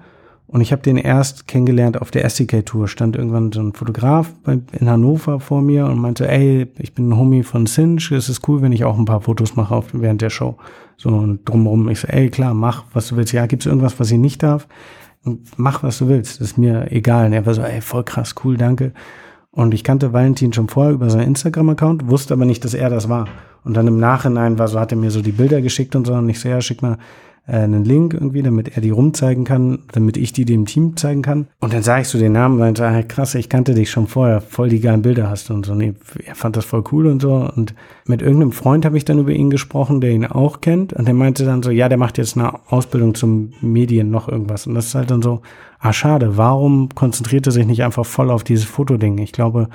[0.48, 2.88] Und ich habe den erst kennengelernt auf der SDK-Tour.
[2.88, 7.16] Stand irgendwann so ein Fotograf in Hannover vor mir und meinte, ey, ich bin ein
[7.18, 10.30] Homie von Cinch, es ist cool, wenn ich auch ein paar Fotos mache während der
[10.30, 10.56] Show.
[10.96, 13.32] So und drumherum, ich so, ey, klar, mach, was du willst.
[13.34, 14.66] Ja, gibt's irgendwas, was ich nicht darf?
[15.56, 17.26] mach, was du willst, ist mir egal.
[17.26, 18.92] Und er war so, ey, voll krass, cool, danke.
[19.50, 23.08] Und ich kannte Valentin schon vorher über seinen Instagram-Account, wusste aber nicht, dass er das
[23.08, 23.28] war.
[23.64, 26.14] Und dann im Nachhinein war so, hat er mir so die Bilder geschickt und so,
[26.14, 26.98] und ich so, ja, schick mal
[27.48, 31.48] einen Link irgendwie, damit er die rumzeigen kann, damit ich die dem Team zeigen kann.
[31.60, 34.06] Und dann sage ich so den Namen, weil ich sage, krass, ich kannte dich schon
[34.06, 35.74] vorher, voll die geilen Bilder hast und so.
[35.74, 35.94] Nee,
[36.26, 37.50] er fand das voll cool und so.
[37.56, 40.92] Und mit irgendeinem Freund habe ich dann über ihn gesprochen, der ihn auch kennt.
[40.92, 44.66] Und der meinte dann so, ja, der macht jetzt eine Ausbildung zum Medien noch irgendwas.
[44.66, 45.40] Und das ist halt dann so,
[45.80, 49.16] ah, schade, warum konzentriert er sich nicht einfach voll auf dieses Fotoding?
[49.18, 49.68] Ich glaube,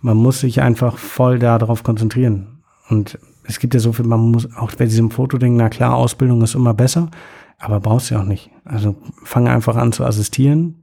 [0.00, 2.60] man muss sich einfach voll darauf konzentrieren.
[2.88, 3.18] Und
[3.48, 6.54] es gibt ja so viel, man muss auch bei diesem Fotoding, na klar, Ausbildung ist
[6.54, 7.10] immer besser,
[7.58, 8.50] aber brauchst du ja auch nicht.
[8.64, 8.94] Also
[9.24, 10.82] fange einfach an zu assistieren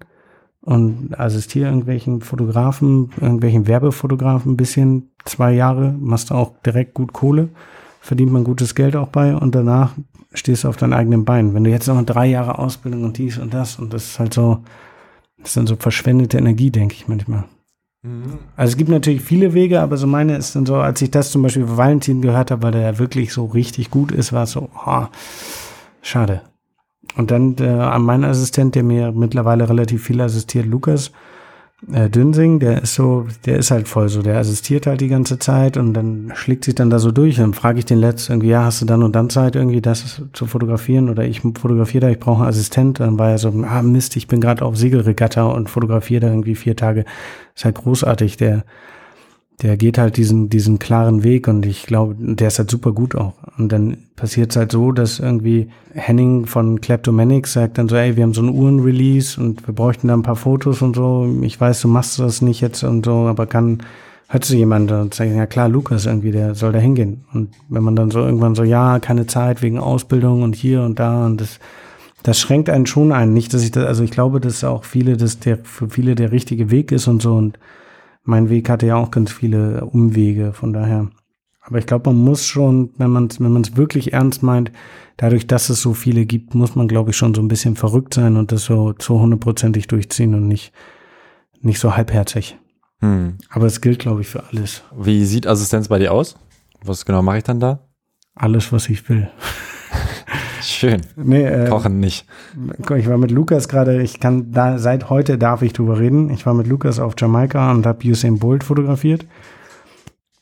[0.61, 7.13] und assistiere irgendwelchen Fotografen, irgendwelchen Werbefotografen ein bisschen, zwei Jahre, machst du auch direkt gut
[7.13, 7.49] Kohle,
[8.01, 9.93] verdient man gutes Geld auch bei und danach
[10.33, 11.53] stehst du auf deinen eigenen Beinen.
[11.53, 14.33] Wenn du jetzt noch drei Jahre Ausbildung und dies und das und das ist halt
[14.33, 14.63] so,
[15.37, 17.45] das ist dann so verschwendete Energie, denke ich manchmal.
[18.55, 21.31] Also es gibt natürlich viele Wege, aber so meine ist dann so, als ich das
[21.31, 24.43] zum Beispiel für Valentin gehört habe, weil der ja wirklich so richtig gut ist, war
[24.43, 25.05] es so, oh,
[26.01, 26.41] schade.
[27.17, 31.11] Und dann äh, mein Assistent, der mir mittlerweile relativ viel assistiert, Lukas,
[31.91, 35.39] äh, Dünsing, der ist so, der ist halt voll so, der assistiert halt die ganze
[35.39, 37.35] Zeit und dann schlägt sich dann da so durch.
[37.35, 40.21] Dann frage ich den letzten irgendwie, ja, hast du dann und dann Zeit irgendwie das
[40.33, 42.99] zu fotografieren oder ich fotografiere da, ich brauche einen Assistent.
[42.99, 46.55] Dann war er so, ah Mist, ich bin gerade auf Segelregatta und fotografiere da irgendwie
[46.55, 47.05] vier Tage.
[47.55, 48.63] Ist halt großartig, der
[49.61, 53.15] der geht halt diesen, diesen klaren Weg und ich glaube, der ist halt super gut
[53.15, 53.33] auch.
[53.57, 58.17] Und dann passiert es halt so, dass irgendwie Henning von Kleptomanics sagt dann so, ey,
[58.17, 61.27] wir haben so ein Uhrenrelease und wir bräuchten da ein paar Fotos und so.
[61.41, 63.81] Ich weiß, du machst das nicht jetzt und so, aber kann,
[64.27, 67.23] hört sich jemand und sagt, ja klar, Lukas irgendwie, der soll da hingehen.
[67.31, 70.99] Und wenn man dann so irgendwann so, ja, keine Zeit wegen Ausbildung und hier und
[70.99, 71.59] da und das,
[72.23, 73.33] das schränkt einen schon ein.
[73.33, 76.33] Nicht, dass ich das, also ich glaube, dass auch viele, dass der für viele der
[76.33, 77.35] richtige Weg ist und so.
[77.35, 77.57] Und
[78.25, 81.09] mein Weg hatte ja auch ganz viele Umwege, von daher.
[81.61, 84.71] Aber ich glaube, man muss schon, wenn man es wenn wirklich ernst meint,
[85.17, 88.13] dadurch, dass es so viele gibt, muss man, glaube ich, schon so ein bisschen verrückt
[88.13, 90.73] sein und das so zu hundertprozentig durchziehen und nicht,
[91.61, 92.57] nicht so halbherzig.
[92.99, 93.37] Hm.
[93.49, 94.83] Aber es gilt, glaube ich, für alles.
[94.95, 96.37] Wie sieht Assistenz bei dir aus?
[96.83, 97.79] Was genau mache ich dann da?
[98.35, 99.29] Alles, was ich will.
[100.67, 101.01] Schön.
[101.15, 102.25] Nee, äh, Kochen nicht.
[102.97, 106.29] Ich war mit Lukas gerade, ich kann da, seit heute darf ich drüber reden.
[106.29, 109.25] Ich war mit Lukas auf Jamaika und habe Usain Bolt fotografiert.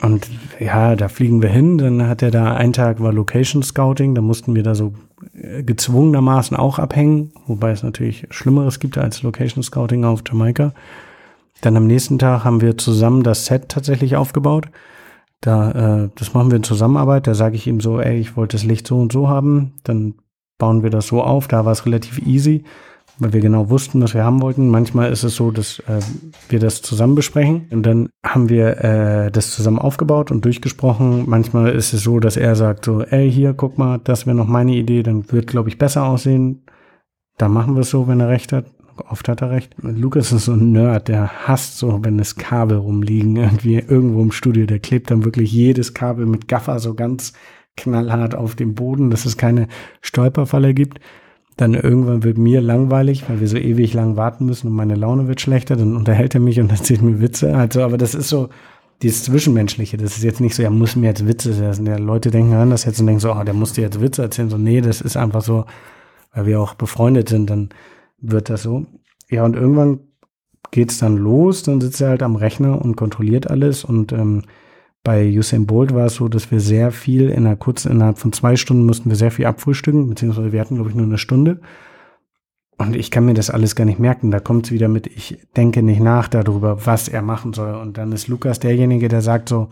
[0.02, 0.30] Und
[0.60, 1.78] ja, da fliegen wir hin.
[1.78, 4.16] Dann hat er da einen Tag war Location Scouting.
[4.16, 4.94] Da mussten wir da so
[5.34, 7.32] äh, gezwungenermaßen auch abhängen.
[7.48, 10.74] Wobei es natürlich Schlimmeres gibt als Location Scouting auf Jamaika.
[11.62, 14.68] Dann am nächsten Tag haben wir zusammen das Set tatsächlich aufgebaut.
[15.44, 17.28] Da, äh, das machen wir in Zusammenarbeit.
[17.28, 19.74] Da sage ich ihm so, ey, ich wollte das Licht so und so haben.
[19.84, 20.16] Dann
[20.58, 21.50] bauen wir das so auf.
[21.50, 22.64] Da war es relativ easy,
[23.20, 24.70] weil wir genau wussten, was wir haben wollten.
[24.70, 26.00] Manchmal ist es so, dass äh,
[26.48, 31.26] wir das zusammen besprechen und dann haben wir äh, das zusammen aufgebaut und durchgesprochen.
[31.28, 34.48] Manchmal ist es so, dass er sagt so, ey, hier, guck mal, das wäre noch
[34.48, 36.64] meine Idee, dann wird, glaube ich, besser aussehen.
[37.38, 38.68] Da machen wir es so, wenn er recht hat.
[39.10, 39.76] Oft hat er recht.
[39.82, 44.32] Lukas ist so ein Nerd, der hasst so, wenn es Kabel rumliegen, irgendwie irgendwo im
[44.32, 44.66] Studio.
[44.66, 47.34] Der klebt dann wirklich jedes Kabel mit Gaffer so ganz
[47.76, 49.68] knallhart auf dem Boden, dass es keine
[50.02, 51.00] Stolperfalle gibt.
[51.58, 55.28] Dann irgendwann wird mir langweilig, weil wir so ewig lang warten müssen und meine Laune
[55.28, 55.76] wird schlechter.
[55.76, 57.56] Dann unterhält er mich und erzählt mir Witze.
[57.56, 58.50] Also, aber das ist so
[59.02, 59.98] dieses Zwischenmenschliche.
[59.98, 61.86] Das ist jetzt nicht so, er muss mir jetzt Witze erzählen.
[61.86, 64.24] Ja, Leute denken an das jetzt und denken so, oh, der muss dir jetzt Witze
[64.24, 64.50] erzählen.
[64.50, 65.66] So, nee, das ist einfach so,
[66.34, 67.50] weil wir auch befreundet sind.
[67.50, 67.70] Dann
[68.24, 68.86] wird das so.
[69.30, 70.00] Ja, und irgendwann
[70.72, 73.84] geht's dann los, dann sitzt er halt am Rechner und kontrolliert alles.
[73.84, 74.44] Und ähm,
[75.04, 78.34] bei Usain Bolt war es so, dass wir sehr viel in einer kurzen, innerhalb von
[78.34, 81.60] zwei Stunden mussten wir sehr viel abfrühstücken, beziehungsweise wir hatten, glaube ich, nur eine Stunde.
[82.78, 84.32] Und ich kann mir das alles gar nicht merken.
[84.32, 87.76] Da kommt es wieder mit, ich denke nicht nach darüber, was er machen soll.
[87.76, 89.70] Und dann ist Lukas derjenige, der sagt so,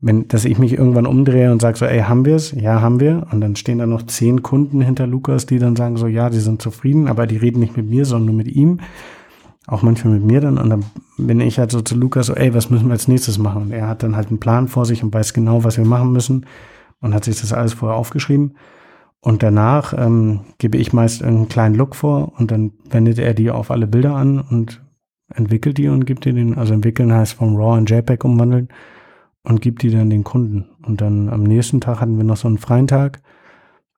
[0.00, 2.52] wenn, dass ich mich irgendwann umdrehe und sage so, ey, haben wir's?
[2.52, 3.26] Ja, haben wir.
[3.30, 6.38] Und dann stehen da noch zehn Kunden hinter Lukas, die dann sagen so, ja, die
[6.38, 8.80] sind zufrieden, aber die reden nicht mit mir, sondern nur mit ihm.
[9.66, 10.56] Auch manchmal mit mir dann.
[10.56, 10.84] Und dann
[11.18, 13.62] bin ich halt so zu Lukas so, ey, was müssen wir als nächstes machen?
[13.64, 16.12] Und er hat dann halt einen Plan vor sich und weiß genau, was wir machen
[16.12, 16.46] müssen
[17.02, 18.54] und hat sich das alles vorher aufgeschrieben.
[19.20, 23.50] Und danach ähm, gebe ich meist einen kleinen Look vor und dann wendet er die
[23.50, 24.80] auf alle Bilder an und
[25.28, 28.68] entwickelt die und gibt dir den, also entwickeln heißt vom RAW in JPEG umwandeln
[29.42, 30.66] und gibt die dann den Kunden.
[30.82, 33.20] Und dann am nächsten Tag hatten wir noch so einen freien Tag.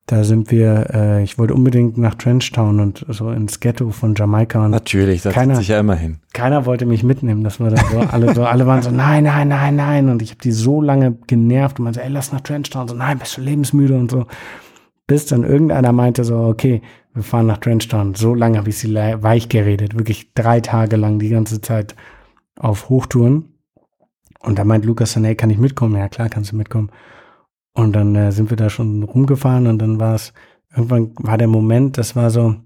[0.06, 4.64] Da sind wir, äh, ich wollte unbedingt nach Trenchtown und so ins Ghetto von Jamaika.
[4.64, 6.18] Und Natürlich, da keiner, sich ja immer hin.
[6.32, 7.44] Keiner wollte mich mitnehmen.
[7.44, 10.08] Das war dann so, alle, so, alle waren so, nein, nein, nein, nein.
[10.08, 12.88] Und ich habe die so lange genervt und man so, ey, lass nach Trenchtown.
[12.88, 14.26] So, nein, bist du lebensmüde und so.
[15.06, 16.82] Bis dann irgendeiner meinte so, okay,
[17.14, 18.14] wir fahren nach Trenchtown.
[18.14, 19.96] So lange habe ich sie weich geredet.
[19.96, 21.94] Wirklich drei Tage lang die ganze Zeit
[22.58, 23.51] auf Hochtouren.
[24.42, 25.96] Und da meint Lukas dann, ey, kann ich mitkommen?
[25.96, 26.90] Ja, klar, kannst du mitkommen.
[27.74, 30.32] Und dann äh, sind wir da schon rumgefahren und dann war es,
[30.74, 32.56] irgendwann war der Moment, das war so,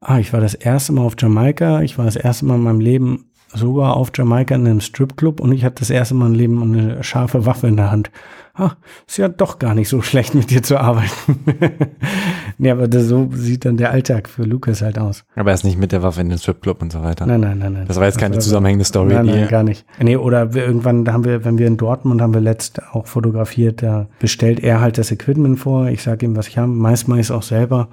[0.00, 2.80] ah, ich war das erste Mal auf Jamaika, ich war das erste Mal in meinem
[2.80, 6.62] Leben sogar auf Jamaika in einem Stripclub und ich hatte das erste Mal im Leben
[6.62, 8.10] eine scharfe Waffe in der Hand
[8.54, 8.72] ah,
[9.06, 11.40] ist ja doch gar nicht so schlecht, mit dir zu arbeiten.
[12.58, 15.24] nee, aber das, so sieht dann der Alltag für Lukas halt aus.
[15.34, 17.26] Aber er ist nicht mit der Waffe in den Stripclub und so weiter.
[17.26, 17.84] Nein, nein, nein, nein.
[17.86, 19.14] Das war jetzt keine zusammenhängende Story.
[19.14, 19.84] Nein, nein, gar nicht.
[20.00, 23.82] Nee, oder wir, irgendwann haben wir, wenn wir in Dortmund haben wir letzt auch fotografiert,
[23.82, 25.88] da bestellt er halt das Equipment vor.
[25.88, 26.68] Ich sage ihm, was ich habe.
[26.68, 27.88] Meist mache ich es auch selber.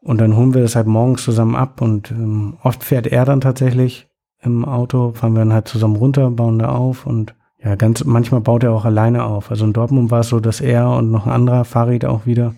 [0.00, 3.42] Und dann holen wir das halt morgens zusammen ab und ähm, oft fährt er dann
[3.42, 4.08] tatsächlich
[4.42, 8.40] im Auto, fahren wir dann halt zusammen runter, bauen da auf und ja, ganz manchmal
[8.40, 9.50] baut er auch alleine auf.
[9.50, 12.54] Also in Dortmund war es so, dass er und noch ein anderer Fahrrad auch wieder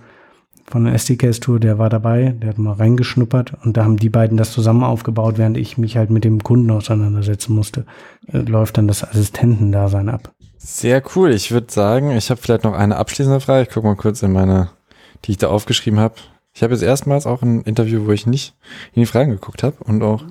[0.66, 4.08] von der SDKs Tour, der war dabei, der hat mal reingeschnuppert und da haben die
[4.08, 7.84] beiden das zusammen aufgebaut, während ich mich halt mit dem Kunden auseinandersetzen musste.
[8.32, 10.32] Äh, läuft dann das Assistentendasein ab.
[10.56, 11.32] Sehr cool.
[11.32, 13.64] Ich würde sagen, ich habe vielleicht noch eine abschließende Frage.
[13.64, 14.70] Ich gucke mal kurz in meine,
[15.24, 16.14] die ich da aufgeschrieben habe.
[16.54, 18.54] Ich habe jetzt erstmals auch ein Interview, wo ich nicht
[18.94, 20.22] in die Fragen geguckt habe und auch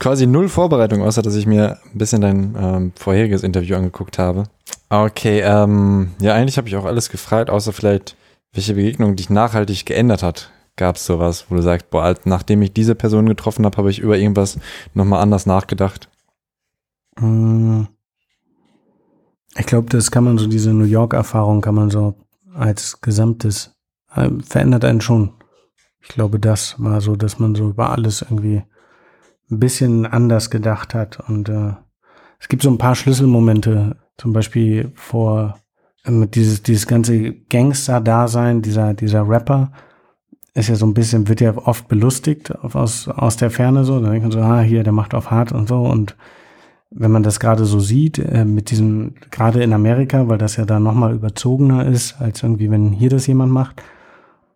[0.00, 4.44] quasi null Vorbereitung, außer dass ich mir ein bisschen dein ähm, vorheriges Interview angeguckt habe.
[4.88, 8.16] Okay, ähm, ja, eigentlich habe ich auch alles gefragt, außer vielleicht,
[8.52, 10.50] welche Begegnung dich nachhaltig geändert hat.
[10.74, 14.00] Gab es sowas, wo du sagst, boah, nachdem ich diese Person getroffen habe, habe ich
[14.00, 14.58] über irgendwas
[14.94, 16.08] nochmal anders nachgedacht?
[17.18, 17.86] Hm.
[19.56, 22.14] Ich glaube, das kann man so, diese New York-Erfahrung kann man so
[22.54, 23.74] als Gesamtes,
[24.14, 25.34] äh, verändert einen schon.
[26.00, 28.62] Ich glaube, das war so, dass man so über alles irgendwie
[29.50, 31.20] ein bisschen anders gedacht hat.
[31.28, 31.72] Und äh,
[32.38, 33.96] es gibt so ein paar Schlüsselmomente.
[34.16, 35.58] Zum Beispiel vor
[36.04, 39.72] äh, dieses, dieses ganze Gangster-Dasein, dieser, dieser Rapper,
[40.54, 44.00] ist ja so ein bisschen, wird ja oft belustigt aus, aus der Ferne so.
[44.00, 45.82] Dann denkt man so, ah, hier, der macht auf hart und so.
[45.82, 46.16] Und
[46.90, 50.64] wenn man das gerade so sieht, äh, mit diesem, gerade in Amerika, weil das ja
[50.64, 53.82] da nochmal überzogener ist, als irgendwie, wenn hier das jemand macht.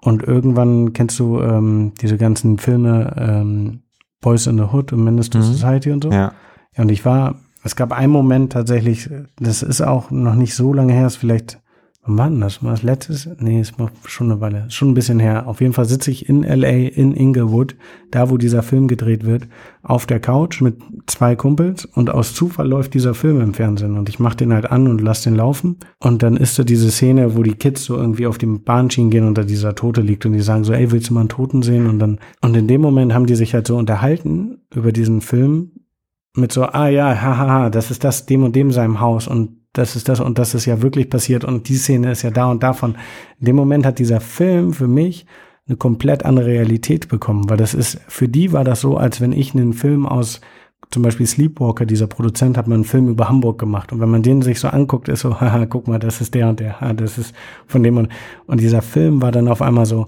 [0.00, 3.83] Und irgendwann kennst du ähm, diese ganzen Filme ähm,
[4.24, 5.42] Boys in the Hood und to mhm.
[5.42, 6.10] Society und so.
[6.10, 6.32] Ja.
[6.76, 6.82] ja.
[6.82, 10.94] Und ich war, es gab einen Moment tatsächlich, das ist auch noch nicht so lange
[10.94, 11.60] her, ist vielleicht
[12.06, 12.62] Wann war denn das?
[12.62, 13.28] War das letztes?
[13.38, 13.74] Nee, ist
[14.04, 14.66] schon eine Weile.
[14.68, 15.46] Schon ein bisschen her.
[15.46, 17.76] Auf jeden Fall sitze ich in LA, in Inglewood,
[18.10, 19.48] da wo dieser Film gedreht wird,
[19.82, 20.76] auf der Couch mit
[21.06, 24.70] zwei Kumpels und aus Zufall läuft dieser Film im Fernsehen und ich mache den halt
[24.70, 27.96] an und lass den laufen und dann ist so diese Szene, wo die Kids so
[27.96, 30.90] irgendwie auf dem Bahnschienen gehen und da dieser Tote liegt und die sagen so, ey,
[30.92, 31.86] willst du mal einen Toten sehen?
[31.86, 35.72] Und dann, und in dem Moment haben die sich halt so unterhalten über diesen Film
[36.36, 39.96] mit so, ah ja, hahaha, das ist das dem und dem seinem Haus und das
[39.96, 42.62] ist das und das ist ja wirklich passiert und die Szene ist ja da und
[42.62, 42.96] davon.
[43.40, 45.26] In dem Moment hat dieser Film für mich
[45.66, 49.32] eine komplett andere Realität bekommen, weil das ist, für die war das so, als wenn
[49.32, 50.40] ich einen Film aus
[50.90, 53.92] zum Beispiel Sleepwalker, dieser Produzent, hat mal einen Film über Hamburg gemacht.
[53.92, 56.48] Und wenn man den sich so anguckt, ist so, haha, guck mal, das ist der
[56.48, 57.34] und der, ha, das ist
[57.66, 58.08] von dem und,
[58.46, 60.06] und dieser Film war dann auf einmal so,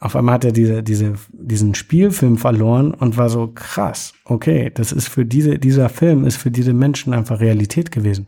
[0.00, 4.12] auf einmal hat er diese, diese, diesen Spielfilm verloren und war so krass.
[4.26, 8.26] Okay, das ist für diese, dieser Film ist für diese Menschen einfach Realität gewesen.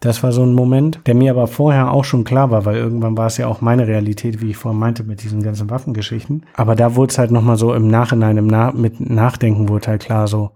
[0.00, 3.16] Das war so ein Moment, der mir aber vorher auch schon klar war, weil irgendwann
[3.16, 6.46] war es ja auch meine Realität, wie ich vorhin meinte, mit diesen ganzen Waffengeschichten.
[6.54, 10.04] Aber da wurde es halt nochmal so im Nachhinein, im Na mit Nachdenken wurde halt
[10.04, 10.52] klar so,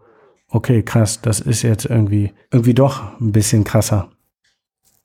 [0.49, 4.11] okay, krass, das ist jetzt irgendwie, irgendwie doch ein bisschen krasser.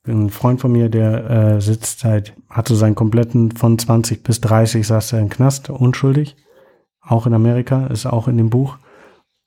[0.06, 4.40] Ein Freund von mir, der äh, sitzt seit, hat so seinen kompletten von 20 bis
[4.42, 6.36] 30 saß er im Knast, unschuldig.
[7.02, 8.78] Auch in Amerika, ist auch in dem Buch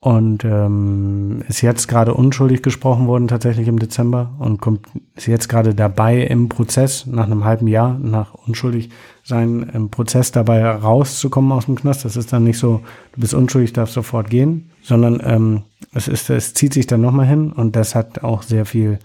[0.03, 5.47] und ähm, ist jetzt gerade unschuldig gesprochen worden tatsächlich im Dezember und kommt ist jetzt
[5.47, 8.89] gerade dabei im Prozess nach einem halben Jahr nach unschuldig
[9.23, 12.03] sein im Prozess dabei rauszukommen aus dem Knast.
[12.03, 12.81] Das ist dann nicht so,
[13.13, 15.61] du bist unschuldig, darfst sofort gehen, sondern ähm,
[15.93, 18.97] es ist es zieht sich dann nochmal hin und das hat auch sehr viel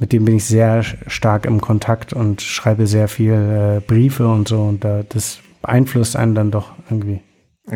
[0.00, 4.48] mit dem bin ich sehr stark im Kontakt und schreibe sehr viel äh, Briefe und
[4.48, 7.20] so und da, das beeinflusst einen dann doch irgendwie.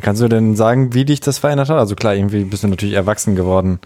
[0.00, 1.78] Kannst du denn sagen, wie dich das verändert hat?
[1.78, 3.80] Also klar, irgendwie bist du natürlich erwachsen geworden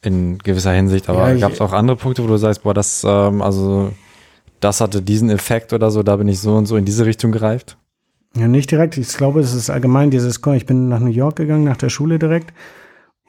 [0.00, 3.04] in gewisser Hinsicht, aber ja, gab es auch andere Punkte, wo du sagst, boah, das,
[3.04, 3.92] ähm, also
[4.60, 7.32] das hatte diesen Effekt oder so, da bin ich so und so in diese Richtung
[7.32, 7.76] gereift?
[8.36, 8.96] Ja, nicht direkt.
[8.96, 12.18] Ich glaube, es ist allgemein dieses, ich bin nach New York gegangen, nach der Schule
[12.18, 12.52] direkt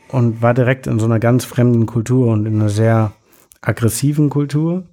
[0.09, 3.13] und war direkt in so einer ganz fremden Kultur und in einer sehr
[3.61, 4.83] aggressiven Kultur.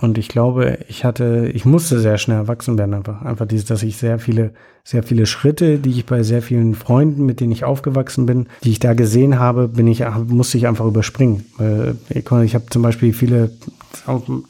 [0.00, 3.22] Und ich glaube, ich hatte, ich musste sehr schnell erwachsen werden einfach.
[3.22, 4.52] Einfach dieses, dass ich sehr viele,
[4.84, 8.70] sehr viele Schritte, die ich bei sehr vielen Freunden, mit denen ich aufgewachsen bin, die
[8.70, 11.46] ich da gesehen habe, bin ich, musste ich einfach überspringen.
[12.10, 13.50] Ich, ich habe zum Beispiel viele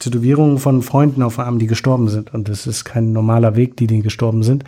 [0.00, 2.34] Tätowierungen von Freunden auf Arm, die gestorben sind.
[2.34, 4.64] Und das ist kein normaler Weg, die, die gestorben sind.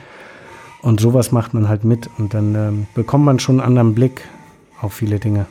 [0.81, 2.09] Und sowas macht man halt mit.
[2.16, 4.23] Und dann ähm, bekommt man schon einen anderen Blick
[4.81, 5.44] auf viele Dinge.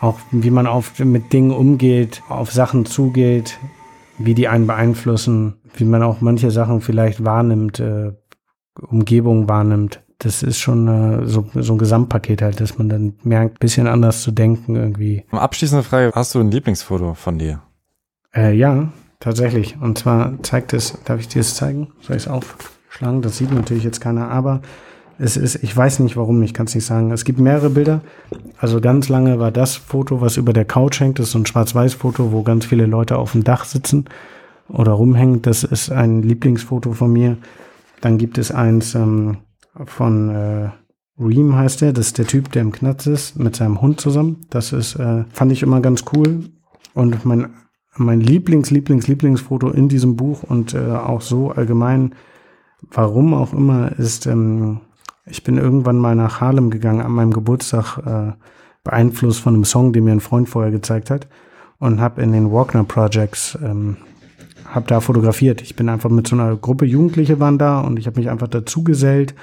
[0.00, 3.58] Auch wie man auf, mit Dingen umgeht, auf Sachen zugeht,
[4.24, 8.12] wie die einen beeinflussen, wie man auch manche Sachen vielleicht wahrnimmt, äh,
[8.80, 10.02] Umgebung wahrnimmt.
[10.18, 14.22] Das ist schon äh, so, so ein Gesamtpaket halt, dass man dann merkt, bisschen anders
[14.22, 15.24] zu denken irgendwie.
[15.30, 17.62] Abschließende Frage, hast du ein Lieblingsfoto von dir?
[18.34, 19.78] Äh, ja, tatsächlich.
[19.80, 21.92] Und zwar zeigt es, darf ich dir es zeigen?
[22.00, 23.22] Soll ich es aufschlagen?
[23.22, 24.60] Das sieht natürlich jetzt keiner, aber
[25.20, 27.10] es ist, ich weiß nicht warum, ich kann es nicht sagen.
[27.10, 28.00] Es gibt mehrere Bilder.
[28.58, 31.46] Also ganz lange war das Foto, was über der Couch hängt, das ist so ein
[31.46, 34.06] Schwarz-Weiß-Foto, wo ganz viele Leute auf dem Dach sitzen
[34.68, 35.42] oder rumhängen.
[35.42, 37.36] Das ist ein Lieblingsfoto von mir.
[38.00, 39.38] Dann gibt es eins ähm,
[39.84, 40.70] von äh,
[41.18, 44.46] Reem heißt der, das ist der Typ, der im Knatz ist, mit seinem Hund zusammen.
[44.48, 46.44] Das ist, äh, fand ich immer ganz cool.
[46.94, 47.50] Und mein,
[47.94, 52.14] mein Lieblings, Lieblings, Lieblingsfoto in diesem Buch und äh, auch so allgemein,
[52.90, 54.80] warum auch immer, ist ähm,
[55.26, 58.32] ich bin irgendwann mal nach Harlem gegangen an meinem Geburtstag, äh,
[58.84, 61.28] beeinflusst von einem Song, den mir ein Freund vorher gezeigt hat
[61.78, 63.96] und habe in den Walkner Projects ähm,
[64.66, 65.62] habe da fotografiert.
[65.62, 68.48] Ich bin einfach mit so einer Gruppe Jugendliche waren da und ich habe mich einfach
[68.48, 69.34] dazu gesellt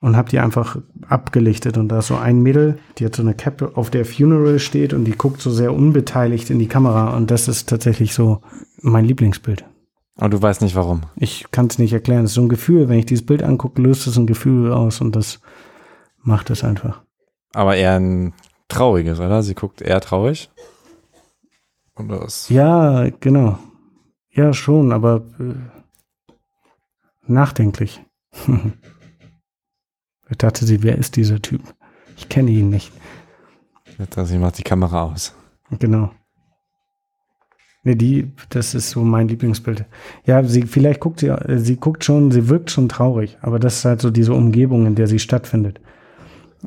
[0.00, 0.78] und habe die einfach
[1.08, 4.58] abgelichtet und da ist so ein Mädel, die hat so eine Cap, auf der Funeral
[4.58, 8.40] steht und die guckt so sehr unbeteiligt in die Kamera und das ist tatsächlich so
[8.80, 9.64] mein Lieblingsbild.
[10.16, 11.02] Aber du weißt nicht warum.
[11.16, 12.24] Ich kann es nicht erklären.
[12.24, 12.88] Es ist so ein Gefühl.
[12.88, 15.40] Wenn ich dieses Bild angucke, löst es ein Gefühl aus und das
[16.22, 17.02] macht es einfach.
[17.54, 18.34] Aber eher ein
[18.68, 19.42] trauriges, oder?
[19.42, 20.50] Sie guckt eher traurig.
[21.96, 22.48] Oder was?
[22.48, 23.58] Ja, genau.
[24.30, 25.54] Ja, schon, aber äh,
[27.26, 28.00] nachdenklich.
[30.30, 31.62] ich dachte sie, wer ist dieser Typ?
[32.16, 32.92] Ich kenne ihn nicht.
[33.98, 35.34] Jetzt sie macht die Kamera aus.
[35.78, 36.10] Genau.
[37.84, 39.84] Nee, die, das ist so mein Lieblingsbild.
[40.24, 43.78] Ja, sie, vielleicht guckt sie, äh, sie guckt schon, sie wirkt schon traurig, aber das
[43.78, 45.80] ist halt so diese Umgebung, in der sie stattfindet.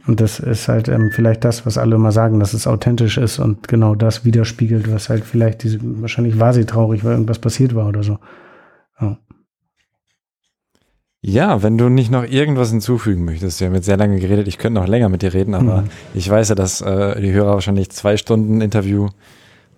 [0.08, 3.40] Und das ist halt ähm, vielleicht das, was alle immer sagen, dass es authentisch ist
[3.40, 7.76] und genau das widerspiegelt, was halt vielleicht diese, wahrscheinlich war sie traurig, weil irgendwas passiert
[7.76, 8.20] war oder so.
[9.00, 9.18] Ja.
[11.22, 14.58] Ja, wenn du nicht noch irgendwas hinzufügen möchtest, wir haben jetzt sehr lange geredet, ich
[14.58, 15.90] könnte noch länger mit dir reden, aber mhm.
[16.14, 19.08] ich weiß ja, dass äh, die Hörer wahrscheinlich zwei Stunden Interview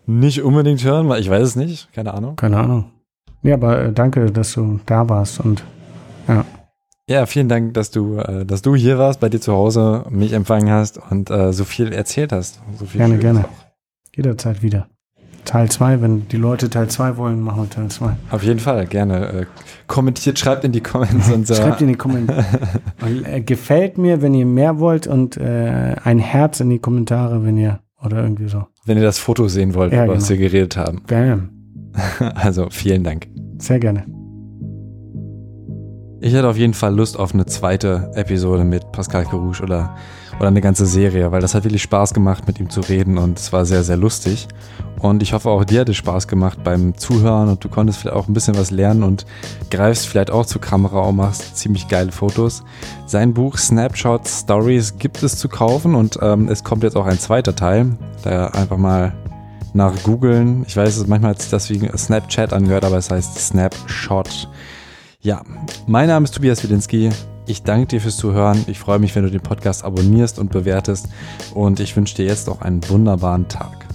[0.07, 2.35] nicht unbedingt hören, weil ich weiß es nicht, keine Ahnung.
[2.35, 2.85] Keine Ahnung.
[3.43, 5.63] Ja, aber äh, danke, dass du da warst und
[6.27, 6.43] ja.
[7.09, 10.33] Ja, vielen Dank, dass du, äh, dass du hier warst, bei dir zu Hause, mich
[10.33, 12.61] empfangen hast und äh, so viel erzählt hast.
[12.77, 13.45] So viel gerne, gerne.
[14.13, 14.87] Jederzeit wieder.
[15.45, 18.17] Teil 2, wenn die Leute Teil 2 wollen, machen wir Teil 2.
[18.31, 19.27] Auf jeden Fall, gerne.
[19.29, 19.45] Äh,
[19.87, 21.55] kommentiert, schreibt in die Comments und so.
[21.55, 22.45] Schreibt in die Kommentare.
[23.23, 27.57] äh, gefällt mir, wenn ihr mehr wollt und äh, ein Herz in die Kommentare, wenn
[27.57, 28.65] ihr, oder irgendwie so.
[28.85, 30.29] Wenn ihr das Foto sehen wollt, ja, was genau.
[30.29, 31.03] wir geredet haben.
[31.07, 31.49] Bam.
[32.35, 33.27] also, vielen Dank.
[33.57, 34.05] Sehr gerne.
[36.19, 39.95] Ich hätte auf jeden Fall Lust auf eine zweite Episode mit Pascal Carouche oder,
[40.39, 43.39] oder eine ganze Serie, weil das hat wirklich Spaß gemacht, mit ihm zu reden und
[43.39, 44.47] es war sehr, sehr lustig.
[44.99, 48.15] Und ich hoffe, auch dir hat es Spaß gemacht beim Zuhören und du konntest vielleicht
[48.15, 49.25] auch ein bisschen was lernen und
[49.69, 52.63] greifst vielleicht auch zur Kamera und machst ziemlich geile Fotos.
[53.05, 57.19] Sein Buch Snapshot Stories gibt es zu kaufen und ähm, es kommt jetzt auch ein
[57.19, 57.97] zweiter Teil.
[58.23, 59.13] Da einfach mal
[59.73, 60.65] nach googeln.
[60.67, 64.49] Ich weiß, manchmal hat sich das wie Snapchat angehört, aber es heißt Snapshot.
[65.21, 65.43] Ja,
[65.85, 67.11] mein Name ist Tobias Wilinski.
[67.49, 68.65] Ich danke dir fürs Zuhören.
[68.67, 71.07] Ich freue mich, wenn du den Podcast abonnierst und bewertest.
[71.53, 73.86] Und ich wünsche dir jetzt auch einen wunderbaren Tag.